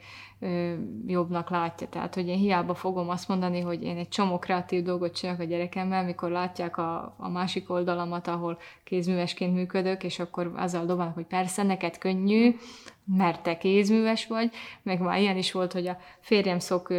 jobbnak 1.06 1.50
látja. 1.50 1.88
Tehát, 1.88 2.14
hogy 2.14 2.28
én 2.28 2.38
hiába 2.38 2.74
fogom 2.74 3.08
azt 3.08 3.28
mondani, 3.28 3.60
hogy 3.60 3.82
én 3.82 3.96
egy 3.96 4.08
csomó 4.08 4.38
kreatív 4.38 4.82
dolgot 4.82 5.14
csinálok 5.14 5.40
a 5.40 5.44
gyerekemmel, 5.44 6.04
mikor 6.04 6.30
látják 6.30 6.76
a, 6.76 7.14
a 7.18 7.28
másik 7.28 7.70
oldalamat, 7.70 8.28
ahol 8.28 8.58
kézművesként 8.84 9.54
működök, 9.54 10.04
és 10.04 10.18
akkor 10.18 10.52
azzal 10.56 10.86
dobálnak, 10.86 11.14
hogy 11.14 11.26
persze, 11.26 11.62
neked 11.62 11.98
könnyű, 11.98 12.56
mert 13.04 13.42
te 13.42 13.58
kézműves 13.58 14.26
vagy, 14.26 14.50
meg 14.82 15.00
már 15.00 15.20
ilyen 15.20 15.36
is 15.36 15.52
volt, 15.52 15.72
hogy 15.72 15.86
a 15.86 15.98
férjem 16.20 16.58
szok 16.58 16.92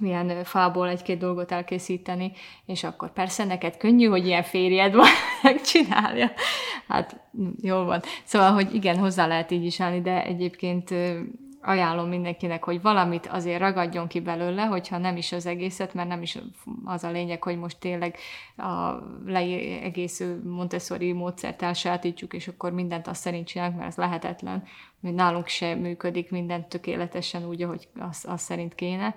milyen 0.00 0.44
fából 0.44 0.88
egy-két 0.88 1.18
dolgot 1.18 1.52
elkészíteni, 1.52 2.32
és 2.66 2.84
akkor 2.84 3.12
persze 3.12 3.44
neked 3.44 3.76
könnyű, 3.76 4.06
hogy 4.06 4.26
ilyen 4.26 4.42
férjed 4.42 4.94
van, 4.94 5.08
megcsinálja. 5.42 6.30
Hát 6.88 7.20
jó 7.62 7.82
van. 7.82 8.00
Szóval, 8.24 8.52
hogy 8.52 8.74
igen, 8.74 8.98
hozzá 8.98 9.26
lehet 9.26 9.50
így 9.50 9.64
is 9.64 9.80
állni, 9.80 10.00
de 10.00 10.24
egyébként 10.24 10.94
ajánlom 11.66 12.08
mindenkinek, 12.08 12.64
hogy 12.64 12.82
valamit 12.82 13.26
azért 13.26 13.60
ragadjon 13.60 14.06
ki 14.06 14.20
belőle, 14.20 14.62
hogyha 14.62 14.98
nem 14.98 15.16
is 15.16 15.32
az 15.32 15.46
egészet, 15.46 15.94
mert 15.94 16.08
nem 16.08 16.22
is 16.22 16.38
az 16.84 17.04
a 17.04 17.10
lényeg, 17.10 17.42
hogy 17.42 17.58
most 17.58 17.78
tényleg 17.78 18.16
a 18.56 18.92
egész 19.82 20.22
Montessori 20.44 21.12
módszert 21.12 21.62
elsajátítsuk, 21.62 22.32
és 22.34 22.48
akkor 22.48 22.72
mindent 22.72 23.06
azt 23.06 23.20
szerint 23.20 23.46
csinálunk, 23.46 23.76
mert 23.76 23.88
ez 23.88 23.96
lehetetlen, 23.96 24.64
hogy 25.00 25.14
nálunk 25.14 25.46
se 25.46 25.74
működik 25.74 26.30
minden 26.30 26.68
tökéletesen 26.68 27.48
úgy, 27.48 27.62
ahogy 27.62 27.88
az, 27.98 28.24
az 28.28 28.40
szerint 28.40 28.74
kéne 28.74 29.14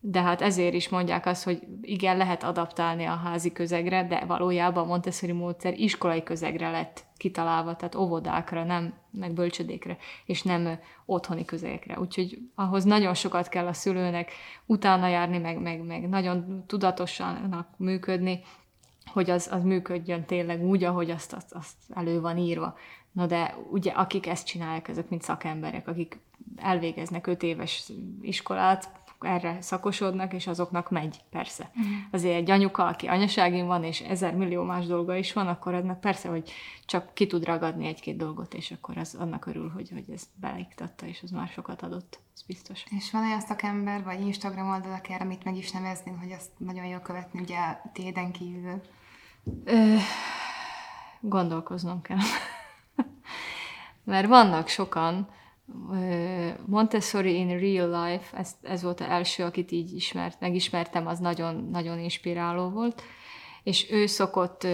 de 0.00 0.22
hát 0.22 0.42
ezért 0.42 0.74
is 0.74 0.88
mondják 0.88 1.26
azt, 1.26 1.44
hogy 1.44 1.62
igen, 1.82 2.16
lehet 2.16 2.42
adaptálni 2.42 3.04
a 3.04 3.14
házi 3.14 3.52
közegre, 3.52 4.06
de 4.06 4.24
valójában 4.24 4.84
a 4.84 4.86
Montessori 4.86 5.32
módszer 5.32 5.78
iskolai 5.78 6.22
közegre 6.22 6.70
lett 6.70 7.04
kitalálva, 7.16 7.76
tehát 7.76 7.94
óvodákra, 7.94 8.64
nem 8.64 8.94
meg 9.10 9.32
bölcsödékre, 9.32 9.96
és 10.24 10.42
nem 10.42 10.78
otthoni 11.06 11.44
közegekre. 11.44 11.98
Úgyhogy 11.98 12.38
ahhoz 12.54 12.84
nagyon 12.84 13.14
sokat 13.14 13.48
kell 13.48 13.66
a 13.66 13.72
szülőnek 13.72 14.32
utána 14.66 15.08
járni, 15.08 15.38
meg, 15.38 15.60
meg, 15.60 15.84
meg 15.84 16.08
nagyon 16.08 16.64
tudatosan 16.66 17.66
működni, 17.76 18.40
hogy 19.06 19.30
az, 19.30 19.48
az 19.52 19.62
működjön 19.62 20.24
tényleg 20.24 20.64
úgy, 20.64 20.84
ahogy 20.84 21.10
azt, 21.10 21.32
azt, 21.32 21.52
azt 21.52 21.76
elő 21.94 22.20
van 22.20 22.36
írva. 22.36 22.76
Na 23.12 23.26
de 23.26 23.56
ugye 23.70 23.90
akik 23.90 24.26
ezt 24.26 24.46
csinálják, 24.46 24.88
ezek 24.88 25.08
mind 25.08 25.22
szakemberek, 25.22 25.88
akik 25.88 26.20
elvégeznek 26.56 27.26
öt 27.26 27.42
éves 27.42 27.92
iskolát, 28.20 28.90
erre 29.20 29.60
szakosodnak, 29.60 30.32
és 30.32 30.46
azoknak 30.46 30.90
megy, 30.90 31.20
persze. 31.30 31.70
Mm. 31.78 31.92
Azért 32.10 32.36
egy 32.36 32.50
anyuka, 32.50 32.86
aki 32.86 33.06
anyaságin 33.06 33.66
van, 33.66 33.84
és 33.84 34.00
ezer 34.00 34.34
millió 34.34 34.62
más 34.62 34.86
dolga 34.86 35.16
is 35.16 35.32
van, 35.32 35.46
akkor 35.46 35.74
ennek 35.74 35.98
persze, 35.98 36.28
hogy 36.28 36.50
csak 36.84 37.14
ki 37.14 37.26
tud 37.26 37.44
ragadni 37.44 37.86
egy-két 37.86 38.16
dolgot, 38.16 38.54
és 38.54 38.70
akkor 38.70 38.98
az 38.98 39.14
annak 39.14 39.46
örül, 39.46 39.70
hogy, 39.70 39.90
hogy 39.90 40.10
ezt 40.10 40.28
beleiktatta, 40.34 41.06
és 41.06 41.20
az 41.22 41.30
már 41.30 41.48
sokat 41.48 41.82
adott, 41.82 42.20
ez 42.34 42.42
biztos. 42.42 42.84
És 42.90 43.10
van 43.10 43.24
olyan 43.24 43.40
szakember, 43.40 44.02
vagy 44.02 44.20
Instagram 44.20 44.70
oldal, 44.70 44.92
akár, 44.92 45.22
amit 45.22 45.44
meg 45.44 45.56
is 45.56 45.70
nevezni, 45.70 46.12
hogy 46.20 46.32
azt 46.32 46.50
nagyon 46.56 46.86
jól 46.86 47.00
követni, 47.00 47.40
ugye 47.40 47.58
téden 47.92 48.32
kívül? 48.32 48.80
Ö, 49.64 49.94
gondolkoznom 51.20 52.02
kell. 52.02 52.16
Mert 54.04 54.28
vannak 54.28 54.68
sokan, 54.68 55.28
Montessori 56.64 57.34
in 57.34 57.58
Real 57.58 58.04
Life, 58.04 58.36
ez, 58.36 58.56
ez 58.62 58.82
volt 58.82 59.00
az 59.00 59.06
első, 59.06 59.44
akit 59.44 59.72
így 59.72 59.92
ismert, 59.92 60.40
megismertem, 60.40 61.06
az 61.06 61.18
nagyon, 61.18 61.68
nagyon 61.70 61.98
inspiráló 61.98 62.68
volt, 62.68 63.02
és 63.62 63.90
ő 63.90 64.06
szokott 64.06 64.66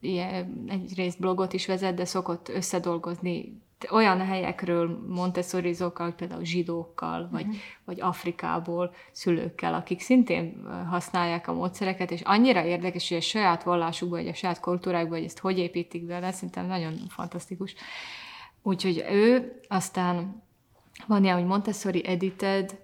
ilyen, 0.00 0.64
egyrészt 0.68 1.20
blogot 1.20 1.52
is 1.52 1.66
vezet, 1.66 1.94
de 1.94 2.04
szokott 2.04 2.48
összedolgozni 2.48 3.62
olyan 3.90 4.20
helyekről 4.20 5.06
Montessori-zókkal, 5.08 6.12
például 6.12 6.44
zsidókkal, 6.44 7.28
vagy, 7.32 7.42
uh-huh. 7.42 7.56
vagy 7.84 8.00
Afrikából 8.00 8.94
szülőkkel, 9.12 9.74
akik 9.74 10.00
szintén 10.00 10.66
használják 10.90 11.48
a 11.48 11.52
módszereket, 11.52 12.10
és 12.10 12.20
annyira 12.20 12.64
érdekes, 12.64 13.08
hogy 13.08 13.16
a 13.16 13.20
saját 13.20 13.62
vallásukban, 13.62 14.18
vagy 14.18 14.28
a 14.28 14.34
saját 14.34 14.60
kultúrákban, 14.60 15.18
hogy 15.18 15.26
ezt 15.26 15.38
hogy 15.38 15.58
építik 15.58 16.04
bele, 16.04 16.32
szerintem 16.32 16.66
nagyon 16.66 16.94
fantasztikus. 17.08 17.74
Úgyhogy 18.62 19.04
ő, 19.10 19.60
aztán 19.68 20.42
van 21.06 21.24
ilyen, 21.24 21.36
hogy 21.36 21.46
Montessori 21.46 22.06
Edited, 22.06 22.80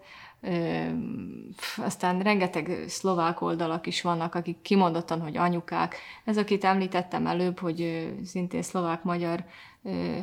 aztán 1.77 2.21
rengeteg 2.21 2.85
szlovák 2.87 3.41
oldalak 3.41 3.87
is 3.87 4.03
vannak, 4.03 4.35
akik 4.35 4.61
kimondottan, 4.63 5.21
hogy 5.21 5.37
anyukák. 5.37 5.97
Ez, 6.25 6.37
akit 6.37 6.65
említettem 6.65 7.27
előbb, 7.27 7.59
hogy 7.59 8.11
szintén 8.25 8.63
szlovák-magyar 8.63 9.45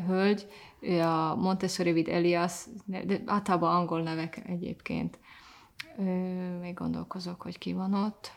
hölgy, 0.08 0.48
a 1.02 1.36
Montessori 1.36 1.92
vid 1.92 2.08
Elias, 2.08 2.64
de 2.86 3.22
általában 3.26 3.76
angol 3.76 4.02
nevek 4.02 4.42
egyébként. 4.48 5.20
Még 6.62 6.74
gondolkozok, 6.74 7.42
hogy 7.42 7.58
ki 7.58 7.74
van 7.74 7.94
ott. 7.94 8.32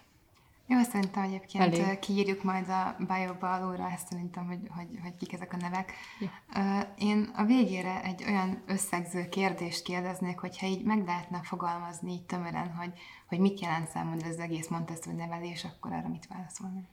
Jó, 0.71 0.83
szerintem 0.83 1.23
egyébként 1.23 1.65
Elég. 1.65 1.99
kiírjuk 1.99 2.43
majd 2.43 2.69
a 2.69 2.97
bio-ba 2.99 3.53
alulra, 3.53 3.91
ezt 3.91 4.09
szerintem, 4.09 4.47
hogy, 4.47 4.59
hogy, 4.77 4.99
hogy 5.03 5.17
kik 5.17 5.33
ezek 5.33 5.53
a 5.53 5.57
nevek. 5.57 5.93
Ja. 6.21 6.95
Én 6.99 7.31
a 7.37 7.45
végére 7.45 8.03
egy 8.03 8.25
olyan 8.27 8.63
összegző 8.67 9.29
kérdést 9.29 9.83
kérdeznék, 9.83 10.39
hogyha 10.39 10.67
így 10.67 10.85
meg 10.85 11.05
lehetne 11.07 11.41
fogalmazni 11.43 12.13
így 12.13 12.23
tömören, 12.23 12.75
hogy, 12.75 12.93
hogy 13.29 13.39
mit 13.39 13.61
jelent 13.61 13.89
számomra 13.89 14.27
ez 14.27 14.33
az 14.33 14.41
egész 14.41 14.69
Montessori 14.69 15.17
nevelés, 15.17 15.65
akkor 15.65 15.93
arra 15.93 16.09
mit 16.09 16.27
válaszolni? 16.29 16.89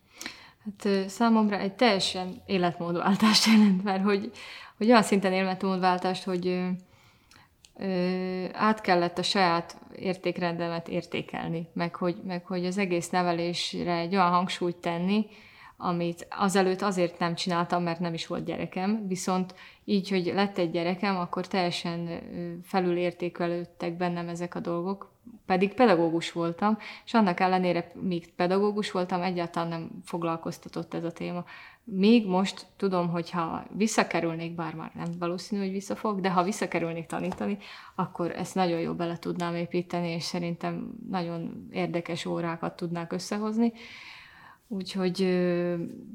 Hát 0.63 1.09
számomra 1.09 1.57
egy 1.57 1.73
teljesen 1.73 2.41
életmódváltást 2.45 3.45
jelent, 3.45 3.83
mert 3.83 4.03
hogy, 4.03 4.31
hogy 4.77 4.89
olyan 4.89 5.03
szinten 5.03 5.33
életmódváltást, 5.33 6.23
hogy 6.23 6.69
át 8.51 8.81
kellett 8.81 9.17
a 9.17 9.23
saját 9.23 9.77
értékrendemet 9.95 10.87
értékelni, 10.87 11.67
meg 11.73 11.95
hogy, 11.95 12.15
meg 12.23 12.45
hogy 12.45 12.65
az 12.65 12.77
egész 12.77 13.09
nevelésre 13.09 13.97
egy 13.97 14.15
olyan 14.15 14.31
hangsúlyt 14.31 14.75
tenni, 14.75 15.25
amit 15.77 16.27
azelőtt 16.29 16.81
azért 16.81 17.19
nem 17.19 17.35
csináltam, 17.35 17.83
mert 17.83 17.99
nem 17.99 18.13
is 18.13 18.27
volt 18.27 18.45
gyerekem, 18.45 19.07
viszont 19.07 19.55
így, 19.85 20.09
hogy 20.09 20.25
lett 20.25 20.57
egy 20.57 20.71
gyerekem, 20.71 21.17
akkor 21.17 21.47
teljesen 21.47 22.09
felülértékelődtek 22.63 23.97
bennem 23.97 24.27
ezek 24.27 24.55
a 24.55 24.59
dolgok, 24.59 25.14
pedig 25.45 25.73
pedagógus 25.73 26.31
voltam, 26.31 26.77
és 27.05 27.13
annak 27.13 27.39
ellenére, 27.39 27.91
míg 27.93 28.33
pedagógus 28.33 28.91
voltam, 28.91 29.21
egyáltalán 29.21 29.69
nem 29.69 29.89
foglalkoztatott 30.03 30.93
ez 30.93 31.03
a 31.03 31.11
téma. 31.11 31.45
Még 31.83 32.27
most 32.27 32.65
tudom, 32.77 33.09
hogy 33.09 33.29
ha 33.29 33.65
visszakerülnék, 33.71 34.55
bár 34.55 34.73
már 34.73 34.91
nem 34.95 35.07
valószínű, 35.19 35.61
hogy 35.61 35.71
visszafog, 35.71 36.21
de 36.21 36.29
ha 36.29 36.43
visszakerülnék 36.43 37.05
tanítani, 37.05 37.57
akkor 37.95 38.31
ezt 38.31 38.55
nagyon 38.55 38.79
jó 38.79 38.93
bele 38.93 39.17
tudnám 39.17 39.55
építeni, 39.55 40.09
és 40.09 40.23
szerintem 40.23 40.91
nagyon 41.09 41.67
érdekes 41.71 42.25
órákat 42.25 42.75
tudnák 42.75 43.11
összehozni. 43.13 43.73
Úgyhogy 44.67 45.15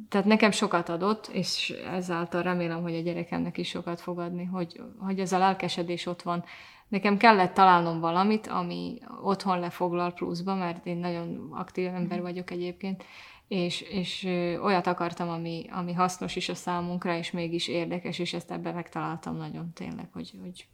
tehát 0.08 0.26
nekem 0.26 0.50
sokat 0.50 0.88
adott, 0.88 1.26
és 1.26 1.74
ezáltal 1.90 2.42
remélem, 2.42 2.82
hogy 2.82 2.94
a 2.94 3.00
gyerekemnek 3.00 3.58
is 3.58 3.68
sokat 3.68 4.00
fog 4.00 4.18
adni, 4.18 4.44
hogy, 4.44 4.80
hogy 4.98 5.20
ez 5.20 5.32
a 5.32 5.38
lelkesedés 5.38 6.06
ott 6.06 6.22
van. 6.22 6.44
Nekem 6.90 7.16
kellett 7.16 7.54
találnom 7.54 8.00
valamit, 8.00 8.46
ami 8.46 8.98
otthon 9.22 9.58
lefoglal 9.58 10.12
pluszba, 10.12 10.54
mert 10.54 10.86
én 10.86 10.96
nagyon 10.96 11.48
aktív 11.50 11.86
ember 11.86 12.18
mhm. 12.18 12.26
vagyok 12.26 12.50
egyébként, 12.50 13.04
és, 13.48 13.80
és 13.80 14.24
olyat 14.62 14.86
akartam, 14.86 15.28
ami, 15.28 15.66
ami 15.70 15.92
hasznos 15.92 16.36
is 16.36 16.48
a 16.48 16.54
számunkra, 16.54 17.16
és 17.16 17.30
mégis 17.30 17.68
érdekes, 17.68 18.18
és 18.18 18.32
ezt 18.32 18.50
ebben 18.50 18.74
megtaláltam 18.74 19.36
nagyon 19.36 19.72
tényleg, 19.72 20.08
hogy, 20.12 20.34
hogy 20.42 20.66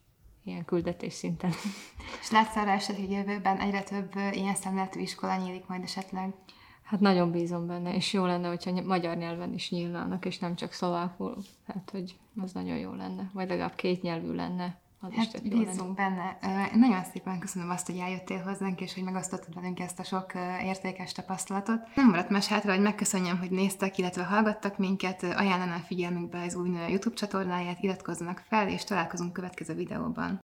ilyen 0.45 0.65
küldetés 0.65 1.13
szinten. 1.13 1.51
És 2.23 2.31
látsz 2.31 2.57
arra 2.57 2.71
eset, 2.71 2.97
hogy 2.97 3.11
jövőben 3.11 3.59
egyre 3.59 3.83
több 3.83 4.13
ilyen 4.33 4.55
szemléletű 4.55 5.01
iskola 5.01 5.37
nyílik 5.37 5.67
majd 5.67 5.83
esetleg? 5.83 6.35
Hát 6.83 7.01
nagyon 7.01 7.31
bízom 7.31 7.67
benne, 7.67 7.95
és 7.95 8.13
jó 8.13 8.25
lenne, 8.25 8.49
hogyha 8.49 8.83
magyar 8.83 9.17
nyelven 9.17 9.53
is 9.53 9.71
nyílnának, 9.71 10.25
és 10.25 10.39
nem 10.39 10.55
csak 10.55 10.73
szlovákul. 10.73 11.37
Hát, 11.67 11.91
hogy 11.91 12.17
az 12.43 12.53
nagyon 12.53 12.77
jó 12.77 12.93
lenne. 12.93 13.31
Vagy 13.33 13.49
legalább 13.49 13.75
két 13.75 14.03
nyelvű 14.03 14.33
lenne. 14.33 14.81
Az 15.01 15.13
hát 15.15 15.41
is 15.43 15.51
bízunk 15.51 15.95
benne. 15.95 16.39
Nagyon 16.75 17.05
szépen 17.05 17.39
köszönöm 17.39 17.71
azt, 17.71 17.87
hogy 17.87 17.99
eljöttél 17.99 18.43
hozzánk, 18.43 18.81
és 18.81 18.95
hogy 18.95 19.03
megosztottad 19.03 19.55
velünk 19.55 19.81
ezt 19.81 19.99
a 19.99 20.05
sok 20.05 20.33
értékes 20.63 21.13
tapasztalatot. 21.13 21.95
Nem 21.95 22.09
maradt 22.09 22.31
más 22.31 22.47
hátra, 22.47 22.73
hogy 22.73 22.83
megköszönjem, 22.83 23.39
hogy 23.39 23.51
néztek, 23.51 23.99
illetve 23.99 24.25
hallgattak 24.25 24.79
minket. 24.79 25.23
Ajánlanám 25.23 25.81
figyelmükbe 25.81 26.43
az 26.43 26.55
új 26.55 26.69
YouTube 26.89 27.17
csatornáját, 27.17 27.83
iratkozzanak 27.83 28.45
fel, 28.49 28.69
és 28.69 28.85
találkozunk 28.85 29.33
következő 29.33 29.75
videóban. 29.75 30.45